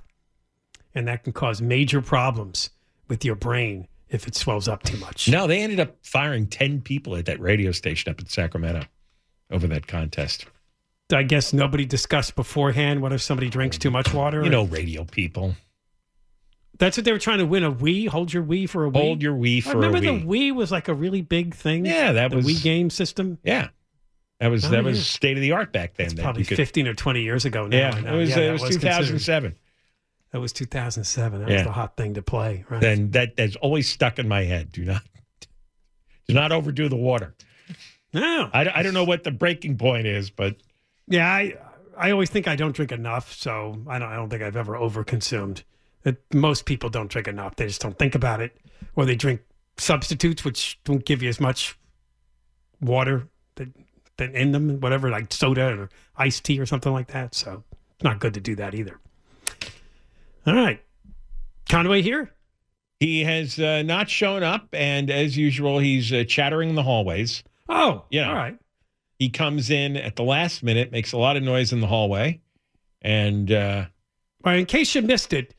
And 0.94 1.06
that 1.06 1.24
can 1.24 1.34
cause 1.34 1.60
major 1.60 2.00
problems 2.00 2.70
with 3.08 3.24
your 3.24 3.34
brain 3.34 3.88
if 4.08 4.26
it 4.26 4.34
swells 4.36 4.68
up 4.68 4.82
too 4.82 4.96
much. 4.98 5.28
No, 5.28 5.46
they 5.46 5.60
ended 5.60 5.80
up 5.80 5.96
firing 6.02 6.46
ten 6.46 6.80
people 6.80 7.16
at 7.16 7.26
that 7.26 7.40
radio 7.40 7.72
station 7.72 8.10
up 8.10 8.20
in 8.20 8.26
Sacramento 8.26 8.82
over 9.50 9.66
that 9.68 9.86
contest. 9.86 10.46
I 11.12 11.22
guess 11.22 11.52
nobody 11.52 11.84
discussed 11.84 12.34
beforehand 12.34 13.00
what 13.00 13.12
if 13.12 13.22
somebody 13.22 13.48
drinks 13.48 13.78
too 13.78 13.90
much 13.90 14.12
water. 14.12 14.42
You 14.42 14.50
know, 14.50 14.64
radio 14.64 15.04
people. 15.04 15.54
That's 16.78 16.96
what 16.98 17.04
they 17.04 17.12
were 17.12 17.18
trying 17.18 17.38
to 17.38 17.46
win 17.46 17.64
a 17.64 17.72
Wii. 17.72 18.08
Hold 18.08 18.32
your 18.32 18.42
Wii 18.42 18.68
for 18.68 18.84
a 18.86 18.90
Wii. 18.90 18.96
Hold 18.96 19.22
your 19.22 19.34
Wii 19.34 19.58
I 19.58 19.60
for 19.62 19.70
a 19.72 19.76
remember 19.76 19.98
Wii. 19.98 20.20
the 20.20 20.26
Wii 20.26 20.54
was 20.54 20.70
like 20.70 20.88
a 20.88 20.94
really 20.94 21.22
big 21.22 21.54
thing. 21.54 21.86
Yeah, 21.86 22.12
that 22.12 22.30
the 22.30 22.36
was- 22.38 22.46
Wii 22.46 22.62
game 22.62 22.90
system. 22.90 23.38
Yeah, 23.44 23.68
that 24.40 24.48
was 24.48 24.64
Oh, 24.66 24.68
that 24.70 24.76
yeah. 24.78 24.82
was 24.82 25.06
state 25.06 25.36
of 25.36 25.40
the 25.40 25.52
art 25.52 25.72
back 25.72 25.94
then. 25.94 26.08
that 26.08 26.22
Probably 26.22 26.44
could- 26.44 26.56
15 26.58 26.86
or 26.86 26.94
20 26.94 27.22
years 27.22 27.44
ago 27.46 27.66
now. 27.66 27.76
Yeah, 27.76 28.12
it 28.14 28.16
was 28.16 28.30
Yeah, 28.30 28.38
it 28.40 28.52
was 28.52 28.62
considered- 28.62 28.80
2007. 28.80 29.54
That 30.36 30.40
was 30.40 30.52
2007. 30.52 31.38
That 31.40 31.46
was 31.48 31.54
Yeah. 31.54 31.62
the 31.62 31.72
hot 31.72 31.96
thing 31.96 32.12
to 32.12 32.20
play, 32.20 32.66
right? 32.68 32.78
Then 32.78 33.10
that 33.12 33.38
that's 33.38 33.56
always 33.56 33.88
stuck 33.88 34.18
in 34.18 34.28
my 34.28 34.44
head. 34.44 34.70
Do 34.70 34.84
not 34.84 35.02
do 36.28 36.34
not 36.34 36.52
overdo 36.52 36.90
the 36.90 36.96
water. 36.96 37.34
No. 38.12 38.50
I, 38.52 38.68
I 38.68 38.82
don't 38.82 38.92
know 38.92 39.04
what 39.04 39.24
the 39.24 39.30
breaking 39.30 39.78
point 39.78 40.06
is, 40.06 40.28
but 40.28 40.56
Yeah, 41.08 41.26
I 41.26 41.54
I 41.96 42.10
always 42.10 42.28
think 42.28 42.46
I 42.48 42.54
don't 42.54 42.76
drink 42.76 42.92
enough, 42.92 43.32
so 43.32 43.80
I 43.88 43.98
don't 43.98 44.10
I 44.10 44.16
don't 44.16 44.28
think 44.28 44.42
I've 44.42 44.56
ever 44.56 44.74
overconsumed. 44.74 45.62
It, 46.04 46.22
most 46.34 46.66
people 46.66 46.90
don't 46.90 47.10
drink 47.10 47.28
enough; 47.28 47.56
they 47.56 47.66
just 47.68 47.80
don't 47.80 47.98
think 47.98 48.14
about 48.14 48.42
it, 48.42 48.58
or 48.94 49.06
they 49.06 49.16
drink 49.16 49.40
substitutes 49.78 50.44
which 50.44 50.78
don't 50.84 51.06
give 51.06 51.22
you 51.22 51.30
as 51.30 51.40
much 51.40 51.78
water 52.82 53.26
that, 53.54 53.68
that 54.18 54.34
in 54.34 54.52
them, 54.52 54.80
whatever, 54.80 55.08
like 55.08 55.32
soda 55.32 55.68
or 55.72 55.88
iced 56.14 56.44
tea 56.44 56.60
or 56.60 56.66
something 56.66 56.92
like 56.92 57.06
that. 57.08 57.34
So 57.34 57.64
it's 57.94 58.04
not 58.04 58.18
good 58.20 58.34
to 58.34 58.40
do 58.40 58.54
that 58.56 58.74
either. 58.74 59.00
All 60.46 60.54
right, 60.54 60.80
Conway 61.68 62.02
here. 62.02 62.30
he 63.00 63.24
has 63.24 63.58
uh, 63.58 63.82
not 63.82 64.08
shown 64.08 64.42
up, 64.42 64.68
and 64.72 65.10
as 65.10 65.36
usual, 65.36 65.78
he's 65.78 66.12
uh, 66.12 66.24
chattering 66.28 66.68
in 66.70 66.74
the 66.76 66.82
hallways. 66.82 67.42
Oh, 67.68 68.04
Yeah. 68.10 68.28
all 68.28 68.34
right. 68.36 68.56
He 69.18 69.28
comes 69.30 69.70
in 69.70 69.96
at 69.96 70.14
the 70.16 70.22
last 70.22 70.62
minute, 70.62 70.92
makes 70.92 71.12
a 71.12 71.16
lot 71.18 71.36
of 71.36 71.42
noise 71.42 71.72
in 71.72 71.80
the 71.80 71.86
hallway, 71.86 72.40
and 73.02 73.50
uh, 73.50 73.86
All 74.44 74.52
right, 74.52 74.58
in 74.60 74.66
case 74.66 74.94
you 74.94 75.02
missed 75.02 75.32
it, 75.32 75.54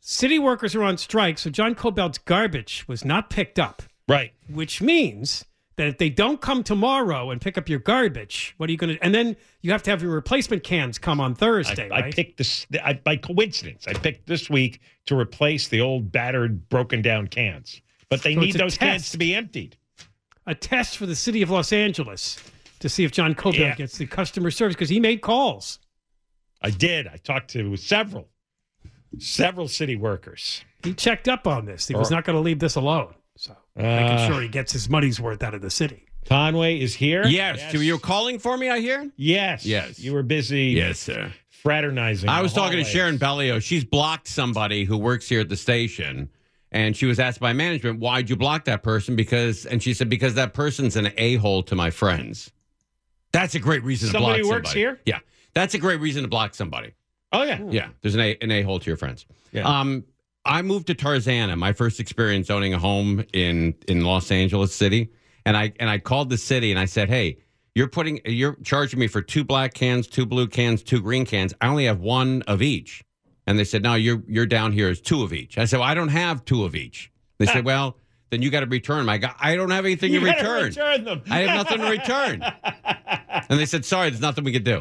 city 0.00 0.38
workers 0.38 0.74
are 0.74 0.82
on 0.82 0.98
strike, 0.98 1.38
so 1.38 1.48
John 1.48 1.74
Kobylt's 1.74 2.18
garbage 2.18 2.86
was 2.88 3.04
not 3.04 3.30
picked 3.30 3.58
up. 3.58 3.82
right. 4.08 4.32
which 4.50 4.82
means 4.82 5.44
that 5.78 5.86
if 5.86 5.96
they 5.98 6.10
don't 6.10 6.40
come 6.40 6.62
tomorrow 6.62 7.30
and 7.30 7.40
pick 7.40 7.56
up 7.56 7.68
your 7.68 7.78
garbage, 7.78 8.52
what 8.58 8.68
are 8.68 8.72
you 8.72 8.76
going 8.76 8.96
to? 8.96 9.02
And 9.02 9.14
then 9.14 9.36
you 9.62 9.70
have 9.72 9.82
to 9.84 9.90
have 9.90 10.02
your 10.02 10.10
replacement 10.10 10.62
cans 10.64 10.98
come 10.98 11.20
on 11.20 11.34
Thursday, 11.34 11.88
I, 11.88 12.08
I 12.08 12.10
picked 12.10 12.36
this 12.36 12.66
I, 12.84 12.94
by 12.94 13.16
coincidence. 13.16 13.86
I 13.88 13.94
picked 13.94 14.26
this 14.26 14.50
week 14.50 14.80
to 15.06 15.16
replace 15.18 15.68
the 15.68 15.80
old 15.80 16.12
battered, 16.12 16.68
broken 16.68 17.00
down 17.00 17.28
cans, 17.28 17.80
but 18.10 18.22
they 18.22 18.34
So 18.34 18.40
need 18.40 18.54
those 18.56 18.76
cans 18.76 19.10
to 19.12 19.18
be 19.18 19.34
emptied. 19.34 19.76
a 20.46 20.54
test 20.54 20.98
for 20.98 21.06
the 21.06 21.16
city 21.16 21.42
of 21.42 21.50
Los 21.50 21.72
Angeles 21.72 22.38
to 22.80 22.88
see 22.88 23.04
if 23.04 23.12
John 23.12 23.34
Kobylt 23.34 23.58
Yeah. 23.58 23.74
gets 23.76 23.96
the 23.98 24.06
customer 24.06 24.50
service 24.50 24.74
because 24.74 24.88
he 24.90 25.00
made 25.00 25.20
calls. 25.22 25.78
I 26.60 26.70
did. 26.70 27.06
I 27.06 27.16
talked 27.18 27.50
to 27.52 27.76
several, 27.76 28.28
several 29.18 29.68
city 29.68 29.94
workers. 29.96 30.64
He 30.82 30.92
checked 30.94 31.28
up 31.28 31.46
on 31.46 31.66
this. 31.66 31.86
He 31.88 31.94
was 31.94 32.10
not 32.10 32.24
going 32.24 32.34
to 32.36 32.40
leave 32.40 32.58
this 32.58 32.74
alone. 32.74 33.14
So 33.78 33.84
Uh, 33.84 34.00
making 34.00 34.26
sure 34.26 34.42
he 34.42 34.48
gets 34.48 34.72
his 34.72 34.88
money's 34.90 35.20
worth 35.20 35.42
out 35.42 35.54
of 35.54 35.60
the 35.62 35.70
city. 35.70 36.04
Conway 36.26 36.78
is 36.80 36.94
here. 36.94 37.24
Yes. 37.26 37.72
You 37.72 37.92
were 37.94 37.98
calling 37.98 38.38
for 38.38 38.56
me, 38.58 38.68
I 38.68 38.80
hear? 38.80 39.10
Yes. 39.16 39.64
Yes. 39.64 39.98
You 39.98 40.12
were 40.12 40.22
busy. 40.22 40.64
Yes, 40.66 40.98
sir. 40.98 41.32
Fraternizing. 41.48 42.28
I 42.28 42.42
was 42.42 42.52
the 42.52 42.60
talking 42.60 42.78
to. 42.78 42.84
Sharon 42.84 43.16
Bellio. 43.16 43.58
She's 43.60 43.84
blocked 43.84 44.28
somebody 44.28 44.84
who 44.84 44.98
works 44.98 45.28
here 45.28 45.40
at 45.40 45.48
the 45.48 45.56
station. 45.56 46.28
And 46.70 46.94
she 46.94 47.06
was 47.06 47.18
asked 47.18 47.40
by 47.40 47.54
management, 47.54 47.98
why'd 48.00 48.28
you 48.28 48.36
block 48.36 48.66
that 48.66 48.82
person? 48.82 49.16
Because, 49.16 49.64
and 49.64 49.82
she 49.82 49.94
said, 49.94 50.10
because 50.10 50.34
that 50.34 50.52
person's 50.52 50.96
an 50.96 51.10
a 51.16 51.36
hole 51.36 51.62
to 51.62 51.74
my 51.74 51.88
friends. 51.90 52.50
That's 53.32 53.54
a 53.54 53.58
great 53.58 53.82
reason 53.84 54.10
Somebody 54.10 54.38
to 54.40 54.44
block 54.44 54.52
works 54.56 54.68
somebody. 54.70 54.80
here? 54.80 55.00
Yeah. 55.06 55.20
That's 55.54 55.72
a 55.74 55.78
great 55.78 56.00
reason 56.00 56.22
to 56.22 56.28
block 56.28 56.54
somebody. 56.54 56.92
Oh 57.32 57.42
yeah. 57.42 57.60
Yeah. 57.70 57.88
There's 58.02 58.14
an 58.14 58.20
a, 58.20 58.36
an 58.42 58.50
a 58.50 58.62
hole 58.62 58.78
to 58.78 58.86
your 58.86 58.96
friends. 58.98 59.24
Yeah. 59.52 59.62
Um, 59.62 60.04
I 60.48 60.62
moved 60.62 60.86
to 60.86 60.94
Tarzana, 60.94 61.56
my 61.58 61.74
first 61.74 62.00
experience 62.00 62.48
owning 62.48 62.72
a 62.72 62.78
home 62.78 63.24
in 63.34 63.74
in 63.86 64.02
Los 64.02 64.30
Angeles 64.30 64.74
City, 64.74 65.10
and 65.44 65.56
I 65.56 65.72
and 65.78 65.90
I 65.90 65.98
called 65.98 66.30
the 66.30 66.38
city 66.38 66.70
and 66.70 66.80
I 66.80 66.86
said, 66.86 67.10
"Hey, 67.10 67.38
you're 67.74 67.88
putting 67.88 68.20
you're 68.24 68.56
charging 68.64 68.98
me 68.98 69.08
for 69.08 69.20
two 69.20 69.44
black 69.44 69.74
cans, 69.74 70.06
two 70.06 70.24
blue 70.24 70.46
cans, 70.48 70.82
two 70.82 71.02
green 71.02 71.26
cans. 71.26 71.52
I 71.60 71.68
only 71.68 71.84
have 71.84 72.00
one 72.00 72.42
of 72.42 72.62
each." 72.62 73.04
And 73.46 73.58
they 73.58 73.64
said, 73.64 73.82
"No, 73.82 73.94
you're 73.94 74.22
you're 74.26 74.46
down 74.46 74.72
here 74.72 74.88
as 74.88 75.02
two 75.02 75.22
of 75.22 75.34
each." 75.34 75.58
I 75.58 75.66
said, 75.66 75.80
well, 75.80 75.88
"I 75.88 75.94
don't 75.94 76.08
have 76.08 76.44
two 76.46 76.64
of 76.64 76.74
each." 76.74 77.12
They 77.38 77.46
said, 77.46 77.64
"Well, 77.66 77.98
then 78.30 78.42
you 78.42 78.50
got 78.50 78.60
to 78.60 78.66
return 78.66 78.98
them." 78.98 79.08
I 79.08 79.18
got, 79.18 79.36
"I 79.40 79.54
don't 79.56 79.70
have 79.70 79.84
anything 79.84 80.12
You 80.12 80.20
to 80.20 80.26
return. 80.26 80.64
return 80.64 81.04
them. 81.04 81.22
I 81.30 81.40
have 81.40 81.56
nothing 81.56 81.78
to 81.78 81.90
return." 81.90 82.42
and 83.48 83.58
they 83.58 83.66
said, 83.66 83.84
"Sorry, 83.84 84.10
there's 84.10 84.20
nothing 84.20 84.44
we 84.44 84.52
could 84.52 84.64
do." 84.64 84.80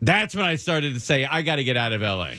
That's 0.00 0.34
when 0.34 0.44
I 0.44 0.54
started 0.56 0.94
to 0.94 1.00
say, 1.00 1.24
"I 1.24 1.42
got 1.42 1.56
to 1.56 1.64
get 1.64 1.76
out 1.76 1.92
of 1.92 2.02
LA. 2.02 2.32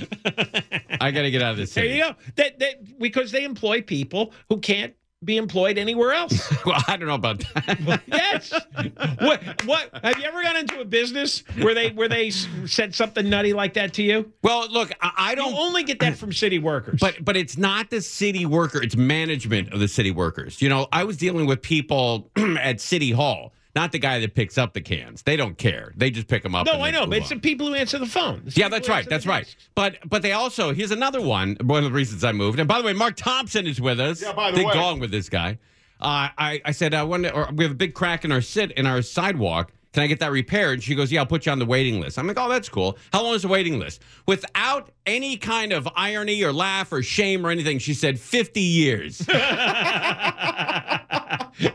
I 1.02 1.12
got 1.12 1.24
to 1.24 1.32
get 1.32 1.42
out 1.42 1.52
of 1.52 1.58
the 1.58 1.64
There 1.64 1.68
city." 1.68 1.90
you 1.96 2.04
go. 2.04 2.16
That 2.36 2.60
that 2.60 3.00
because 3.00 3.32
they 3.32 3.44
employ 3.44 3.82
people 3.82 4.34
who 4.48 4.60
can't 4.60 4.94
be 5.24 5.38
employed 5.38 5.78
anywhere 5.78 6.13
else. 6.13 6.49
well, 6.65 6.82
I 6.88 6.95
don't 6.95 7.07
know 7.07 7.15
about 7.15 7.39
that. 7.39 8.01
yes. 8.07 8.53
What 9.20 9.65
what 9.65 9.89
have 10.03 10.17
you 10.17 10.24
ever 10.26 10.41
gone 10.41 10.55
into 10.55 10.80
a 10.80 10.86
business 10.86 11.43
where 11.59 11.74
they 11.74 11.89
where 11.91 12.07
they 12.07 12.30
said 12.30 12.95
something 12.95 13.30
nutty 13.30 13.53
like 13.53 13.74
that 13.74 13.93
to 13.93 14.03
you? 14.03 14.32
Well, 14.43 14.70
look, 14.72 14.91
I, 15.01 15.11
I 15.17 15.36
don't 15.36 15.53
You 15.53 15.59
only 15.59 15.84
get 15.84 15.99
that 15.99 16.17
from 16.17 16.32
city 16.32 16.59
workers. 16.59 16.99
But 17.01 17.24
but 17.24 17.36
it's 17.36 17.57
not 17.57 17.89
the 17.89 18.01
city 18.01 18.45
worker; 18.45 18.82
it's 18.82 18.95
management 18.95 19.74
of 19.74 19.80
the 19.80 19.88
city 19.88 20.11
workers. 20.11 20.61
You 20.61 20.70
know, 20.70 20.88
I 20.91 21.03
was 21.03 21.17
dealing 21.17 21.45
with 21.45 21.61
people 21.61 22.32
at 22.38 22.80
City 22.80 23.11
Hall, 23.11 23.53
not 23.80 23.92
the 23.94 24.00
guy 24.00 24.20
that 24.20 24.36
picks 24.36 24.58
up 24.58 24.74
the 24.74 24.82
cans. 24.82 25.22
They 25.24 25.36
don't 25.38 25.58
care; 25.58 25.94
they 25.96 26.12
just 26.12 26.28
pick 26.28 26.44
them 26.44 26.54
up. 26.56 26.66
no, 26.66 26.74
and 26.74 26.84
I 26.84 26.92
know, 26.92 27.02
move 27.02 27.10
but 27.12 27.18
it's 27.20 27.32
on. 27.32 27.38
the 27.38 27.42
people 27.42 27.68
who 27.68 27.76
answer 27.76 27.98
the 27.98 28.06
phone. 28.06 28.44
It's 28.46 28.58
Yeah, 28.58 28.68
that's 28.70 28.90
right. 28.90 29.08
That's 29.08 29.26
right. 29.26 29.46
desks. 29.46 29.70
But 29.76 29.98
but 30.10 30.22
they 30.22 30.34
also 30.34 30.74
here's 30.74 30.92
another 30.92 31.22
one. 31.22 31.56
One 31.62 31.84
of 31.84 31.90
the 31.90 31.96
reasons 31.96 32.24
I 32.24 32.32
moved. 32.34 32.60
And 32.60 32.68
by 32.68 32.80
the 32.80 32.86
way, 32.86 32.94
Mark 32.94 33.16
Thompson 33.16 33.66
is 33.68 33.80
with 33.80 34.00
us. 34.00 34.22
Yeah, 34.22 34.34
by 34.34 34.52
the 34.52 34.58
Big 34.58 34.68
way. 34.68 34.74
gong 34.74 35.00
with 35.00 35.12
this 35.12 35.30
guy. 35.30 35.58
Uh, 36.02 36.28
I 36.38 36.62
I 36.66 36.72
said 36.72 36.94
I 36.94 37.04
wonder. 37.04 37.30
Or 37.30 37.50
we 37.54 37.64
have 37.64 37.72
a 37.72 37.76
big 37.76 37.94
crack 37.94 38.26
in 38.26 38.32
our 38.32 38.42
sit 38.42 38.72
in 38.74 38.86
our 38.86 39.02
sidewalk. 39.02 39.72
Can 39.92 40.04
I 40.04 40.08
get 40.08 40.20
that 40.20 40.32
repaired? 40.32 40.74
And 40.76 40.84
she 40.84 40.94
goes, 40.94 41.12
Yeah, 41.12 41.22
I'll 41.22 41.26
put 41.26 41.48
you 41.48 41.52
on 41.52 41.58
the 41.58 41.66
waiting 41.66 42.00
list. 42.00 42.20
I'm 42.20 42.28
like, 42.28 42.38
Oh, 42.40 42.48
that's 42.48 42.70
cool. 42.70 42.96
How 43.12 43.24
long 43.24 43.34
is 43.34 43.42
the 43.42 43.48
waiting 43.48 43.80
list? 43.80 44.04
Without 44.28 44.92
any 45.08 45.36
kind 45.36 45.74
of 45.74 45.90
irony 45.96 46.44
or 46.44 46.54
laugh 46.54 46.92
or 46.94 47.02
shame 47.02 47.44
or 47.44 47.50
anything, 47.50 47.80
she 47.80 47.96
said 47.96 48.20
50 48.20 48.62
years. 48.62 49.18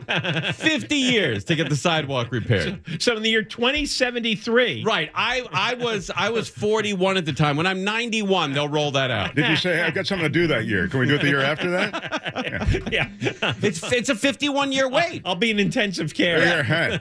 50 0.07 0.95
years 0.95 1.43
to 1.45 1.55
get 1.55 1.69
the 1.69 1.75
sidewalk 1.75 2.31
repaired. 2.31 2.81
So 2.99 3.15
in 3.15 3.23
the 3.23 3.29
year 3.29 3.43
2073, 3.43 4.83
Right. 4.83 5.09
I 5.15 5.47
I 5.51 5.73
was 5.75 6.11
I 6.15 6.29
was 6.29 6.47
41 6.49 7.17
at 7.17 7.25
the 7.25 7.33
time. 7.33 7.57
When 7.57 7.67
I'm 7.67 7.83
91, 7.83 8.53
they'll 8.53 8.67
roll 8.69 8.91
that 8.91 9.11
out. 9.11 9.35
Did 9.35 9.49
you 9.49 9.55
say 9.55 9.81
I've 9.81 9.93
got 9.93 10.07
something 10.07 10.25
to 10.25 10.29
do 10.29 10.47
that 10.47 10.65
year? 10.65 10.87
Can 10.87 10.99
we 10.99 11.07
do 11.07 11.15
it 11.15 11.21
the 11.21 11.27
year 11.27 11.41
after 11.41 11.69
that? 11.71 12.87
yeah, 12.91 13.09
It's 13.61 13.83
it's 13.91 14.09
a 14.09 14.15
51 14.15 14.71
year 14.71 14.87
wait. 14.89 15.21
I'll 15.25 15.35
be 15.35 15.51
in 15.51 15.59
intensive 15.59 16.13
care. 16.13 16.39
Yeah, 16.39 16.97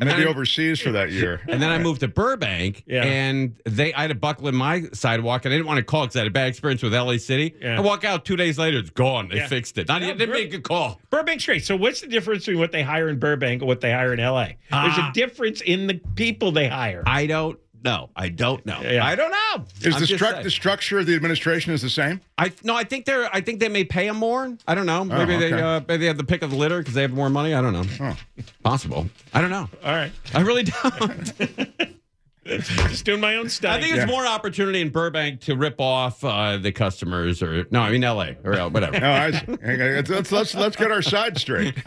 hey. 0.00 0.10
I'm 0.10 0.16
gonna 0.16 0.22
be 0.24 0.30
overseas 0.30 0.80
for 0.80 0.92
that 0.92 1.10
year. 1.12 1.40
And 1.48 1.60
then 1.60 1.70
I 1.70 1.78
moved 1.78 2.00
to 2.00 2.08
Burbank, 2.08 2.84
Yeah. 2.86 3.02
and 3.04 3.56
they 3.64 3.92
I 3.94 4.02
had 4.02 4.10
a 4.10 4.14
buckle 4.14 4.48
in 4.48 4.54
my 4.54 4.84
sidewalk, 4.92 5.44
and 5.44 5.52
I 5.52 5.56
didn't 5.56 5.66
want 5.68 5.78
to 5.78 5.82
call 5.84 6.02
because 6.02 6.16
I 6.16 6.20
had 6.20 6.28
a 6.28 6.30
bad 6.30 6.48
experience 6.48 6.82
with 6.82 6.94
LA 6.94 7.16
City. 7.18 7.54
Yeah. 7.60 7.76
I 7.76 7.80
walk 7.80 8.04
out 8.04 8.24
two 8.24 8.36
days 8.36 8.58
later, 8.58 8.78
it's 8.78 8.90
gone. 8.90 9.28
They 9.28 9.36
Yeah. 9.36 9.48
fixed 9.48 9.78
it. 9.78 9.88
Not 9.88 10.02
No, 10.02 10.08
even 10.10 10.28
Bur- 10.28 10.34
make 10.34 10.54
a 10.54 10.60
call. 10.60 11.00
Burbank's 11.10 11.44
great. 11.46 11.64
So 11.64 11.76
what's 11.76 12.00
the 12.00 12.06
difference 12.06 12.44
between 12.46 12.60
what 12.60 12.72
they 12.72 12.82
hire 12.82 13.08
in 13.08 13.18
Burbank 13.18 13.62
and 13.62 13.68
what 13.68 13.80
they 13.80 13.90
hire 13.92 14.12
in 14.12 14.20
LA? 14.20 14.44
There's 14.70 14.98
a 14.98 15.02
Ah. 15.02 15.10
difference 15.12 15.60
in 15.60 15.86
the 15.86 16.00
people 16.14 16.52
they 16.52 16.68
hire. 16.68 17.02
I 17.06 17.26
don't 17.26 17.58
know. 17.84 18.10
I 18.16 18.28
don't 18.28 18.64
know. 18.66 18.80
Yeah. 18.82 19.04
I 19.04 19.14
don't 19.14 19.30
know. 19.30 19.64
Is 19.82 19.94
I'm 19.94 20.00
the, 20.00 20.06
stru- 20.06 20.42
the 20.42 20.50
structure 20.50 20.98
of 20.98 21.06
the 21.06 21.14
administration 21.14 21.72
is 21.72 21.82
the 21.82 21.90
same? 21.90 22.20
I 22.38 22.52
no, 22.62 22.74
I 22.74 22.84
think 22.84 23.04
they're. 23.04 23.28
I 23.34 23.40
think 23.40 23.60
they 23.60 23.68
may 23.68 23.84
pay 23.84 24.06
them 24.06 24.16
more. 24.16 24.56
I 24.66 24.74
don't 24.74 24.86
know. 24.86 25.04
Maybe 25.04 25.36
they 25.36 25.52
okay. 25.52 25.62
uh, 25.62 25.80
maybe 25.88 26.02
they 26.02 26.06
have 26.06 26.16
the 26.16 26.24
pick 26.24 26.42
of 26.42 26.50
the 26.50 26.56
litter 26.56 26.78
because 26.78 26.94
they 26.94 27.02
have 27.02 27.12
more 27.12 27.30
money. 27.30 27.54
I 27.54 27.60
don't 27.60 27.72
know. 27.72 27.84
Oh. 28.00 28.44
Possible. 28.62 29.06
I 29.32 29.40
don't 29.40 29.50
know. 29.50 29.68
All 29.84 29.92
right. 29.92 30.12
I 30.34 30.40
really 30.40 30.62
don't. 30.82 31.96
Just 32.88 33.04
doing 33.04 33.20
my 33.20 33.36
own 33.36 33.48
stuff. 33.48 33.76
I 33.76 33.80
think 33.80 33.96
it's 33.96 34.10
more 34.10 34.26
opportunity 34.26 34.80
in 34.80 34.90
Burbank 34.90 35.40
to 35.42 35.54
rip 35.56 35.80
off 35.80 36.24
uh, 36.24 36.56
the 36.56 36.72
customers, 36.72 37.42
or 37.42 37.64
no, 37.70 37.80
I 37.80 37.90
mean 37.90 38.04
L.A. 38.04 38.36
or 38.44 38.56
whatever. 38.68 38.90
No, 39.00 39.10
I, 39.12 39.30
let's, 40.08 40.30
let's 40.32 40.54
let's 40.54 40.76
get 40.76 40.90
our 40.90 41.02
side 41.02 41.38
straight. 41.38 41.74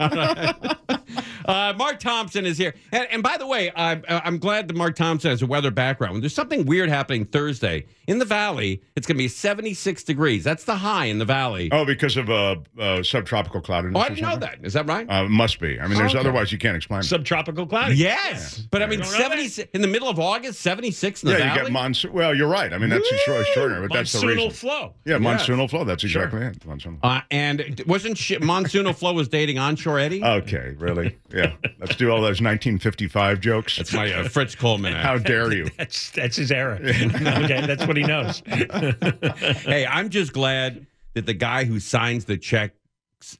Uh, 1.46 1.74
Mark 1.76 2.00
Thompson 2.00 2.46
is 2.46 2.56
here, 2.56 2.74
and, 2.90 3.06
and 3.10 3.22
by 3.22 3.36
the 3.36 3.46
way, 3.46 3.70
I, 3.76 4.00
I'm 4.08 4.38
glad 4.38 4.66
that 4.68 4.76
Mark 4.76 4.96
Thompson 4.96 5.30
has 5.30 5.42
a 5.42 5.46
weather 5.46 5.70
background. 5.70 6.22
There's 6.22 6.34
something 6.34 6.64
weird 6.64 6.88
happening 6.88 7.26
Thursday 7.26 7.84
in 8.06 8.18
the 8.18 8.24
Valley. 8.24 8.80
It's 8.96 9.06
going 9.06 9.16
to 9.18 9.22
be 9.22 9.28
76 9.28 10.04
degrees. 10.04 10.42
That's 10.42 10.64
the 10.64 10.76
high 10.76 11.04
in 11.04 11.18
the 11.18 11.26
Valley. 11.26 11.68
Oh, 11.70 11.84
because 11.84 12.16
of 12.16 12.30
uh, 12.30 12.56
uh, 12.78 13.02
subtropical 13.02 13.60
cloudiness. 13.60 13.94
Oh, 13.94 14.00
I 14.02 14.06
or 14.06 14.08
didn't 14.08 14.22
know 14.22 14.30
something? 14.30 14.48
that. 14.62 14.66
Is 14.66 14.72
that 14.72 14.86
right? 14.86 15.06
Uh, 15.08 15.28
must 15.28 15.60
be. 15.60 15.78
I 15.78 15.86
mean, 15.86 15.98
there's 15.98 16.12
Okay. 16.12 16.20
otherwise 16.20 16.50
you 16.50 16.56
can't 16.56 16.76
explain. 16.78 17.00
it. 17.00 17.04
subtropical 17.04 17.66
cloudy. 17.66 17.96
yes, 17.96 18.60
but 18.70 18.82
I 18.82 18.86
mean, 18.86 19.00
Don't 19.00 19.12
know 19.12 19.18
that? 19.18 19.50
70 19.50 19.68
in 19.74 19.82
the 19.82 19.88
middle 19.88 20.08
of 20.08 20.18
August, 20.18 20.53
76 20.56 21.22
in 21.22 21.26
the 21.28 21.32
yeah, 21.32 21.38
you 21.38 21.44
Valley. 21.44 21.62
get 21.62 21.72
monsoon. 21.72 22.12
Well, 22.12 22.34
you're 22.34 22.48
right. 22.48 22.72
I 22.72 22.78
mean, 22.78 22.90
that's 22.90 23.10
extra- 23.12 23.40
extraordinary, 23.40 23.88
but 23.88 23.94
that's 23.94 24.12
the 24.12 24.18
Monsoonal 24.26 24.52
flow. 24.52 24.94
Yeah, 25.04 25.18
Yes. 25.18 25.46
monsoonal 25.46 25.70
flow. 25.70 25.84
That's 25.84 26.04
exactly 26.04 26.42
it. 26.42 26.58
Monsoonal. 26.60 26.98
uh, 27.02 27.20
and 27.30 27.82
wasn't 27.86 28.16
she, 28.18 28.36
Monsoonal 28.36 28.94
Flow 28.94 29.12
was 29.12 29.28
dating 29.28 29.58
Onshore 29.58 29.98
Eddie? 29.98 30.22
Okay, 30.24 30.74
really? 30.78 31.18
Yeah. 31.32 31.52
Let's 31.80 31.96
do 31.96 32.10
all 32.10 32.18
those 32.20 32.40
1955 32.40 33.40
jokes. 33.40 33.76
That's 33.76 33.92
my 33.92 34.12
uh, 34.12 34.28
Fritz 34.28 34.54
Coleman. 34.56 34.94
act. 34.94 35.04
How 35.04 35.18
dare 35.18 35.52
you? 35.52 35.68
That's 35.78 36.10
that's 36.10 36.36
his 36.36 36.50
era. 36.52 36.78
okay, 36.82 37.66
that's 37.66 37.86
what 37.86 37.96
he 37.96 38.02
knows. 38.04 38.42
hey, 38.46 39.86
I'm 39.88 40.08
just 40.10 40.32
glad 40.32 40.86
that 41.14 41.26
the 41.26 41.34
guy 41.34 41.64
who 41.64 41.80
signs 41.80 42.24
the 42.24 42.36
checks 42.36 42.74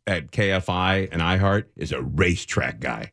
at 0.07 0.31
KFI 0.31 1.09
and 1.13 1.21
iHeart 1.21 1.65
is 1.77 1.93
a 1.93 2.01
racetrack 2.03 2.81
guy. 2.81 3.13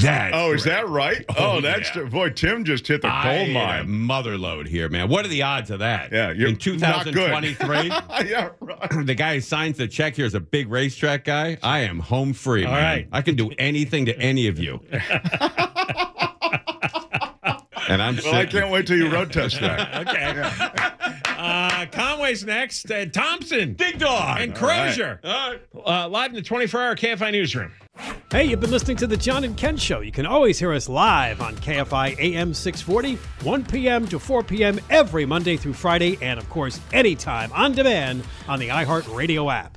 That's 0.00 0.34
Oh, 0.34 0.52
is 0.52 0.62
great. 0.62 0.72
that 0.72 0.88
right? 0.88 1.24
Oh, 1.36 1.60
that's 1.60 1.94
yeah. 1.94 2.04
boy. 2.04 2.30
Tim 2.30 2.64
just 2.64 2.86
hit 2.86 3.02
the 3.02 3.08
I 3.08 3.36
gold 3.38 3.50
mine. 3.50 3.90
mother 3.90 4.38
load 4.38 4.66
here, 4.66 4.88
man. 4.88 5.08
What 5.08 5.24
are 5.24 5.28
the 5.28 5.42
odds 5.42 5.70
of 5.70 5.80
that? 5.80 6.10
Yeah, 6.12 6.32
you're 6.32 6.48
in 6.48 6.56
2023. 6.58 7.88
yeah, 8.28 8.50
right. 8.60 9.06
the 9.06 9.14
guy 9.14 9.34
who 9.34 9.40
signs 9.40 9.76
the 9.78 9.86
check 9.88 10.16
here 10.16 10.24
is 10.26 10.34
a 10.34 10.40
big 10.40 10.70
racetrack 10.70 11.24
guy. 11.24 11.58
I 11.62 11.80
am 11.80 11.98
home 11.98 12.32
free, 12.32 12.64
All 12.64 12.72
man. 12.72 12.82
right. 12.82 13.08
I 13.12 13.22
can 13.22 13.34
do 13.36 13.50
anything 13.58 14.06
to 14.06 14.18
any 14.18 14.48
of 14.48 14.58
you. 14.58 14.80
and 17.88 18.00
I'm 18.02 18.16
Well, 18.24 18.34
I 18.34 18.46
can't 18.46 18.70
wait 18.70 18.86
till 18.86 18.96
you 18.96 19.10
road 19.10 19.32
test 19.32 19.60
that. 19.60 20.06
Okay. 20.08 20.42
Uh, 21.44 21.86
Conway's 21.90 22.44
next. 22.44 22.88
Uh, 22.90 23.04
Thompson. 23.06 23.74
Big 23.74 23.98
dog. 23.98 24.40
And 24.40 24.56
All 24.56 24.62
right. 24.68 24.86
Crozier. 24.94 25.20
Uh, 25.24 26.08
live 26.08 26.30
in 26.30 26.36
the 26.36 26.42
24 26.42 26.80
hour 26.80 26.94
KFI 26.96 27.32
newsroom. 27.32 27.72
Hey, 28.32 28.44
you've 28.44 28.60
been 28.60 28.70
listening 28.70 28.96
to 28.96 29.06
the 29.06 29.14
John 29.18 29.44
and 29.44 29.54
Ken 29.58 29.76
Show. 29.76 30.00
You 30.00 30.10
can 30.10 30.24
always 30.24 30.58
hear 30.58 30.72
us 30.72 30.88
live 30.88 31.42
on 31.42 31.54
KFI 31.56 32.18
AM 32.18 32.54
640, 32.54 33.16
1 33.44 33.64
p.m. 33.66 34.08
to 34.08 34.18
4 34.18 34.42
p.m. 34.42 34.80
every 34.88 35.26
Monday 35.26 35.58
through 35.58 35.74
Friday, 35.74 36.16
and 36.22 36.40
of 36.40 36.48
course, 36.48 36.80
anytime 36.94 37.52
on 37.52 37.72
demand 37.72 38.24
on 38.48 38.58
the 38.58 38.68
iHeartRadio 38.68 39.52
app. 39.52 39.76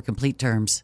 complete 0.01 0.37
terms. 0.39 0.83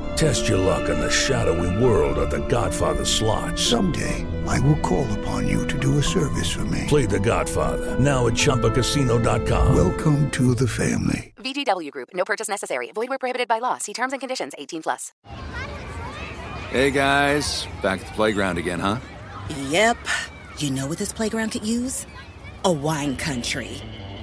Test 0.15 0.47
your 0.47 0.57
luck 0.57 0.89
in 0.89 0.99
the 0.99 1.09
shadowy 1.09 1.83
world 1.83 2.17
of 2.17 2.29
The 2.29 2.45
Godfather 2.47 3.05
slot. 3.05 3.57
Someday, 3.57 4.25
I 4.47 4.59
will 4.59 4.77
call 4.79 5.11
upon 5.19 5.47
you 5.47 5.65
to 5.67 5.79
do 5.79 5.97
a 5.97 6.03
service 6.03 6.51
for 6.51 6.65
me. 6.65 6.85
Play 6.87 7.05
The 7.05 7.19
Godfather 7.19 7.99
now 7.99 8.27
at 8.27 8.33
ChumbaCasino.com. 8.33 9.75
Welcome 9.75 10.29
to 10.31 10.53
the 10.55 10.67
family. 10.67 11.33
VGW 11.37 11.91
Group. 11.91 12.09
No 12.13 12.23
purchase 12.25 12.47
necessary. 12.47 12.91
Void 12.93 13.09
where 13.09 13.17
prohibited 13.17 13.47
by 13.47 13.59
law. 13.59 13.77
See 13.77 13.93
terms 13.93 14.13
and 14.13 14.19
conditions. 14.19 14.53
18 14.57 14.83
plus. 14.83 15.11
Hey 16.69 16.91
guys, 16.91 17.67
back 17.81 17.99
at 18.01 18.07
the 18.07 18.13
playground 18.13 18.57
again, 18.57 18.79
huh? 18.79 18.97
Yep. 19.69 19.97
You 20.57 20.71
know 20.71 20.87
what 20.87 20.97
this 20.97 21.11
playground 21.11 21.49
could 21.49 21.65
use? 21.65 22.05
A 22.63 22.71
wine 22.71 23.17
country. 23.17 23.81